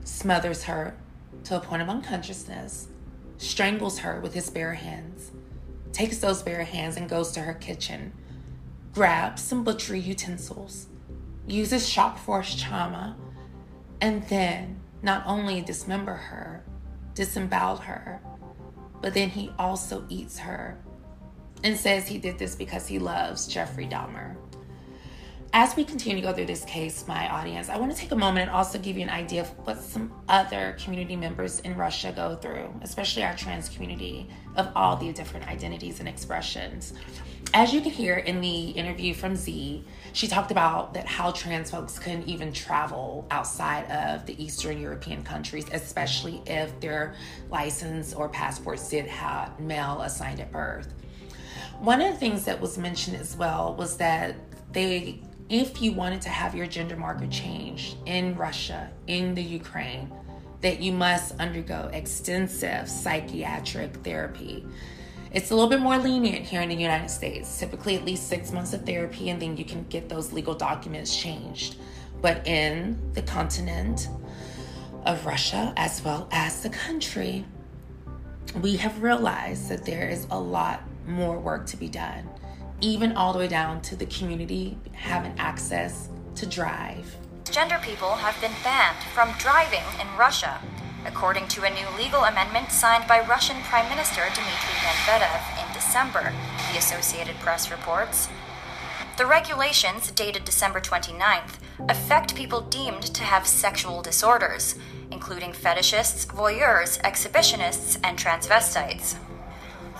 smothers 0.05 0.63
her 0.63 0.95
to 1.47 1.55
a 1.55 1.61
point 1.61 1.81
of 1.81 1.87
unconsciousness, 1.87 2.89
strangles 3.37 3.99
her 3.99 4.19
with 4.19 4.33
his 4.33 4.49
bare 4.49 4.73
hands, 4.73 5.31
takes 5.93 6.17
those 6.17 6.41
bare 6.41 6.65
hands 6.65 6.97
and 6.97 7.07
goes 7.07 7.31
to 7.31 7.39
her 7.39 7.53
kitchen, 7.53 8.11
grabs 8.93 9.43
some 9.43 9.63
butchery 9.63 9.99
utensils, 9.99 10.87
uses 11.47 11.87
shock 11.87 12.17
force 12.17 12.53
trauma, 12.61 13.15
and 14.01 14.23
then 14.23 14.77
not 15.01 15.23
only 15.25 15.61
dismember 15.61 16.15
her, 16.15 16.65
disembowel 17.13 17.77
her, 17.77 18.19
but 19.01 19.13
then 19.13 19.29
he 19.29 19.49
also 19.57 20.03
eats 20.09 20.39
her 20.39 20.77
and 21.63 21.77
says 21.77 22.09
he 22.09 22.17
did 22.17 22.37
this 22.37 22.55
because 22.55 22.87
he 22.87 22.99
loves 22.99 23.47
Jeffrey 23.47 23.87
Dahmer. 23.87 24.35
As 25.53 25.75
we 25.75 25.85
continue 25.85 26.21
to 26.21 26.27
go 26.27 26.33
through 26.33 26.45
this 26.45 26.65
case, 26.65 27.07
my 27.07 27.29
audience, 27.29 27.69
I 27.69 27.77
want 27.77 27.91
to 27.91 27.97
take 27.97 28.11
a 28.11 28.15
moment 28.15 28.49
and 28.49 28.51
also 28.51 28.77
give 28.77 28.97
you 28.97 29.03
an 29.03 29.09
idea 29.09 29.41
of 29.41 29.47
what 29.65 29.81
some 29.81 30.11
other 30.27 30.75
community 30.79 31.15
members 31.15 31.61
in 31.61 31.75
Russia 31.75 32.11
go 32.15 32.35
through, 32.35 32.69
especially 32.81 33.23
our 33.23 33.35
trans 33.35 33.69
community 33.69 34.29
of 34.57 34.69
all 34.75 34.97
the 34.97 35.11
different 35.13 35.47
identities 35.47 35.99
and 35.99 36.07
expressions. 36.07 36.93
As 37.53 37.73
you 37.73 37.79
can 37.79 37.91
hear 37.91 38.17
in 38.17 38.41
the 38.41 38.71
interview 38.71 39.13
from 39.13 39.37
Z, 39.37 39.85
she 40.11 40.27
talked 40.27 40.51
about 40.51 40.93
that 40.93 41.07
how 41.07 41.31
trans 41.31 41.71
folks 41.71 41.97
couldn't 41.97 42.27
even 42.27 42.51
travel 42.51 43.25
outside 43.31 43.89
of 43.89 44.25
the 44.25 44.41
Eastern 44.43 44.81
European 44.81 45.23
countries, 45.23 45.65
especially 45.71 46.41
if 46.45 46.77
their 46.81 47.15
license 47.49 48.13
or 48.13 48.27
passports 48.27 48.89
did 48.89 49.07
have 49.07 49.57
male 49.61 50.01
assigned 50.01 50.41
at 50.41 50.51
birth. 50.51 50.93
One 51.79 52.01
of 52.01 52.11
the 52.11 52.19
things 52.19 52.43
that 52.45 52.59
was 52.59 52.77
mentioned 52.77 53.15
as 53.15 53.37
well 53.37 53.75
was 53.75 53.95
that 53.97 54.35
they 54.73 55.21
if 55.49 55.81
you 55.81 55.93
wanted 55.93 56.21
to 56.21 56.29
have 56.29 56.55
your 56.55 56.67
gender 56.67 56.97
marker 56.97 57.27
changed 57.27 57.95
in 58.05 58.35
Russia, 58.35 58.89
in 59.07 59.33
the 59.33 59.43
Ukraine, 59.43 60.11
that 60.61 60.81
you 60.81 60.91
must 60.91 61.39
undergo 61.39 61.89
extensive 61.93 62.89
psychiatric 62.89 63.95
therapy. 63.97 64.65
It's 65.31 65.51
a 65.51 65.55
little 65.55 65.69
bit 65.69 65.79
more 65.79 65.97
lenient 65.97 66.45
here 66.45 66.61
in 66.61 66.69
the 66.69 66.75
United 66.75 67.09
States, 67.09 67.59
typically 67.59 67.95
at 67.95 68.03
least 68.03 68.27
six 68.27 68.51
months 68.51 68.73
of 68.73 68.85
therapy, 68.85 69.29
and 69.29 69.41
then 69.41 69.55
you 69.55 69.65
can 69.65 69.85
get 69.87 70.09
those 70.09 70.33
legal 70.33 70.53
documents 70.53 71.15
changed. 71.15 71.75
But 72.21 72.45
in 72.47 72.99
the 73.13 73.21
continent 73.21 74.09
of 75.05 75.25
Russia, 75.25 75.73
as 75.77 76.03
well 76.03 76.27
as 76.31 76.63
the 76.63 76.69
country, 76.69 77.45
we 78.61 78.77
have 78.77 79.01
realized 79.03 79.69
that 79.69 79.85
there 79.85 80.09
is 80.09 80.27
a 80.31 80.39
lot 80.39 80.81
more 81.05 81.39
work 81.39 81.65
to 81.67 81.77
be 81.77 81.87
done 81.87 82.27
even 82.82 83.15
all 83.15 83.34
the 83.34 83.39
way 83.39 83.47
down 83.47 83.82
to 83.82 83.95
the 83.95 84.05
community 84.05 84.78
having 84.93 85.38
access 85.39 86.09
to 86.36 86.45
drive. 86.45 87.15
Gender 87.49 87.80
people 87.82 88.15
have 88.15 88.39
been 88.39 88.51
banned 88.63 89.03
from 89.13 89.34
driving 89.39 89.84
in 89.99 90.17
Russia, 90.17 90.59
according 91.05 91.47
to 91.47 91.63
a 91.63 91.69
new 91.69 91.88
legal 91.97 92.23
amendment 92.25 92.71
signed 92.71 93.07
by 93.07 93.25
Russian 93.25 93.57
Prime 93.63 93.89
Minister 93.89 94.21
Dmitry 94.21 94.75
Medvedev 94.84 95.65
in 95.65 95.73
December, 95.73 96.34
the 96.71 96.78
Associated 96.78 97.36
Press 97.38 97.71
reports. 97.71 98.28
The 99.17 99.25
regulations, 99.25 100.11
dated 100.11 100.45
December 100.45 100.80
29th, 100.80 101.55
affect 101.89 102.36
people 102.36 102.61
deemed 102.61 103.01
to 103.01 103.23
have 103.23 103.47
sexual 103.47 104.03
disorders, 104.03 104.75
including 105.09 105.53
fetishists, 105.53 106.28
voyeurs, 106.28 107.01
exhibitionists, 107.01 107.97
and 108.03 108.19
transvestites. 108.19 109.15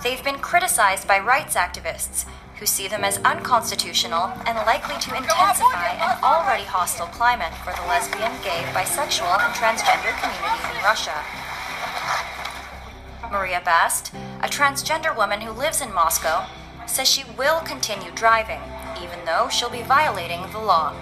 They've 0.04 0.22
been 0.22 0.38
criticized 0.38 1.08
by 1.08 1.18
rights 1.18 1.56
activists 1.56 2.24
who 2.58 2.66
see 2.66 2.88
them 2.88 3.04
as 3.04 3.18
unconstitutional 3.18 4.32
and 4.46 4.56
likely 4.66 4.98
to 4.98 5.16
intensify 5.16 5.94
an 5.94 6.18
already 6.22 6.64
hostile 6.64 7.06
climate 7.06 7.54
for 7.62 7.72
the 7.72 7.86
lesbian, 7.86 8.32
gay, 8.42 8.66
bisexual, 8.74 9.38
and 9.38 9.54
transgender 9.54 10.10
community 10.18 10.76
in 10.76 10.84
Russia. 10.84 11.14
Maria 13.30 13.62
Bast, 13.64 14.12
a 14.42 14.48
transgender 14.48 15.16
woman 15.16 15.40
who 15.40 15.52
lives 15.52 15.80
in 15.80 15.92
Moscow, 15.94 16.46
says 16.86 17.08
she 17.08 17.24
will 17.36 17.60
continue 17.60 18.10
driving, 18.12 18.60
even 19.02 19.18
though 19.24 19.48
she'll 19.50 19.70
be 19.70 19.82
violating 19.82 20.40
the 20.52 20.58
law. 20.58 20.94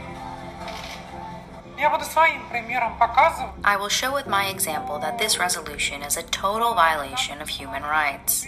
I 1.78 3.76
will 3.78 3.88
show 3.88 4.12
with 4.12 4.26
my 4.26 4.46
example 4.46 4.98
that 4.98 5.18
this 5.18 5.38
resolution 5.38 6.02
is 6.02 6.16
a 6.16 6.22
total 6.22 6.74
violation 6.74 7.40
of 7.40 7.48
human 7.48 7.82
rights. 7.82 8.46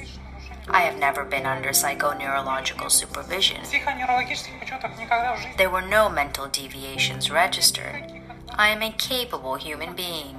I 0.71 0.83
have 0.83 0.99
never 0.99 1.25
been 1.25 1.47
under 1.47 1.71
psychoneurological 1.71 2.91
supervision. 2.91 3.63
There 5.57 5.71
were 5.71 5.83
no 5.83 6.09
mental 6.09 6.47
deviations 6.49 7.31
registered. 7.31 8.05
I 8.51 8.69
am 8.69 8.83
a 8.83 8.93
capable 8.93 9.55
human 9.55 9.95
being. 9.95 10.37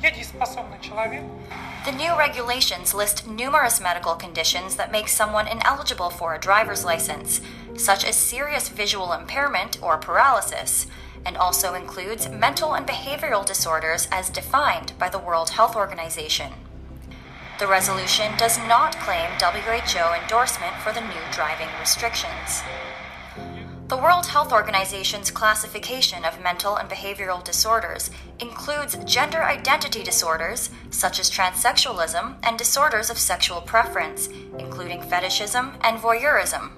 The 0.00 1.92
new 1.96 2.16
regulations 2.16 2.94
list 2.94 3.26
numerous 3.26 3.80
medical 3.80 4.14
conditions 4.14 4.76
that 4.76 4.92
make 4.92 5.08
someone 5.08 5.48
ineligible 5.48 6.10
for 6.10 6.34
a 6.34 6.40
driver's 6.40 6.84
license, 6.84 7.40
such 7.76 8.04
as 8.04 8.14
serious 8.14 8.68
visual 8.68 9.12
impairment 9.12 9.82
or 9.82 9.96
paralysis, 9.96 10.86
and 11.26 11.36
also 11.36 11.74
includes 11.74 12.28
mental 12.28 12.74
and 12.74 12.86
behavioral 12.86 13.44
disorders 13.44 14.06
as 14.12 14.30
defined 14.30 14.92
by 14.98 15.08
the 15.08 15.18
World 15.18 15.50
Health 15.50 15.74
Organization. 15.74 16.52
The 17.58 17.66
resolution 17.66 18.36
does 18.36 18.56
not 18.56 18.96
claim 19.00 19.30
WHO 19.40 20.14
endorsement 20.22 20.76
for 20.76 20.92
the 20.92 21.00
new 21.00 21.20
driving 21.32 21.66
restrictions. 21.80 22.62
The 23.88 23.96
World 23.96 24.26
Health 24.26 24.52
Organization's 24.52 25.32
classification 25.32 26.24
of 26.24 26.40
mental 26.40 26.76
and 26.76 26.88
behavioral 26.88 27.42
disorders 27.42 28.10
includes 28.38 28.96
gender 29.04 29.42
identity 29.42 30.04
disorders, 30.04 30.70
such 30.90 31.18
as 31.18 31.30
transsexualism, 31.30 32.36
and 32.44 32.56
disorders 32.56 33.10
of 33.10 33.18
sexual 33.18 33.60
preference, 33.60 34.28
including 34.56 35.02
fetishism 35.02 35.78
and 35.80 35.98
voyeurism. 35.98 36.77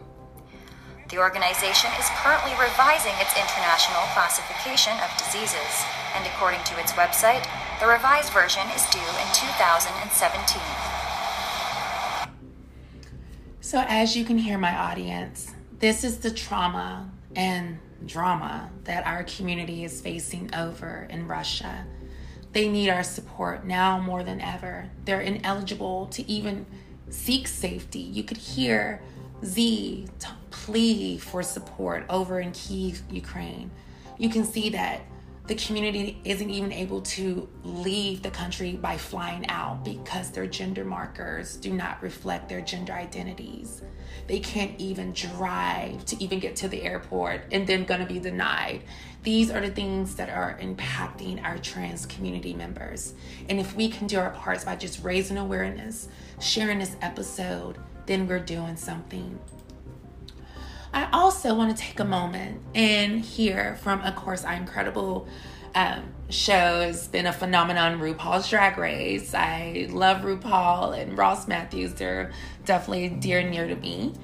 The 1.10 1.18
organization 1.18 1.90
is 1.98 2.06
currently 2.22 2.52
revising 2.52 3.14
its 3.18 3.34
international 3.34 4.02
classification 4.14 4.92
of 5.02 5.10
diseases, 5.18 5.84
and 6.14 6.24
according 6.24 6.62
to 6.62 6.78
its 6.78 6.92
website, 6.92 7.44
the 7.80 7.88
revised 7.88 8.32
version 8.32 8.62
is 8.76 8.86
due 8.90 9.00
in 9.00 9.26
2017. 9.34 10.62
So, 13.60 13.84
as 13.88 14.16
you 14.16 14.24
can 14.24 14.38
hear, 14.38 14.56
my 14.56 14.76
audience, 14.76 15.52
this 15.80 16.04
is 16.04 16.18
the 16.18 16.30
trauma 16.30 17.10
and 17.34 17.78
drama 18.06 18.70
that 18.84 19.04
our 19.04 19.24
community 19.24 19.82
is 19.82 20.00
facing 20.00 20.54
over 20.54 21.08
in 21.10 21.26
Russia. 21.26 21.86
They 22.52 22.68
need 22.68 22.88
our 22.88 23.02
support 23.02 23.66
now 23.66 23.98
more 23.98 24.22
than 24.22 24.40
ever. 24.40 24.88
They're 25.06 25.20
ineligible 25.20 26.06
to 26.06 26.30
even 26.30 26.66
seek 27.08 27.48
safety. 27.48 27.98
You 27.98 28.22
could 28.22 28.36
hear 28.36 29.02
Z 29.44 30.06
to 30.20 30.28
plea 30.50 31.18
for 31.18 31.42
support 31.42 32.04
over 32.08 32.40
in 32.40 32.52
Kiev, 32.52 33.02
Ukraine. 33.10 33.70
You 34.18 34.28
can 34.28 34.44
see 34.44 34.70
that 34.70 35.00
the 35.46 35.54
community 35.56 36.20
isn't 36.24 36.48
even 36.48 36.70
able 36.70 37.00
to 37.00 37.48
leave 37.64 38.22
the 38.22 38.30
country 38.30 38.74
by 38.74 38.96
flying 38.96 39.48
out 39.48 39.84
because 39.84 40.30
their 40.30 40.46
gender 40.46 40.84
markers 40.84 41.56
do 41.56 41.72
not 41.72 42.00
reflect 42.02 42.48
their 42.48 42.60
gender 42.60 42.92
identities. 42.92 43.82
They 44.28 44.38
can't 44.38 44.78
even 44.78 45.12
drive 45.12 46.04
to 46.04 46.22
even 46.22 46.38
get 46.38 46.54
to 46.56 46.68
the 46.68 46.82
airport 46.82 47.42
and 47.50 47.66
then 47.66 47.84
gonna 47.84 48.06
be 48.06 48.20
denied. 48.20 48.82
These 49.24 49.50
are 49.50 49.60
the 49.60 49.70
things 49.70 50.14
that 50.14 50.30
are 50.30 50.56
impacting 50.62 51.42
our 51.42 51.58
trans 51.58 52.06
community 52.06 52.54
members. 52.54 53.14
And 53.48 53.58
if 53.58 53.74
we 53.74 53.88
can 53.88 54.06
do 54.06 54.20
our 54.20 54.30
parts 54.30 54.64
by 54.64 54.76
just 54.76 55.02
raising 55.02 55.36
awareness, 55.36 56.08
sharing 56.38 56.78
this 56.78 56.94
episode, 57.02 57.76
then 58.10 58.26
we're 58.26 58.40
doing 58.40 58.74
something. 58.74 59.38
I 60.92 61.08
also 61.12 61.54
want 61.54 61.76
to 61.76 61.80
take 61.80 62.00
a 62.00 62.04
moment 62.04 62.60
and 62.74 63.24
hear 63.24 63.76
from, 63.76 64.00
of 64.00 64.16
course, 64.16 64.44
our 64.44 64.54
incredible 64.54 65.28
um, 65.76 66.02
show 66.28 66.80
has 66.80 67.06
been 67.06 67.26
a 67.26 67.32
phenomenon, 67.32 68.00
RuPaul's 68.00 68.50
Drag 68.50 68.78
Race. 68.78 69.32
I 69.32 69.86
love 69.90 70.22
RuPaul 70.22 71.00
and 71.00 71.16
Ross 71.16 71.46
Mathews. 71.46 71.94
They're 71.94 72.32
definitely 72.64 73.10
dear 73.10 73.38
and 73.38 73.52
near 73.52 73.68
to 73.68 73.76
me. 73.76 74.14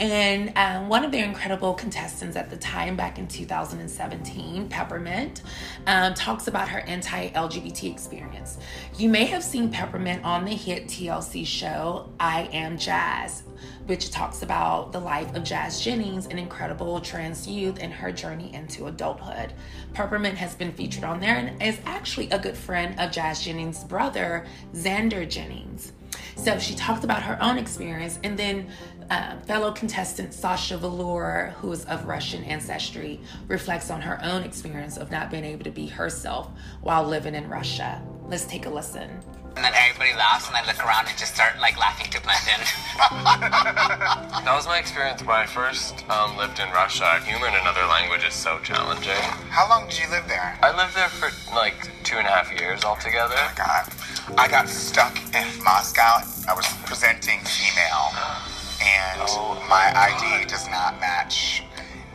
And 0.00 0.52
um, 0.56 0.88
one 0.88 1.04
of 1.04 1.12
their 1.12 1.24
incredible 1.24 1.72
contestants 1.72 2.36
at 2.36 2.50
the 2.50 2.56
time, 2.56 2.96
back 2.96 3.18
in 3.18 3.28
2017, 3.28 4.68
Peppermint, 4.68 5.42
um, 5.86 6.14
talks 6.14 6.48
about 6.48 6.68
her 6.68 6.80
anti 6.80 7.28
LGBT 7.30 7.92
experience. 7.92 8.58
You 8.98 9.08
may 9.08 9.24
have 9.26 9.44
seen 9.44 9.70
Peppermint 9.70 10.24
on 10.24 10.44
the 10.44 10.54
hit 10.54 10.86
TLC 10.86 11.46
show 11.46 12.12
I 12.18 12.48
Am 12.52 12.76
Jazz, 12.76 13.44
which 13.86 14.10
talks 14.10 14.42
about 14.42 14.90
the 14.90 14.98
life 14.98 15.32
of 15.36 15.44
Jazz 15.44 15.80
Jennings, 15.80 16.26
an 16.26 16.38
incredible 16.38 17.00
trans 17.00 17.46
youth, 17.46 17.78
and 17.80 17.92
her 17.92 18.10
journey 18.10 18.52
into 18.52 18.86
adulthood. 18.86 19.52
Peppermint 19.92 20.36
has 20.38 20.56
been 20.56 20.72
featured 20.72 21.04
on 21.04 21.20
there 21.20 21.36
and 21.36 21.62
is 21.62 21.78
actually 21.84 22.28
a 22.30 22.38
good 22.38 22.56
friend 22.56 22.98
of 22.98 23.12
Jazz 23.12 23.44
Jennings' 23.44 23.84
brother, 23.84 24.44
Xander 24.74 25.28
Jennings. 25.28 25.92
So 26.36 26.58
she 26.58 26.74
talked 26.74 27.04
about 27.04 27.22
her 27.22 27.40
own 27.42 27.58
experience, 27.58 28.18
and 28.24 28.38
then 28.38 28.68
uh, 29.10 29.36
fellow 29.40 29.72
contestant 29.72 30.32
Sasha 30.32 30.76
Velour, 30.76 31.54
who 31.58 31.72
is 31.72 31.84
of 31.86 32.06
Russian 32.06 32.44
ancestry, 32.44 33.20
reflects 33.48 33.90
on 33.90 34.00
her 34.00 34.22
own 34.22 34.42
experience 34.42 34.96
of 34.96 35.10
not 35.10 35.30
being 35.30 35.44
able 35.44 35.64
to 35.64 35.70
be 35.70 35.86
herself 35.86 36.50
while 36.80 37.04
living 37.04 37.34
in 37.34 37.48
Russia. 37.48 38.02
Let's 38.28 38.46
take 38.46 38.66
a 38.66 38.70
listen. 38.70 39.10
And 39.56 39.64
then 39.64 39.72
everybody 39.74 40.12
laughs, 40.14 40.48
and 40.48 40.56
I 40.56 40.66
look 40.66 40.84
around 40.84 41.06
and 41.06 41.16
just 41.16 41.34
start 41.34 41.60
like 41.60 41.78
laughing 41.78 42.10
to 42.10 42.20
blend 42.22 42.42
in. 42.48 42.60
that 42.98 44.52
was 44.52 44.66
my 44.66 44.78
experience 44.78 45.22
when 45.22 45.36
I 45.36 45.46
first 45.46 46.08
um, 46.10 46.36
lived 46.36 46.58
in 46.58 46.68
Russia. 46.70 47.20
Humor 47.24 47.46
in 47.46 47.54
another 47.54 47.86
language 47.86 48.24
is 48.26 48.34
so 48.34 48.58
challenging. 48.64 49.22
How 49.50 49.68
long 49.68 49.88
did 49.88 49.98
you 50.00 50.10
live 50.10 50.26
there? 50.26 50.58
I 50.60 50.76
lived 50.76 50.96
there 50.96 51.08
for 51.08 51.30
like 51.54 51.88
two 52.02 52.16
and 52.16 52.26
a 52.26 52.30
half 52.30 52.50
years 52.58 52.82
altogether. 52.82 53.36
Oh 53.38 53.46
my 53.46 53.54
God. 53.56 53.92
I 54.38 54.48
got 54.48 54.68
stuck 54.68 55.16
in 55.32 55.46
Moscow. 55.62 56.26
I 56.48 56.54
was 56.54 56.66
presenting 56.86 57.38
female, 57.40 58.10
and 58.84 59.20
oh 59.32 59.56
my 59.68 59.90
ID 59.96 60.44
does 60.46 60.68
not 60.68 61.00
match. 61.00 61.62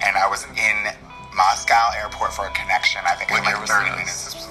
And 0.05 0.15
I 0.15 0.29
was 0.29 0.45
in 0.55 0.77
Moscow 1.35 1.91
airport 1.97 2.33
for 2.33 2.45
a 2.45 2.51
connection. 2.51 3.01
I 3.05 3.15
think 3.15 3.31
it 3.31 3.41
was 3.41 3.45
like 3.45 3.67
30 3.67 3.89
minutes. 3.91 4.47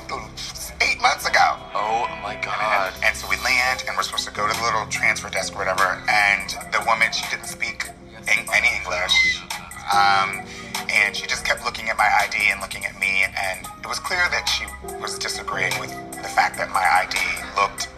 Eight 0.81 1.01
months 1.03 1.27
ago. 1.27 1.59
Oh 1.75 2.07
my 2.23 2.39
god. 2.39 2.95
And, 2.95 3.05
and, 3.07 3.17
so 3.17 3.27
we 3.29 3.37
land, 3.43 3.83
and 3.89 3.97
we're 3.97 4.05
supposed 4.05 4.29
to 4.29 4.35
go 4.35 4.47
to 4.47 4.55
the 4.55 4.63
little 4.63 4.87
transfer 4.87 5.29
desk 5.29 5.55
or 5.55 5.59
whatever. 5.59 6.01
And 6.09 6.51
the 6.71 6.83
woman, 6.87 7.11
she 7.11 7.27
didn't 7.31 7.51
speak 7.51 7.89
any 8.29 8.69
English. 8.79 9.43
Um, 9.91 10.47
and 10.91 11.17
she 11.17 11.27
just 11.27 11.45
kept 11.45 11.65
looking 11.65 11.89
at 11.89 11.97
my 11.97 12.09
ID 12.23 12.51
and 12.51 12.61
looking 12.61 12.85
at 12.85 12.99
me, 12.99 13.25
and 13.25 13.67
it 13.83 13.89
was 13.89 13.99
clear 13.99 14.29
that 14.31 14.47
she 14.47 14.65
was 15.01 15.19
disagreeing 15.19 15.73
with 15.81 15.91
the 16.13 16.29
fact 16.29 16.57
that 16.59 16.71
my 16.71 16.85
ID 17.05 17.19
looked 17.61 17.89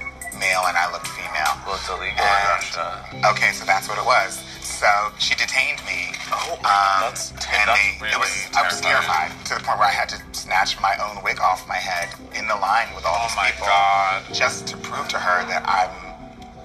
male 0.41 0.65
and 0.65 0.75
I 0.75 0.89
looked 0.91 1.07
female. 1.13 1.53
Well, 1.69 1.77
it's 1.77 1.87
illegal 1.87 2.25
and, 2.25 2.41
in 2.41 2.57
Russia. 2.57 2.89
Okay, 3.37 3.53
so 3.53 3.69
that's 3.69 3.87
what 3.87 4.01
it 4.01 4.07
was. 4.09 4.41
So 4.65 4.89
she 5.21 5.37
detained 5.37 5.85
me. 5.85 6.17
Oh, 6.33 6.57
um, 6.65 7.13
that's, 7.13 7.31
and 7.37 7.69
that's 7.69 7.77
they, 7.77 8.01
really 8.01 8.17
it 8.17 8.19
was, 8.19 8.33
I 8.57 8.65
was 8.65 8.81
terrified 8.81 9.31
to 9.53 9.61
the 9.61 9.63
point 9.63 9.77
where 9.77 9.93
I 9.93 9.93
had 9.93 10.09
to 10.17 10.19
snatch 10.33 10.81
my 10.81 10.97
own 10.97 11.23
wig 11.23 11.39
off 11.39 11.69
my 11.69 11.77
head 11.77 12.09
in 12.33 12.49
the 12.49 12.57
line 12.57 12.89
with 12.97 13.05
all 13.05 13.21
oh 13.21 13.29
these 13.29 13.37
my 13.37 13.53
people, 13.53 13.69
God. 13.69 14.25
just 14.33 14.67
to 14.73 14.77
prove 14.81 15.07
to 15.13 15.21
her 15.21 15.45
that 15.53 15.63
I'm. 15.69 15.93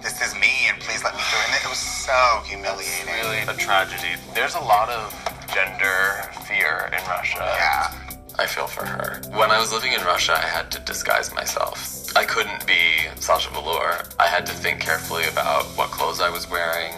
This 0.02 0.22
is 0.22 0.38
me, 0.38 0.54
and 0.70 0.80
please 0.80 1.04
let 1.04 1.16
me 1.16 1.22
through. 1.34 1.42
And 1.50 1.56
it 1.58 1.68
was 1.68 1.82
so 1.82 2.14
humiliating. 2.46 3.10
It's 3.10 3.26
really 3.26 3.42
a 3.42 3.58
tragedy. 3.58 4.22
There's 4.36 4.54
a 4.54 4.62
lot 4.62 4.88
of 4.90 5.10
gender 5.52 6.30
fear 6.46 6.94
in 6.94 7.02
Russia. 7.10 7.42
Yeah. 7.42 7.90
I 8.38 8.46
feel 8.46 8.68
for 8.68 8.86
her. 8.86 9.22
When 9.32 9.50
I 9.50 9.60
was 9.60 9.74
living 9.74 9.94
in 9.94 10.02
Russia, 10.02 10.34
I 10.34 10.46
had 10.46 10.70
to 10.72 10.80
disguise 10.82 11.34
myself. 11.34 12.05
I 12.16 12.24
couldn't 12.24 12.66
be 12.66 13.10
Sasha 13.20 13.50
Velour. 13.52 14.04
I 14.18 14.28
had 14.28 14.46
to 14.46 14.54
think 14.54 14.80
carefully 14.80 15.26
about 15.26 15.66
what 15.78 15.92
clothes 15.92 16.22
I 16.22 16.30
was 16.30 16.50
wearing, 16.50 16.94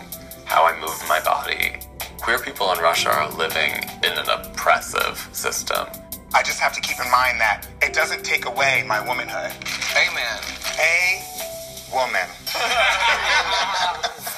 how 0.45 0.63
I 0.63 0.79
moved 0.79 1.01
my 1.09 1.19
body. 1.21 1.79
Queer 2.21 2.37
people 2.37 2.71
in 2.71 2.77
Russia 2.79 3.09
are 3.09 3.31
living 3.31 3.71
in 4.03 4.11
an 4.11 4.29
oppressive 4.29 5.17
system. 5.31 5.87
I 6.35 6.43
just 6.43 6.59
have 6.59 6.73
to 6.73 6.81
keep 6.81 6.99
in 7.03 7.09
mind 7.09 7.39
that 7.39 7.65
it 7.81 7.93
doesn't 7.93 8.23
take 8.23 8.45
away 8.45 8.83
my 8.87 9.01
womanhood. 9.07 9.53
Amen. 9.97 10.39
A 10.77 11.23
woman. 11.91 12.29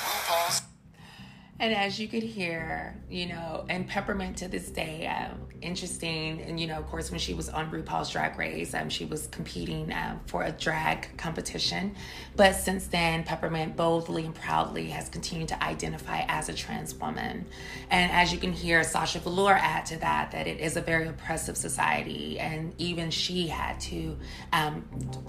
And 1.62 1.74
as 1.76 2.00
you 2.00 2.08
could 2.08 2.24
hear, 2.24 2.96
you 3.10 3.26
know, 3.26 3.66
and 3.68 3.86
Peppermint 3.86 4.38
to 4.38 4.48
this 4.48 4.70
day, 4.70 5.08
um, 5.08 5.40
interesting. 5.62 6.42
And, 6.42 6.58
you 6.58 6.68
know, 6.68 6.78
of 6.78 6.88
course, 6.88 7.12
when 7.12 7.20
she 7.20 7.34
was 7.34 7.50
on 7.50 7.70
RuPaul's 7.70 8.12
Drag 8.12 8.40
Race, 8.40 8.74
um, 8.74 8.90
she 8.90 9.04
was 9.04 9.28
competing 9.28 9.92
um, 9.92 10.22
for 10.26 10.44
a 10.44 10.54
drag 10.54 11.18
competition. 11.18 11.96
But 12.38 12.54
since 12.54 12.88
then, 12.88 13.26
Peppermint 13.26 13.76
boldly 13.76 14.24
and 14.24 14.34
proudly 14.34 14.88
has 14.92 15.10
continued 15.10 15.50
to 15.50 15.62
identify 15.62 16.22
as 16.30 16.48
a 16.48 16.54
trans 16.54 16.96
woman. 16.96 17.46
And 17.90 18.10
as 18.10 18.32
you 18.32 18.40
can 18.40 18.54
hear, 18.54 18.82
Sasha 18.86 19.20
Velour 19.20 19.58
add 19.60 19.86
to 19.88 19.98
that, 19.98 20.32
that 20.32 20.48
it 20.48 20.62
is 20.62 20.78
a 20.78 20.82
very 20.82 21.10
oppressive 21.10 21.58
society. 21.58 22.40
And 22.40 22.74
even 22.78 23.12
she 23.12 23.48
had 23.48 23.82
to 23.82 24.18
um, 24.54 24.86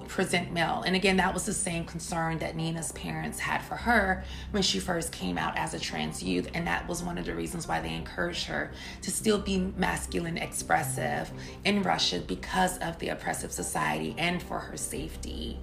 present 0.06 0.52
male. 0.52 0.84
And 0.86 0.94
again, 0.94 1.16
that 1.16 1.34
was 1.34 1.44
the 1.44 1.52
same 1.54 1.84
concern 1.84 2.38
that 2.38 2.54
Nina's 2.54 2.92
parents 2.92 3.40
had 3.40 3.62
for 3.62 3.74
her 3.74 4.22
when 4.52 4.62
she 4.62 4.78
first 4.78 5.10
came 5.10 5.36
out 5.36 5.58
as 5.58 5.74
a 5.74 5.80
trans 5.80 6.19
youth, 6.22 6.48
and 6.54 6.66
that 6.66 6.88
was 6.88 7.02
one 7.02 7.18
of 7.18 7.26
the 7.26 7.34
reasons 7.34 7.66
why 7.66 7.80
they 7.80 7.94
encouraged 7.94 8.46
her 8.46 8.72
to 9.02 9.10
still 9.10 9.38
be 9.38 9.72
masculine 9.76 10.38
expressive 10.38 11.30
in 11.64 11.82
Russia 11.82 12.20
because 12.26 12.78
of 12.78 12.98
the 12.98 13.08
oppressive 13.08 13.52
society 13.52 14.14
and 14.18 14.42
for 14.42 14.58
her 14.58 14.76
safety. 14.76 15.58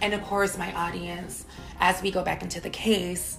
And 0.00 0.14
of 0.14 0.22
course, 0.22 0.58
my 0.58 0.72
audience, 0.74 1.46
as 1.80 2.02
we 2.02 2.10
go 2.10 2.22
back 2.22 2.42
into 2.42 2.60
the 2.60 2.70
case, 2.70 3.38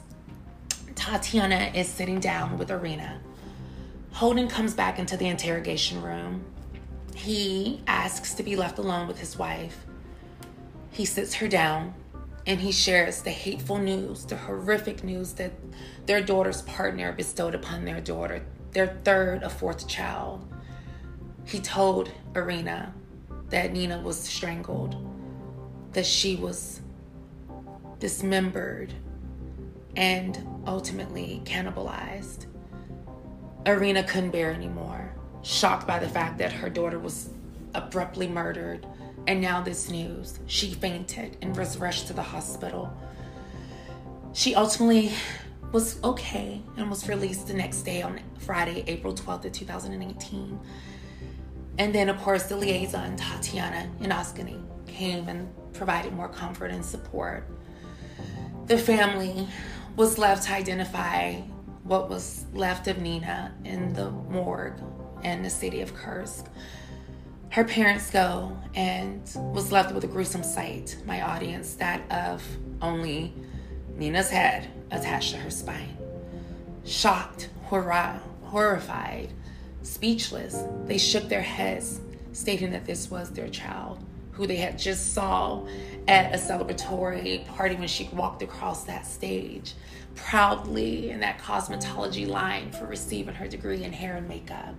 Tatiana 0.95 1.71
is 1.73 1.87
sitting 1.87 2.19
down 2.19 2.57
with 2.57 2.71
Irina. 2.71 3.19
Holden 4.13 4.47
comes 4.47 4.73
back 4.73 4.99
into 4.99 5.17
the 5.17 5.27
interrogation 5.27 6.01
room. 6.01 6.45
He 7.15 7.81
asks 7.87 8.33
to 8.35 8.43
be 8.43 8.55
left 8.55 8.77
alone 8.77 9.07
with 9.07 9.19
his 9.19 9.37
wife. 9.37 9.85
He 10.91 11.05
sits 11.05 11.33
her 11.35 11.47
down 11.47 11.95
and 12.45 12.59
he 12.59 12.71
shares 12.71 13.21
the 13.21 13.31
hateful 13.31 13.77
news, 13.77 14.25
the 14.25 14.35
horrific 14.35 15.03
news 15.03 15.33
that 15.33 15.53
their 16.05 16.21
daughter's 16.21 16.61
partner 16.63 17.13
bestowed 17.13 17.55
upon 17.55 17.85
their 17.85 18.01
daughter, 18.01 18.43
their 18.71 18.99
third 19.03 19.43
or 19.43 19.49
fourth 19.49 19.87
child. 19.87 20.45
He 21.45 21.59
told 21.59 22.11
Irina 22.35 22.93
that 23.49 23.71
Nina 23.71 24.01
was 24.01 24.19
strangled, 24.19 24.95
that 25.93 26.05
she 26.05 26.35
was 26.35 26.81
dismembered, 27.99 28.93
and 29.95 30.45
ultimately 30.67 31.41
cannibalized. 31.45 32.47
Irina 33.65 34.03
couldn't 34.03 34.31
bear 34.31 34.51
anymore, 34.51 35.13
shocked 35.43 35.87
by 35.87 35.99
the 35.99 36.09
fact 36.09 36.37
that 36.39 36.51
her 36.51 36.69
daughter 36.69 36.99
was 36.99 37.29
abruptly 37.73 38.27
murdered 38.27 38.85
and 39.27 39.41
now 39.41 39.61
this 39.61 39.89
news. 39.89 40.39
She 40.47 40.73
fainted 40.73 41.37
and 41.41 41.55
was 41.55 41.77
rushed 41.77 42.07
to 42.07 42.13
the 42.13 42.21
hospital. 42.21 42.95
She 44.33 44.55
ultimately 44.55 45.11
was 45.71 46.03
okay 46.03 46.61
and 46.77 46.89
was 46.89 47.07
released 47.07 47.47
the 47.47 47.53
next 47.53 47.83
day 47.83 48.01
on 48.01 48.19
Friday, 48.39 48.83
April 48.87 49.13
12th 49.13 49.45
of 49.45 49.51
2018. 49.51 50.59
And 51.79 51.95
then, 51.95 52.09
of 52.09 52.17
course, 52.17 52.43
the 52.43 52.55
liaison, 52.55 53.15
Tatiana 53.15 53.89
Yanoskany, 53.99 54.61
came 54.85 55.27
and 55.27 55.49
provided 55.73 56.13
more 56.13 56.29
comfort 56.29 56.71
and 56.71 56.85
support. 56.85 57.47
The 58.67 58.77
family 58.77 59.47
was 59.95 60.17
left 60.17 60.43
to 60.43 60.53
identify 60.53 61.35
what 61.83 62.09
was 62.09 62.45
left 62.53 62.87
of 62.87 62.99
Nina 62.99 63.53
in 63.65 63.93
the 63.93 64.11
morgue 64.11 64.79
in 65.23 65.41
the 65.41 65.49
city 65.49 65.81
of 65.81 65.93
Kursk 65.93 66.47
her 67.53 67.63
parents 67.63 68.09
go 68.09 68.57
and 68.73 69.21
was 69.53 69.71
left 69.71 69.93
with 69.93 70.03
a 70.03 70.07
gruesome 70.07 70.41
sight, 70.41 70.97
my 71.05 71.21
audience, 71.21 71.75
that 71.75 72.01
of 72.11 72.43
only 72.81 73.31
Nina's 73.95 74.31
head 74.31 74.67
attached 74.89 75.33
to 75.33 75.37
her 75.37 75.51
spine. 75.51 75.95
Shocked, 76.83 77.51
horror, 77.65 78.19
horrified, 78.41 79.33
speechless, 79.83 80.63
they 80.85 80.97
shook 80.97 81.29
their 81.29 81.43
heads, 81.43 82.01
stating 82.31 82.71
that 82.71 82.85
this 82.85 83.11
was 83.11 83.29
their 83.29 83.49
child, 83.49 84.03
who 84.31 84.47
they 84.47 84.55
had 84.55 84.79
just 84.79 85.13
saw 85.13 85.63
at 86.07 86.33
a 86.33 86.39
celebratory 86.39 87.45
party 87.49 87.75
when 87.75 87.87
she 87.87 88.09
walked 88.13 88.41
across 88.41 88.83
that 88.85 89.05
stage, 89.05 89.75
proudly 90.15 91.11
in 91.11 91.19
that 91.19 91.37
cosmetology 91.37 92.27
line 92.27 92.71
for 92.71 92.87
receiving 92.87 93.35
her 93.35 93.47
degree 93.47 93.83
in 93.83 93.93
hair 93.93 94.15
and 94.15 94.27
makeup 94.27 94.73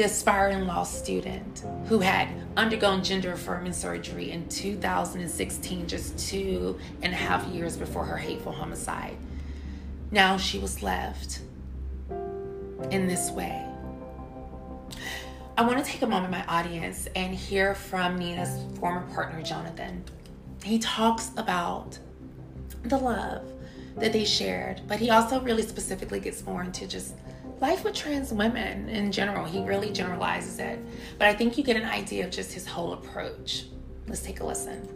the 0.00 0.06
aspiring 0.06 0.66
law 0.66 0.82
student 0.82 1.62
who 1.84 1.98
had 1.98 2.26
undergone 2.56 3.04
gender 3.04 3.32
affirming 3.32 3.70
surgery 3.70 4.30
in 4.30 4.48
2016, 4.48 5.86
just 5.86 6.18
two 6.18 6.78
and 7.02 7.12
a 7.12 7.16
half 7.16 7.46
years 7.48 7.76
before 7.76 8.06
her 8.06 8.16
hateful 8.16 8.50
homicide. 8.50 9.14
Now 10.10 10.38
she 10.38 10.58
was 10.58 10.82
left 10.82 11.40
in 12.90 13.08
this 13.08 13.30
way. 13.32 13.62
I 15.58 15.66
want 15.66 15.84
to 15.84 15.84
take 15.84 16.00
a 16.00 16.06
moment, 16.06 16.30
my 16.30 16.46
audience, 16.46 17.06
and 17.14 17.34
hear 17.34 17.74
from 17.74 18.16
Nina's 18.18 18.58
former 18.78 19.06
partner, 19.12 19.42
Jonathan. 19.42 20.02
He 20.64 20.78
talks 20.78 21.30
about 21.36 21.98
the 22.84 22.96
love 22.96 23.44
that 23.96 24.14
they 24.14 24.24
shared, 24.24 24.80
but 24.88 24.98
he 24.98 25.10
also 25.10 25.42
really 25.42 25.62
specifically 25.62 26.20
gets 26.20 26.42
more 26.46 26.62
into 26.62 26.86
just 26.86 27.16
life 27.60 27.84
with 27.84 27.94
trans 27.94 28.32
women 28.32 28.88
in 28.88 29.12
general. 29.12 29.44
He 29.44 29.62
really 29.62 29.92
generalizes 29.92 30.58
it, 30.58 30.78
but 31.18 31.28
I 31.28 31.34
think 31.34 31.58
you 31.58 31.64
get 31.64 31.76
an 31.76 31.84
idea 31.84 32.24
of 32.24 32.30
just 32.30 32.52
his 32.52 32.66
whole 32.66 32.94
approach. 32.94 33.66
Let's 34.06 34.22
take 34.22 34.40
a 34.40 34.46
listen. 34.46 34.86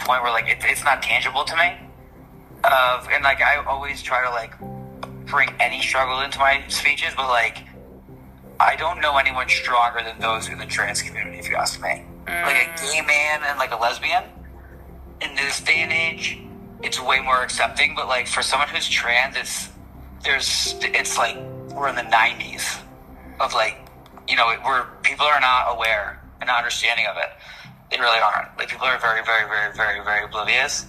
Point 0.00 0.22
where 0.22 0.30
like 0.30 0.48
it, 0.48 0.58
it's 0.62 0.84
not 0.84 1.02
tangible 1.02 1.44
to 1.44 1.56
me, 1.56 1.76
of 2.64 3.08
and 3.12 3.22
like 3.24 3.42
I 3.42 3.62
always 3.64 4.02
try 4.02 4.24
to 4.24 4.30
like 4.30 4.54
bring 5.26 5.50
any 5.60 5.80
struggle 5.80 6.20
into 6.20 6.38
my 6.38 6.62
speeches, 6.68 7.12
but 7.16 7.28
like 7.28 7.58
I 8.58 8.76
don't 8.76 9.00
know 9.00 9.16
anyone 9.16 9.48
stronger 9.48 10.02
than 10.02 10.18
those 10.20 10.48
in 10.48 10.58
the 10.58 10.66
trans 10.66 11.02
community, 11.02 11.38
if 11.38 11.48
you 11.48 11.56
ask 11.56 11.80
me. 11.80 12.04
Like 12.26 12.56
a 12.56 12.66
gay 12.76 13.00
mm. 13.00 13.06
man 13.06 13.40
and 13.44 13.58
like 13.58 13.72
a 13.72 13.76
lesbian 13.76 14.22
in 15.20 15.34
this 15.34 15.60
day 15.60 15.80
and 15.80 15.92
age, 15.92 16.38
it's 16.82 17.00
way 17.00 17.20
more 17.20 17.42
accepting. 17.42 17.94
But 17.94 18.06
like 18.06 18.26
for 18.26 18.42
someone 18.42 18.68
who's 18.68 18.88
trans, 18.88 19.36
it's 19.36 19.68
there's 20.22 20.74
it's 20.80 21.16
like 21.18 21.36
we're 21.74 21.88
in 21.88 21.96
the 21.96 22.02
'90s 22.02 22.80
of 23.40 23.54
like 23.54 23.86
you 24.28 24.36
know 24.36 24.46
where 24.62 24.84
people 25.02 25.26
are 25.26 25.40
not 25.40 25.74
aware 25.74 26.20
and 26.40 26.48
not 26.48 26.58
understanding 26.58 27.06
of 27.06 27.16
it. 27.16 27.30
They 27.90 27.98
really 27.98 28.20
aren't. 28.20 28.56
Like 28.58 28.68
people 28.68 28.86
are 28.86 28.98
very, 28.98 29.24
very, 29.24 29.48
very, 29.48 29.74
very, 29.74 30.04
very 30.04 30.24
oblivious, 30.24 30.86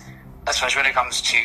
especially 0.48 0.82
when 0.82 0.92
it 0.92 0.94
comes 0.94 1.22
to 1.22 1.38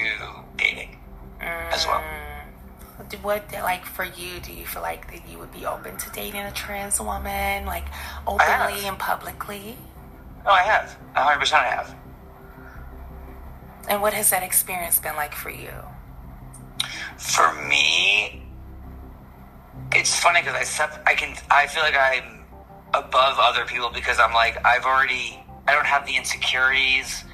dating 0.57 0.99
as 1.41 1.87
well. 1.87 2.01
Mm. 2.01 3.23
What, 3.23 3.53
like, 3.53 3.85
for 3.85 4.05
you, 4.05 4.41
do 4.43 4.53
you 4.53 4.67
feel 4.67 4.83
like 4.83 5.13
that 5.13 5.29
you 5.31 5.39
would 5.39 5.53
be 5.53 5.65
open 5.65 5.97
to 5.97 6.11
dating 6.11 6.41
a 6.41 6.51
trans 6.51 7.01
woman, 7.01 7.65
like, 7.65 7.85
openly 8.27 8.85
and 8.87 8.99
publicly? 8.99 9.77
Oh, 10.45 10.51
I 10.51 10.63
have. 10.63 10.97
100% 11.15 11.53
I 11.53 11.67
have. 11.67 11.95
And 13.89 14.03
what 14.03 14.13
has 14.13 14.31
that 14.31 14.43
experience 14.43 14.99
been 14.99 15.15
like 15.15 15.35
for 15.35 15.51
you? 15.51 15.71
For 17.19 17.53
me, 17.69 18.43
it's 19.93 20.19
funny 20.19 20.41
because 20.41 20.55
I 20.55 20.65
sep- 20.65 21.03
I 21.07 21.15
can 21.15 21.37
I 21.51 21.67
feel 21.67 21.83
like 21.83 21.97
I'm 21.97 22.45
above 22.95 23.37
other 23.39 23.65
people 23.65 23.91
because 23.93 24.19
I'm 24.19 24.33
like 24.33 24.65
I've 24.65 24.85
already 24.85 25.39
I 25.67 25.75
don't 25.75 25.87
have 25.87 26.07
the 26.07 26.17
insecurities 26.17 27.25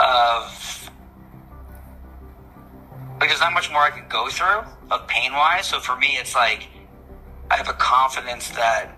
of 0.00 0.90
like 3.20 3.28
there's 3.28 3.40
not 3.40 3.52
much 3.52 3.70
more 3.70 3.82
I 3.82 3.90
could 3.90 4.08
go 4.08 4.28
through 4.28 4.62
of 4.90 5.06
pain 5.08 5.32
wise. 5.32 5.66
So 5.66 5.80
for 5.80 5.96
me, 5.96 6.16
it's 6.20 6.34
like 6.34 6.68
I 7.50 7.56
have 7.56 7.68
a 7.68 7.74
confidence 7.74 8.50
that 8.50 8.96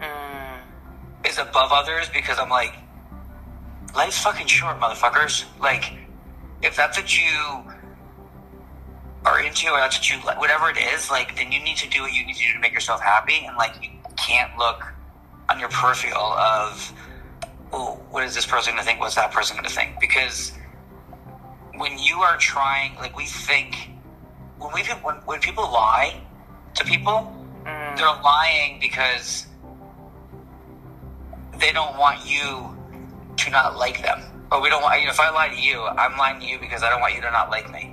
mm, 0.00 1.28
is 1.28 1.38
above 1.38 1.70
others 1.72 2.08
because 2.12 2.38
I'm 2.38 2.50
like 2.50 2.74
life's 3.94 4.18
fucking 4.18 4.46
short, 4.46 4.80
motherfuckers. 4.80 5.44
Like 5.60 5.92
if 6.62 6.76
that's 6.76 6.98
what 6.98 7.16
you 7.16 7.72
are 9.24 9.40
into 9.40 9.68
or 9.68 9.78
that's 9.78 9.96
what 9.98 10.10
you 10.10 10.16
like, 10.26 10.38
whatever 10.38 10.68
it 10.70 10.78
is, 10.78 11.10
like 11.10 11.36
then 11.36 11.52
you 11.52 11.62
need 11.62 11.76
to 11.76 11.88
do 11.88 12.02
what 12.02 12.12
you 12.12 12.26
need 12.26 12.34
to 12.34 12.46
do 12.46 12.52
to 12.54 12.58
make 12.58 12.72
yourself 12.72 13.00
happy, 13.00 13.44
and 13.46 13.56
like 13.56 13.74
you 13.82 13.90
can't 14.16 14.56
look 14.58 14.84
on 15.48 15.60
your 15.60 15.68
peripheral 15.68 16.32
of, 16.32 16.92
oh, 17.72 18.00
what 18.10 18.24
is 18.24 18.34
this 18.34 18.46
person 18.46 18.72
going 18.72 18.82
to 18.82 18.86
think? 18.86 19.00
What's 19.00 19.14
that 19.14 19.32
person 19.32 19.56
going 19.56 19.68
to 19.68 19.74
think? 19.74 20.00
Because 20.00 20.52
when 21.76 21.98
you 21.98 22.18
are 22.18 22.36
trying, 22.36 22.94
like 22.96 23.16
we 23.16 23.26
think, 23.26 23.90
when 24.58 24.72
we 24.74 24.82
when, 25.02 25.16
when 25.24 25.40
people 25.40 25.64
lie 25.64 26.20
to 26.74 26.84
people, 26.84 27.34
mm. 27.64 27.96
they're 27.96 28.22
lying 28.22 28.78
because 28.80 29.46
they 31.58 31.72
don't 31.72 31.96
want 31.98 32.24
you 32.26 32.76
to 33.36 33.50
not 33.50 33.76
like 33.76 34.02
them. 34.02 34.22
Or 34.50 34.60
we 34.60 34.68
don't 34.68 34.82
want, 34.82 35.00
you 35.00 35.06
know, 35.06 35.12
if 35.12 35.20
I 35.20 35.30
lie 35.30 35.48
to 35.48 35.58
you, 35.58 35.82
I'm 35.82 36.18
lying 36.18 36.40
to 36.40 36.46
you 36.46 36.58
because 36.58 36.82
I 36.82 36.90
don't 36.90 37.00
want 37.00 37.14
you 37.14 37.22
to 37.22 37.30
not 37.30 37.50
like 37.50 37.70
me. 37.70 37.91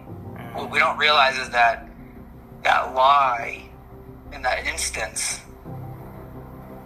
What 0.59 0.71
we 0.71 0.79
don't 0.79 0.97
realize 0.97 1.37
is 1.37 1.49
that 1.51 1.87
that 2.63 2.93
lie 2.93 3.69
in 4.33 4.41
that 4.41 4.67
instance, 4.67 5.39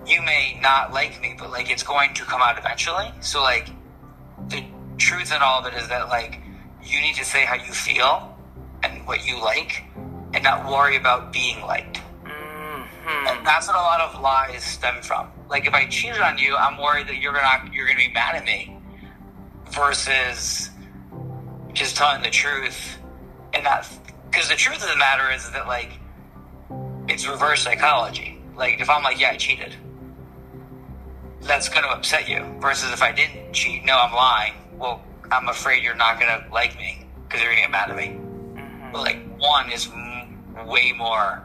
you 0.05 0.21
may 0.21 0.59
not 0.61 0.93
like 0.93 1.19
me, 1.19 1.36
but 1.38 1.49
like 1.49 1.71
it's 1.71 1.82
going 1.82 2.13
to 2.13 2.24
come 2.24 2.39
out 2.39 2.59
eventually. 2.59 3.11
So 3.21 3.41
like 3.41 3.71
the 4.49 4.63
truth 4.99 5.34
in 5.34 5.41
all 5.41 5.59
of 5.59 5.65
it 5.65 5.74
is 5.74 5.88
that 5.88 6.09
like 6.09 6.39
you 6.84 7.01
need 7.01 7.15
to 7.15 7.26
say 7.26 7.45
how 7.45 7.55
you 7.55 7.74
feel 7.74 8.38
and 8.84 9.07
what 9.07 9.26
you 9.26 9.41
like 9.41 9.84
and 10.36 10.43
not 10.43 10.69
worry 10.69 10.95
about 10.95 11.34
being 11.34 11.59
liked. 11.61 11.99
Mm-hmm. 12.24 13.28
And 13.28 13.45
that's 13.45 13.65
what 13.65 13.76
a 13.76 13.80
lot 13.80 14.01
of 14.01 14.21
lies 14.21 14.63
stem 14.63 15.01
from. 15.01 15.32
Like 15.49 15.65
if 15.65 15.74
I 15.74 15.88
cheated 15.88 16.21
on 16.21 16.38
you, 16.38 16.55
I'm 16.55 16.78
worried 16.78 17.07
that 17.07 17.17
you're 17.17 17.34
gonna 17.34 17.71
you're 17.74 17.88
gonna 17.88 17.97
be 17.97 18.13
mad 18.13 18.36
at 18.36 18.45
me 18.45 18.78
versus 19.71 20.69
just 21.74 21.95
telling 21.95 22.21
the 22.21 22.30
truth 22.30 22.99
and 23.54 23.66
that 23.66 23.88
because 24.30 24.49
the 24.49 24.56
truth 24.56 24.84
of 24.84 24.89
the 24.89 24.97
matter 24.97 25.32
is 25.32 25.49
that 25.51 25.68
like 25.68 25.91
it's 27.08 27.28
reverse 27.28 27.62
psychology. 27.62 28.39
Like 28.56 28.80
if 28.80 28.89
I'm 28.89 29.04
like, 29.04 29.20
yeah, 29.20 29.32
I 29.32 29.38
cheated, 29.38 29.76
that's 31.41 31.70
going 31.70 31.84
to 31.84 31.89
upset 31.89 32.28
you. 32.30 32.43
Versus 32.60 32.91
if 32.91 33.01
I 33.01 33.12
didn't 33.12 33.54
cheat, 33.54 33.86
no, 33.86 33.97
I'm 33.97 34.14
lying. 34.14 34.54
Well, 34.78 35.04
I'm 35.32 35.49
afraid 35.49 35.84
you're 35.84 35.95
not 35.95 36.20
going 36.20 36.32
to 36.32 36.51
like 36.51 36.78
me 36.78 37.06
because 37.28 37.41
you're 37.41 37.51
going 37.51 37.64
to 37.64 37.70
get 37.70 37.72
mad 37.72 37.89
at 37.89 37.97
me. 37.97 38.20
But 38.91 39.01
like 39.01 39.39
one 39.39 39.72
is 39.72 39.88
m- 39.88 40.68
way 40.68 40.91
more 40.91 41.43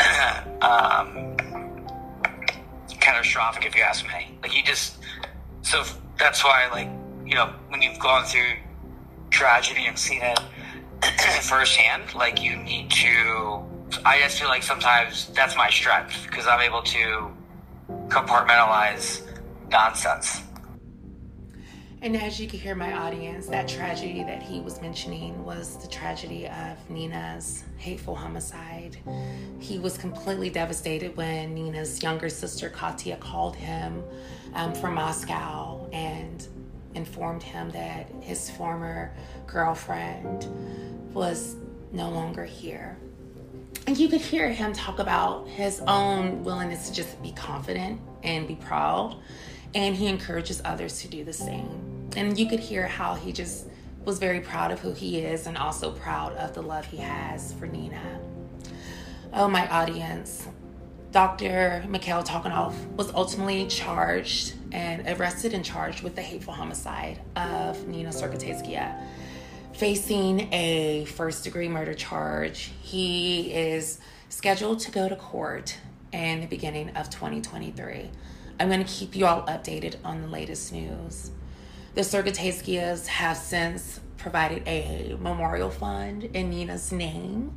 um, 0.62 1.36
catastrophic 3.00 3.66
if 3.66 3.76
you 3.76 3.82
ask 3.82 4.06
me. 4.06 4.38
Like 4.42 4.56
you 4.56 4.62
just 4.62 4.98
so 5.62 5.84
that's 6.18 6.44
why 6.44 6.68
like 6.70 6.88
you 7.26 7.34
know 7.34 7.52
when 7.68 7.82
you've 7.82 7.98
gone 7.98 8.24
through 8.24 8.52
tragedy 9.30 9.86
and 9.86 9.98
seen 9.98 10.22
it 10.22 10.38
firsthand, 11.42 12.14
like 12.14 12.42
you 12.42 12.56
need 12.56 12.90
to. 12.90 13.62
I 14.04 14.20
just 14.20 14.38
feel 14.38 14.48
like 14.48 14.62
sometimes 14.62 15.28
that's 15.34 15.56
my 15.56 15.70
strength 15.70 16.26
because 16.28 16.46
I'm 16.46 16.60
able 16.60 16.82
to 16.82 17.30
compartmentalize 18.08 19.22
nonsense. 19.70 20.42
And 22.04 22.18
as 22.18 22.38
you 22.38 22.46
can 22.46 22.58
hear 22.58 22.74
my 22.74 22.92
audience, 22.92 23.46
that 23.46 23.66
tragedy 23.66 24.22
that 24.24 24.42
he 24.42 24.60
was 24.60 24.78
mentioning 24.82 25.42
was 25.42 25.78
the 25.78 25.88
tragedy 25.88 26.46
of 26.46 26.90
Nina's 26.90 27.64
hateful 27.78 28.14
homicide. 28.14 28.98
He 29.58 29.78
was 29.78 29.96
completely 29.96 30.50
devastated 30.50 31.16
when 31.16 31.54
Nina's 31.54 32.02
younger 32.02 32.28
sister, 32.28 32.68
Katya, 32.68 33.16
called 33.16 33.56
him 33.56 34.04
um, 34.52 34.74
from 34.74 34.96
Moscow 34.96 35.88
and 35.94 36.13
informed 36.94 37.42
him 37.42 37.70
that 37.70 38.08
his 38.20 38.50
former 38.50 39.12
girlfriend 39.46 40.46
was 41.12 41.56
no 41.92 42.10
longer 42.10 42.44
here. 42.44 42.96
And 43.86 43.98
you 43.98 44.08
could 44.08 44.20
hear 44.20 44.48
him 44.48 44.72
talk 44.72 44.98
about 44.98 45.46
his 45.48 45.82
own 45.86 46.42
willingness 46.42 46.88
to 46.88 46.94
just 46.94 47.22
be 47.22 47.32
confident 47.32 48.00
and 48.22 48.48
be 48.48 48.56
proud. 48.56 49.16
And 49.74 49.94
he 49.94 50.06
encourages 50.06 50.62
others 50.64 51.00
to 51.02 51.08
do 51.08 51.24
the 51.24 51.32
same. 51.32 52.10
And 52.16 52.38
you 52.38 52.48
could 52.48 52.60
hear 52.60 52.86
how 52.86 53.14
he 53.14 53.32
just 53.32 53.66
was 54.04 54.18
very 54.18 54.40
proud 54.40 54.70
of 54.70 54.80
who 54.80 54.92
he 54.92 55.18
is 55.18 55.46
and 55.46 55.56
also 55.56 55.90
proud 55.90 56.32
of 56.34 56.54
the 56.54 56.62
love 56.62 56.84
he 56.86 56.98
has 56.98 57.52
for 57.54 57.66
Nina. 57.66 58.20
Oh, 59.32 59.48
my 59.48 59.68
audience. 59.68 60.46
Dr. 61.10 61.84
Mikhail 61.88 62.22
Tikhonov 62.22 62.74
was 62.96 63.12
ultimately 63.14 63.66
charged 63.66 64.54
and 64.74 65.06
arrested 65.08 65.54
and 65.54 65.64
charged 65.64 66.02
with 66.02 66.16
the 66.16 66.22
hateful 66.22 66.52
homicide 66.52 67.20
of 67.36 67.86
Nina 67.86 68.10
Surgutskaya. 68.10 69.00
Facing 69.72 70.52
a 70.52 71.04
first 71.06 71.44
degree 71.44 71.68
murder 71.68 71.94
charge, 71.94 72.72
he 72.82 73.52
is 73.52 74.00
scheduled 74.28 74.80
to 74.80 74.90
go 74.90 75.08
to 75.08 75.14
court 75.14 75.78
in 76.12 76.40
the 76.40 76.46
beginning 76.46 76.90
of 76.90 77.08
2023. 77.08 78.10
I'm 78.58 78.68
going 78.68 78.84
to 78.84 78.92
keep 78.92 79.14
you 79.14 79.26
all 79.26 79.42
updated 79.42 79.96
on 80.04 80.22
the 80.22 80.28
latest 80.28 80.72
news. 80.72 81.30
The 81.94 82.00
Surgutskayas 82.00 83.06
have 83.06 83.36
since 83.36 84.00
provided 84.16 84.66
a 84.66 85.16
memorial 85.20 85.70
fund 85.70 86.24
in 86.24 86.50
Nina's 86.50 86.90
name. 86.90 87.56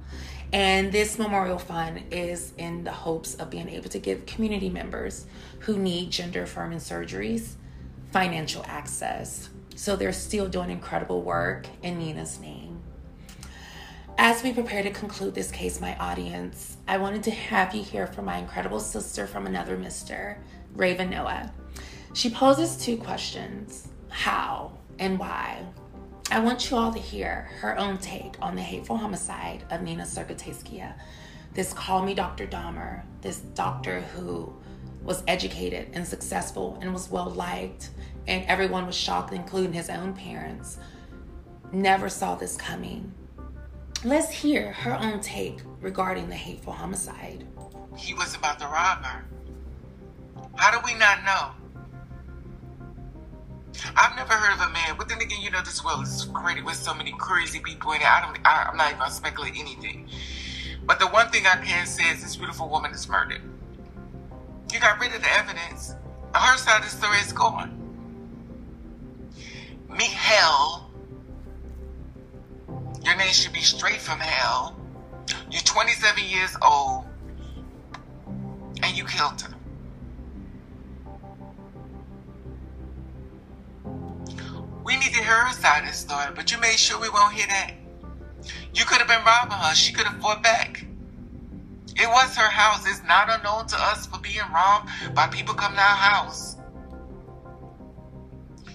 And 0.53 0.91
this 0.91 1.19
memorial 1.19 1.59
fund 1.59 2.03
is 2.09 2.53
in 2.57 2.83
the 2.83 2.91
hopes 2.91 3.35
of 3.35 3.49
being 3.49 3.69
able 3.69 3.89
to 3.89 3.99
give 3.99 4.25
community 4.25 4.69
members 4.69 5.25
who 5.59 5.77
need 5.77 6.11
gender 6.11 6.43
affirming 6.43 6.79
surgeries 6.79 7.55
financial 8.11 8.63
access. 8.67 9.49
So 9.75 9.95
they're 9.95 10.13
still 10.13 10.47
doing 10.47 10.69
incredible 10.69 11.21
work 11.21 11.67
in 11.83 11.99
Nina's 11.99 12.39
name. 12.39 12.81
As 14.17 14.41
we 14.41 14.51
prepare 14.53 14.81
to 14.81 14.89
conclude 14.89 15.35
this 15.35 15.51
case, 15.51 15.79
my 15.79 15.95
audience, 15.97 16.77
I 16.87 16.97
wanted 16.97 17.21
to 17.23 17.31
have 17.31 17.75
you 17.75 17.83
hear 17.83 18.07
from 18.07 18.25
my 18.25 18.37
incredible 18.37 18.79
sister 18.79 19.27
from 19.27 19.45
another 19.45 19.77
mister, 19.77 20.39
Raven 20.73 21.11
Noah. 21.11 21.53
She 22.13 22.31
poses 22.31 22.77
two 22.77 22.97
questions 22.97 23.89
how 24.09 24.71
and 24.97 25.19
why. 25.19 25.63
I 26.29 26.39
want 26.39 26.69
you 26.69 26.75
all 26.75 26.91
to 26.91 26.99
hear 26.99 27.49
her 27.61 27.77
own 27.79 27.97
take 27.99 28.35
on 28.41 28.55
the 28.55 28.61
hateful 28.61 28.97
homicide 28.97 29.63
of 29.69 29.81
Nina 29.81 30.03
Surgutskaya, 30.03 30.93
this 31.53 31.71
call 31.71 32.03
me 32.03 32.13
Dr. 32.13 32.45
Dahmer, 32.45 33.03
this 33.21 33.39
doctor 33.39 34.01
who 34.01 34.53
was 35.03 35.23
educated 35.25 35.87
and 35.93 36.05
successful 36.05 36.77
and 36.81 36.91
was 36.91 37.09
well 37.09 37.29
liked, 37.29 37.91
and 38.27 38.45
everyone 38.45 38.85
was 38.85 38.95
shocked, 38.95 39.31
including 39.31 39.71
his 39.71 39.89
own 39.89 40.13
parents. 40.13 40.77
Never 41.71 42.09
saw 42.09 42.35
this 42.35 42.57
coming. 42.57 43.13
Let's 44.03 44.29
hear 44.29 44.73
her 44.73 44.99
own 44.99 45.21
take 45.21 45.61
regarding 45.79 46.27
the 46.27 46.35
hateful 46.35 46.73
homicide. 46.73 47.47
He 47.95 48.13
was 48.13 48.35
about 48.35 48.59
to 48.59 48.65
rob 48.65 49.03
her. 49.05 49.25
How 50.55 50.77
do 50.77 50.85
we 50.85 50.93
not 50.99 51.23
know? 51.23 51.51
I've 53.95 54.15
never 54.15 54.33
heard 54.33 54.53
of 54.55 54.69
a 54.69 54.73
man, 54.73 54.95
you 54.99 55.06
know, 55.57 55.63
this 55.63 55.83
world 55.83 56.03
is 56.03 56.29
created 56.33 56.63
with 56.65 56.75
so 56.75 56.93
many 56.93 57.11
crazy 57.17 57.59
people 57.59 57.91
in 57.91 58.01
it. 58.01 58.07
I 58.07 58.21
don't, 58.21 58.37
I, 58.45 58.67
I'm 58.69 58.77
not 58.77 58.87
even 58.89 58.99
gonna 58.99 59.11
speculate 59.11 59.53
anything. 59.57 60.07
But 60.85 60.99
the 60.99 61.07
one 61.07 61.29
thing 61.29 61.45
I 61.45 61.55
can 61.63 61.85
say 61.85 62.09
is 62.09 62.21
this 62.21 62.35
beautiful 62.35 62.69
woman 62.69 62.91
is 62.91 63.09
murdered. 63.09 63.41
You 64.71 64.79
got 64.79 64.99
rid 64.99 65.13
of 65.15 65.21
the 65.21 65.33
evidence. 65.33 65.95
Her 66.33 66.57
side 66.57 66.83
of 66.83 66.83
the 66.83 66.95
story 66.95 67.17
is 67.19 67.33
gone. 67.33 67.73
Meet 69.89 70.11
hell. 70.11 70.91
Your 73.03 73.15
name 73.15 73.31
should 73.31 73.53
be 73.53 73.61
straight 73.61 74.01
from 74.01 74.19
hell. 74.19 74.77
You're 75.49 75.61
27 75.61 76.23
years 76.23 76.55
old, 76.61 77.05
and 78.83 78.95
you 78.95 79.05
killed 79.05 79.41
her. 79.41 79.56
We 84.87 84.95
need 84.95 85.11
to 85.11 85.21
hear 85.21 85.43
her 85.43 85.51
side 85.51 85.83
of 85.83 85.89
the 85.89 85.93
story, 85.93 86.27
but 86.33 86.49
you 86.49 86.57
made 86.61 86.79
sure 86.79 86.97
we 86.97 87.09
won't 87.09 87.33
hear 87.33 87.45
that. 87.47 87.73
You 88.73 88.85
could 88.85 88.99
have 88.99 89.07
been 89.09 89.25
robbing 89.25 89.51
her. 89.51 89.75
She 89.75 89.91
could 89.91 90.07
have 90.07 90.21
fought 90.21 90.41
back. 90.41 90.81
It 91.97 92.07
was 92.07 92.33
her 92.37 92.47
house. 92.47 92.87
It's 92.87 93.03
not 93.05 93.27
unknown 93.29 93.67
to 93.67 93.75
us 93.77 94.05
for 94.05 94.17
being 94.19 94.49
robbed 94.53 94.89
by 95.13 95.27
people 95.27 95.55
coming 95.55 95.75
to 95.75 95.81
our 95.83 95.87
house. 95.87 96.55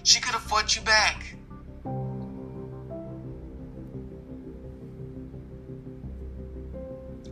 She 0.03 0.21
could 0.21 0.33
have 0.33 0.43
fought 0.43 0.75
you 0.75 0.83
back. 0.83 1.35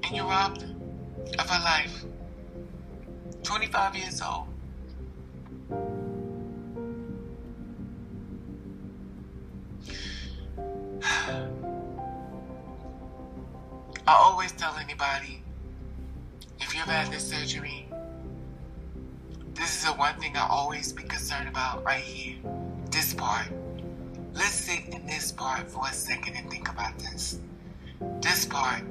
And 0.03 0.15
you 0.15 0.23
robbed 0.23 0.63
her 0.63 0.75
of 1.37 1.47
her 1.47 1.63
life. 1.63 2.03
25 3.43 3.95
years 3.95 4.23
old. 4.23 4.50
I 11.03 11.49
always 14.07 14.51
tell 14.51 14.75
anybody 14.75 15.41
if 16.59 16.75
you've 16.75 16.85
had 16.85 17.11
this 17.11 17.29
surgery, 17.29 17.87
this 19.53 19.77
is 19.77 19.85
the 19.85 19.93
one 19.93 20.15
thing 20.19 20.35
I 20.35 20.47
always 20.47 20.93
be 20.93 21.03
concerned 21.03 21.47
about 21.49 21.83
right 21.83 22.03
here. 22.03 22.37
This 22.91 23.13
part. 23.13 23.47
Let's 24.33 24.53
sit 24.53 24.87
in 24.93 25.05
this 25.05 25.31
part 25.31 25.69
for 25.69 25.87
a 25.87 25.93
second 25.93 26.35
and 26.35 26.49
think 26.49 26.69
about 26.69 26.97
this. 26.99 27.39
This 28.21 28.45
part. 28.45 28.83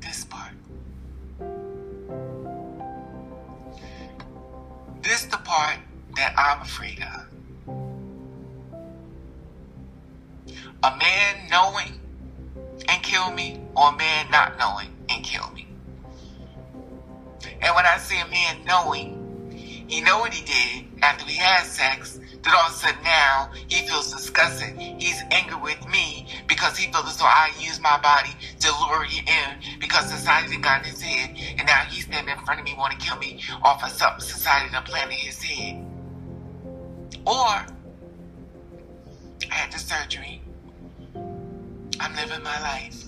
This 0.00 0.24
part. 0.24 0.52
This 5.02 5.24
the 5.24 5.38
part 5.38 5.78
that 6.16 6.34
I'm 6.36 6.62
afraid 6.62 7.02
of. 7.02 7.29
A 10.82 10.96
man 10.96 11.48
knowing 11.50 12.00
and 12.88 13.02
kill 13.02 13.30
me, 13.32 13.60
or 13.76 13.90
a 13.90 13.96
man 13.96 14.30
not 14.30 14.58
knowing 14.58 14.88
and 15.10 15.22
kill 15.22 15.50
me. 15.50 15.66
And 17.60 17.74
when 17.74 17.84
I 17.84 17.98
say 17.98 18.20
a 18.20 18.26
man 18.26 18.64
knowing, 18.64 19.84
he 19.88 20.00
know 20.00 20.20
what 20.20 20.32
he 20.32 20.44
did 20.44 21.02
after 21.02 21.26
we 21.26 21.34
had 21.34 21.64
sex, 21.64 22.18
that 22.42 22.54
all 22.54 22.68
of 22.68 22.72
a 22.72 22.76
sudden 22.76 23.02
now 23.02 23.50
he 23.68 23.86
feels 23.86 24.10
disgusted. 24.10 24.78
He's 24.78 25.22
angry 25.30 25.60
with 25.60 25.86
me 25.88 26.26
because 26.48 26.78
he 26.78 26.90
feels 26.90 27.06
as 27.06 27.18
though 27.18 27.26
I 27.26 27.52
used 27.58 27.82
my 27.82 28.00
body 28.00 28.30
to 28.60 28.72
lure 28.80 29.04
him 29.04 29.24
in 29.26 29.78
because 29.80 30.10
society 30.10 30.56
got 30.56 30.84
in 30.84 30.90
his 30.90 31.02
head. 31.02 31.36
And 31.58 31.66
now 31.66 31.84
he's 31.90 32.04
standing 32.04 32.34
in 32.38 32.44
front 32.44 32.60
of 32.60 32.64
me 32.64 32.74
wanting 32.78 32.98
to 32.98 33.06
kill 33.06 33.18
me 33.18 33.42
off 33.62 33.84
of 33.84 33.90
something 33.90 34.20
society 34.20 34.70
done 34.72 34.84
planted 34.84 35.12
in 35.12 35.18
his 35.18 35.42
head. 35.42 35.84
Or 37.26 37.66
I 39.50 39.54
had 39.54 39.72
the 39.72 39.78
surgery. 39.78 40.40
I'm 42.00 42.16
living 42.16 42.42
my 42.42 42.58
life. 42.62 43.04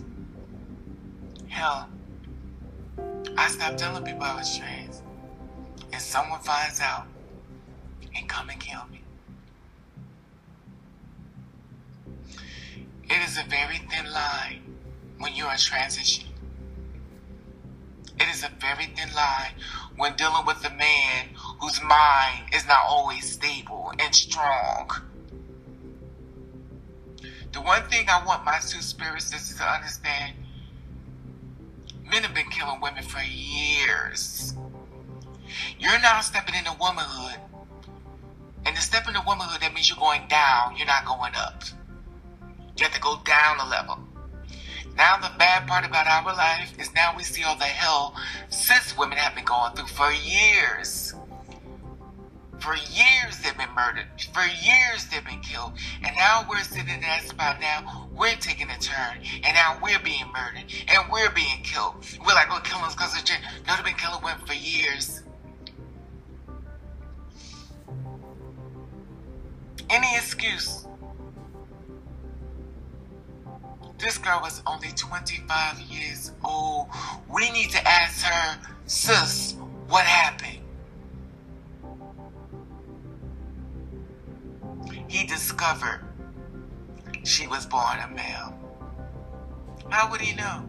Hell, 1.48 1.88
I 3.38 3.48
stopped 3.48 3.78
telling 3.78 4.04
people 4.04 4.22
I 4.22 4.36
was 4.36 4.58
trans. 4.58 5.02
And 5.94 6.00
someone 6.00 6.40
finds 6.40 6.78
out 6.78 7.06
and 8.14 8.28
come 8.28 8.50
and 8.50 8.60
kill 8.60 8.82
me. 8.92 9.00
It 13.04 13.26
is 13.26 13.38
a 13.38 13.48
very 13.48 13.78
thin 13.90 14.12
line 14.12 14.60
when 15.18 15.34
you're 15.34 15.50
in 15.50 15.58
transition. 15.58 16.28
It 18.20 18.28
is 18.28 18.44
a 18.44 18.50
very 18.60 18.92
thin 18.94 19.08
line 19.16 19.52
when 19.96 20.16
dealing 20.16 20.44
with 20.44 20.62
a 20.66 20.70
man 20.70 21.30
whose 21.60 21.82
mind 21.82 22.44
is 22.54 22.66
not 22.66 22.82
always 22.86 23.32
stable 23.32 23.90
and 23.98 24.14
strong. 24.14 24.90
The 27.52 27.60
one 27.60 27.82
thing 27.90 28.06
I 28.08 28.24
want 28.24 28.44
my 28.44 28.58
two 28.58 28.80
spirit 28.80 29.22
sisters 29.22 29.58
to 29.58 29.64
understand 29.64 30.34
men 32.10 32.22
have 32.22 32.34
been 32.34 32.48
killing 32.50 32.80
women 32.80 33.02
for 33.02 33.22
years. 33.22 34.54
You're 35.78 36.00
now 36.00 36.20
stepping 36.20 36.54
into 36.54 36.74
womanhood. 36.80 37.40
And 38.64 38.76
to 38.76 38.82
step 38.82 39.06
into 39.08 39.20
womanhood, 39.26 39.60
that 39.60 39.74
means 39.74 39.88
you're 39.88 39.98
going 39.98 40.28
down, 40.28 40.76
you're 40.76 40.86
not 40.86 41.04
going 41.04 41.34
up. 41.34 41.62
You 42.76 42.84
have 42.84 42.94
to 42.94 43.00
go 43.00 43.20
down 43.24 43.58
a 43.60 43.68
level. 43.68 43.98
Now, 44.96 45.16
the 45.16 45.30
bad 45.38 45.66
part 45.66 45.86
about 45.86 46.06
our 46.06 46.34
life 46.34 46.78
is 46.78 46.92
now 46.94 47.14
we 47.16 47.22
see 47.22 47.42
all 47.44 47.56
the 47.56 47.64
hell 47.64 48.14
cis 48.50 48.96
women 48.96 49.18
have 49.18 49.34
been 49.34 49.44
going 49.44 49.74
through 49.74 49.86
for 49.86 50.10
years. 50.12 51.14
For 52.62 52.76
years 52.76 53.38
they've 53.42 53.56
been 53.58 53.74
murdered. 53.74 54.06
For 54.32 54.44
years 54.44 55.06
they've 55.10 55.24
been 55.24 55.40
killed. 55.40 55.72
And 56.04 56.14
now 56.16 56.46
we're 56.48 56.62
sitting 56.62 56.94
in 56.94 57.00
that 57.00 57.24
spot 57.24 57.60
now. 57.60 58.08
We're 58.16 58.36
taking 58.36 58.70
a 58.70 58.78
turn. 58.78 59.18
And 59.42 59.54
now 59.54 59.80
we're 59.82 59.98
being 59.98 60.26
murdered. 60.32 60.72
And 60.86 61.10
we're 61.10 61.30
being 61.30 61.60
killed. 61.64 61.96
We're 62.24 62.34
like, 62.34 62.46
oh, 62.50 62.54
we're 62.54 62.60
killing 62.60 62.84
us 62.84 62.94
because 62.94 63.18
of 63.18 63.24
gender. 63.24 63.44
No, 63.66 63.74
they've 63.74 63.84
been 63.84 63.94
killing 63.94 64.22
women 64.22 64.46
for 64.46 64.52
years. 64.52 65.24
Any 69.90 70.14
excuse. 70.14 70.86
This 73.98 74.18
girl 74.18 74.38
was 74.40 74.62
only 74.68 74.92
25 74.94 75.80
years 75.80 76.30
old. 76.44 76.86
We 77.28 77.50
need 77.50 77.70
to 77.70 77.88
ask 77.88 78.24
her, 78.24 78.58
sis, 78.86 79.56
what 79.88 80.04
happened? 80.04 80.61
He 85.12 85.26
discovered 85.26 86.00
she 87.22 87.46
was 87.46 87.66
born 87.66 87.98
a 87.98 88.08
male. 88.08 88.58
How 89.90 90.10
would 90.10 90.22
he 90.22 90.34
know? 90.34 90.64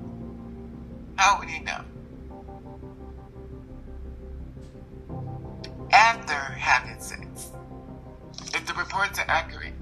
How 1.15 1.39
would 1.39 1.47
he 1.47 1.61
know? 1.61 1.79
After 5.93 6.33
having 6.33 6.99
sex, 6.99 7.53
if 8.53 8.65
the 8.65 8.73
reports 8.73 9.17
are 9.17 9.25
accurate, 9.29 9.75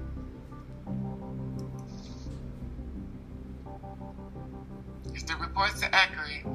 if 5.12 5.26
the 5.26 5.34
reports 5.40 5.82
are 5.82 5.90
accurate, 5.92 6.46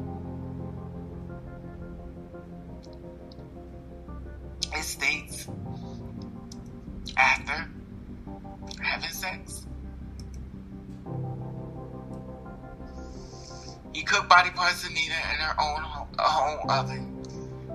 it 4.74 4.84
states 4.84 5.50
after 7.18 7.68
having 8.82 9.10
sex. 9.10 9.66
He 13.94 14.04
cooked 14.04 14.30
body 14.30 14.52
parts 14.52 14.84
of 14.84 14.92
Nina 14.92 15.16
in 15.34 15.40
her 15.40 15.56
own 15.60 15.82
home, 16.20 16.70
oven. 16.70 17.14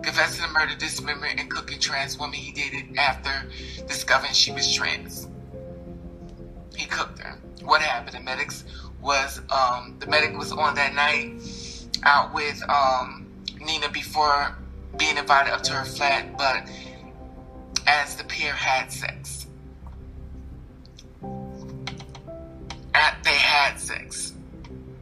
Confessing 0.02 0.44
to 0.44 0.50
murder, 0.52 0.74
dismemberment, 0.76 1.40
and 1.40 1.50
cooking 1.50 1.78
trans 1.78 2.18
woman, 2.18 2.34
he 2.34 2.52
did 2.52 2.74
it 2.74 2.98
after 2.98 3.48
discovering 3.86 4.32
she 4.32 4.52
was 4.52 4.72
trans. 4.72 5.28
He 6.76 6.86
cooked 6.86 7.18
her. 7.20 7.38
What 7.62 7.82
happened? 7.82 8.16
The 8.16 8.20
medics 8.20 8.64
was 9.00 9.40
um, 9.50 9.96
the 9.98 10.06
medic 10.06 10.36
was 10.36 10.52
on 10.52 10.74
that 10.76 10.94
night 10.94 11.40
out 12.04 12.32
with 12.34 12.62
um, 12.68 13.26
Nina 13.60 13.88
before 13.90 14.56
being 14.96 15.16
invited 15.16 15.52
up 15.52 15.62
to 15.64 15.72
her 15.72 15.84
flat, 15.84 16.36
but 16.36 16.68
as 17.86 18.16
the 18.16 18.24
pair 18.24 18.52
had 18.52 18.92
sex. 18.92 19.41
They 23.24 23.30
had 23.30 23.78
sex. 23.78 24.32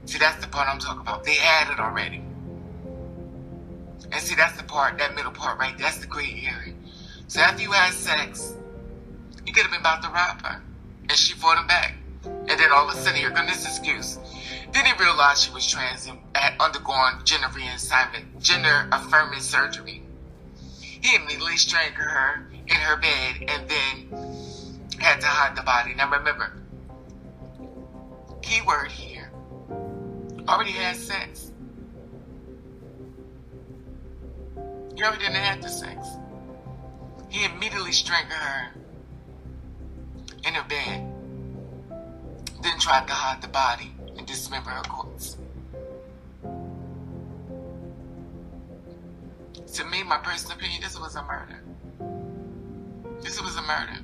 See, 0.06 0.18
that's 0.18 0.40
the 0.44 0.48
part 0.48 0.68
I'm 0.68 0.78
talking 0.78 1.02
about. 1.02 1.24
They 1.24 1.34
had 1.34 1.72
it 1.72 1.80
already. 1.80 2.22
And 4.12 4.20
see, 4.20 4.34
that's 4.34 4.56
the 4.56 4.64
part, 4.64 4.98
that 4.98 5.14
middle 5.14 5.32
part 5.32 5.58
right 5.58 5.76
That's 5.78 5.98
the 5.98 6.06
gray 6.06 6.44
area. 6.44 6.74
So 7.28 7.40
after 7.40 7.62
you 7.62 7.70
had 7.72 7.92
sex, 7.92 8.56
you 9.46 9.52
could 9.52 9.62
have 9.62 9.70
been 9.70 9.80
about 9.80 10.02
to 10.02 10.08
rob 10.08 10.44
her. 10.44 10.62
And 11.02 11.12
she 11.12 11.34
fought 11.34 11.58
him 11.58 11.66
back. 11.66 11.94
And 12.24 12.48
then 12.48 12.72
all 12.72 12.88
of 12.88 12.96
a 12.96 12.98
sudden, 12.98 13.18
here 13.18 13.30
comes 13.30 13.50
this 13.50 13.66
excuse. 13.66 14.18
Then 14.72 14.84
he 14.84 14.92
realized 14.98 15.44
she 15.44 15.52
was 15.52 15.66
trans 15.66 16.06
and 16.06 16.18
had 16.34 16.54
undergone 16.60 17.24
gender 17.24 17.48
reassignment, 17.48 18.40
gender 18.40 18.88
affirming 18.92 19.40
surgery. 19.40 20.02
He 20.80 21.16
immediately 21.16 21.56
strangled 21.56 21.96
her 21.96 22.46
in 22.66 22.76
her 22.76 22.96
bed 22.96 23.48
and 23.48 23.68
then 23.68 24.60
had 24.98 25.20
to 25.20 25.26
hide 25.26 25.56
the 25.56 25.62
body. 25.62 25.94
Now 25.94 26.10
remember, 26.10 26.52
keyword 28.42 28.90
here, 28.90 29.30
already 30.48 30.72
had 30.72 30.96
sex. 30.96 31.52
You 34.96 35.04
already 35.04 35.20
didn't 35.20 35.36
have 35.36 35.62
the 35.62 35.68
sex. 35.68 36.06
He 37.28 37.44
immediately 37.44 37.92
strangled 37.92 38.32
her 38.32 38.70
in 40.46 40.54
her 40.54 40.68
bed, 40.68 41.06
then 42.62 42.78
tried 42.78 43.06
to 43.06 43.12
hide 43.12 43.40
the 43.40 43.48
body 43.48 43.92
and 44.16 44.26
dismember 44.26 44.70
her 44.70 44.82
corpse. 44.82 45.36
To 49.74 49.84
me, 49.84 50.02
my 50.02 50.18
personal 50.18 50.56
opinion, 50.56 50.82
this 50.82 50.98
was 50.98 51.14
a 51.14 51.22
murder. 51.22 51.62
This 53.22 53.40
was 53.40 53.56
a 53.56 53.62
murder. 53.62 54.00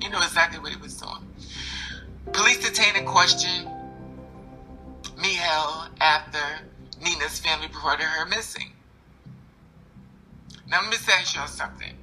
You 0.00 0.10
know 0.10 0.18
exactly 0.18 0.58
what 0.58 0.72
he 0.72 0.80
was 0.80 0.96
doing. 0.96 1.26
Police 2.32 2.58
detained 2.58 2.96
and 2.96 3.06
questioned 3.06 3.68
Mikhail 5.16 5.88
after 6.00 6.38
Nina's 7.02 7.38
family 7.40 7.66
reported 7.68 8.04
her 8.04 8.26
missing. 8.26 8.72
Now 10.68 10.82
let 10.82 10.90
me 10.90 10.96
ask 11.08 11.34
y'all 11.34 11.46
something. 11.46 11.94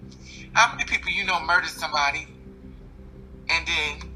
How 0.53 0.71
many 0.71 0.86
people 0.86 1.11
you 1.11 1.26
know 1.26 1.39
murdered 1.41 1.69
somebody 1.69 2.28
and 3.49 3.67
then 3.67 4.09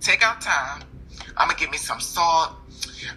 take 0.00 0.22
out 0.22 0.40
time? 0.40 0.82
I'm 1.36 1.48
gonna 1.48 1.58
give 1.58 1.70
me 1.70 1.78
some 1.78 2.00
salt. 2.00 2.52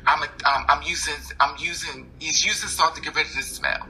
I'm 0.06 0.24
a, 0.24 0.26
um, 0.26 0.66
I'm 0.68 0.82
using 0.84 1.16
I'm 1.40 1.56
using 1.60 2.10
he's 2.20 2.46
using 2.46 2.70
salt 2.70 2.96
to 2.96 3.02
get 3.02 3.16
rid 3.16 3.28
of 3.28 3.36
the 3.36 3.44
smell. 3.44 3.86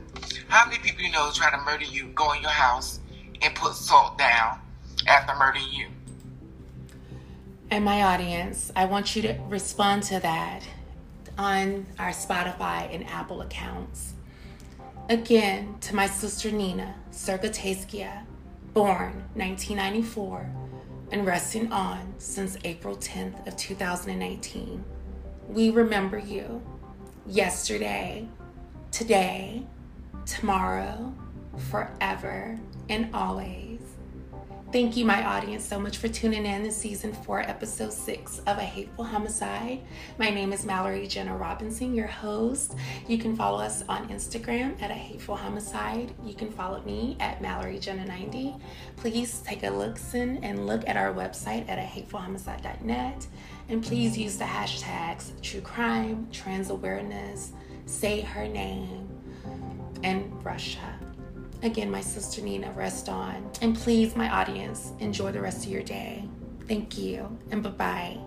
How 0.47 0.65
many 0.65 0.79
people 0.79 1.03
you 1.03 1.11
know 1.11 1.31
try 1.33 1.49
to 1.51 1.57
murder 1.57 1.85
you, 1.85 2.07
go 2.09 2.33
in 2.33 2.41
your 2.41 2.51
house 2.51 2.99
and 3.41 3.53
put 3.55 3.73
salt 3.73 4.17
down 4.17 4.59
after 5.07 5.35
murdering 5.35 5.71
you? 5.71 5.87
And 7.71 7.85
my 7.85 8.01
audience, 8.01 8.71
I 8.75 8.85
want 8.85 9.15
you 9.15 9.21
to 9.21 9.37
respond 9.47 10.01
to 10.03 10.19
that 10.21 10.63
on 11.37 11.85
our 11.99 12.09
Spotify 12.09 12.93
and 12.93 13.07
Apple 13.07 13.41
accounts. 13.41 14.13
Again, 15.07 15.75
to 15.81 15.95
my 15.95 16.07
sister 16.07 16.49
Nina 16.49 16.95
Surgutskaya, 17.11 18.25
born 18.73 19.23
1994 19.35 20.49
and 21.11 21.27
resting 21.27 21.71
on 21.71 22.15
since 22.17 22.57
April 22.63 22.95
10th 22.95 23.47
of 23.47 23.55
2019. 23.55 24.83
We 25.47 25.69
remember 25.69 26.17
you 26.17 26.63
yesterday, 27.27 28.27
today, 28.91 29.63
tomorrow, 30.25 31.13
forever, 31.69 32.59
and 32.89 33.13
always. 33.13 33.68
Thank 34.71 34.95
you, 34.95 35.03
my 35.03 35.25
audience, 35.25 35.65
so 35.65 35.79
much 35.79 35.97
for 35.97 36.07
tuning 36.07 36.45
in 36.45 36.63
to 36.63 36.71
season 36.71 37.11
four, 37.11 37.41
episode 37.41 37.91
six 37.91 38.37
of 38.45 38.59
A 38.59 38.63
Hateful 38.63 39.03
Homicide. 39.03 39.81
My 40.19 40.29
name 40.29 40.53
is 40.53 40.63
Mallory 40.63 41.07
Jenna 41.07 41.35
Robinson, 41.35 41.95
your 41.95 42.05
host. 42.05 42.75
You 43.07 43.17
can 43.17 43.35
follow 43.35 43.57
us 43.57 43.83
on 43.89 44.07
Instagram 44.09 44.79
at 44.79 44.91
A 44.91 44.93
Hateful 44.93 45.35
Homicide. 45.35 46.13
You 46.23 46.35
can 46.35 46.51
follow 46.51 46.83
me 46.83 47.17
at 47.19 47.41
Mallory 47.41 47.79
Jenna 47.79 48.05
90. 48.05 48.57
Please 48.95 49.39
take 49.39 49.63
a 49.63 49.71
listen 49.71 50.37
and 50.43 50.67
look 50.67 50.87
at 50.87 50.97
our 50.97 51.15
website 51.15 51.67
at 51.67 51.79
ahatefulhomicide.net. 51.79 53.25
And 53.69 53.83
please 53.83 54.15
use 54.19 54.37
the 54.37 54.45
hashtags 54.45 55.31
true 55.41 55.61
crime, 55.61 56.27
trans 56.31 56.69
awareness, 56.69 57.53
say 57.87 58.21
her 58.21 58.47
name, 58.47 59.09
and 60.03 60.45
Russia. 60.45 60.99
Again, 61.61 61.91
my 61.91 62.01
sister 62.01 62.41
Nina, 62.41 62.71
rest 62.71 63.09
on. 63.09 63.49
And 63.61 63.75
please, 63.75 64.15
my 64.15 64.29
audience, 64.29 64.93
enjoy 64.99 65.31
the 65.31 65.41
rest 65.41 65.65
of 65.65 65.71
your 65.71 65.83
day. 65.83 66.23
Thank 66.67 66.97
you, 66.97 67.37
and 67.51 67.63
bye 67.63 67.69
bye. 67.69 68.17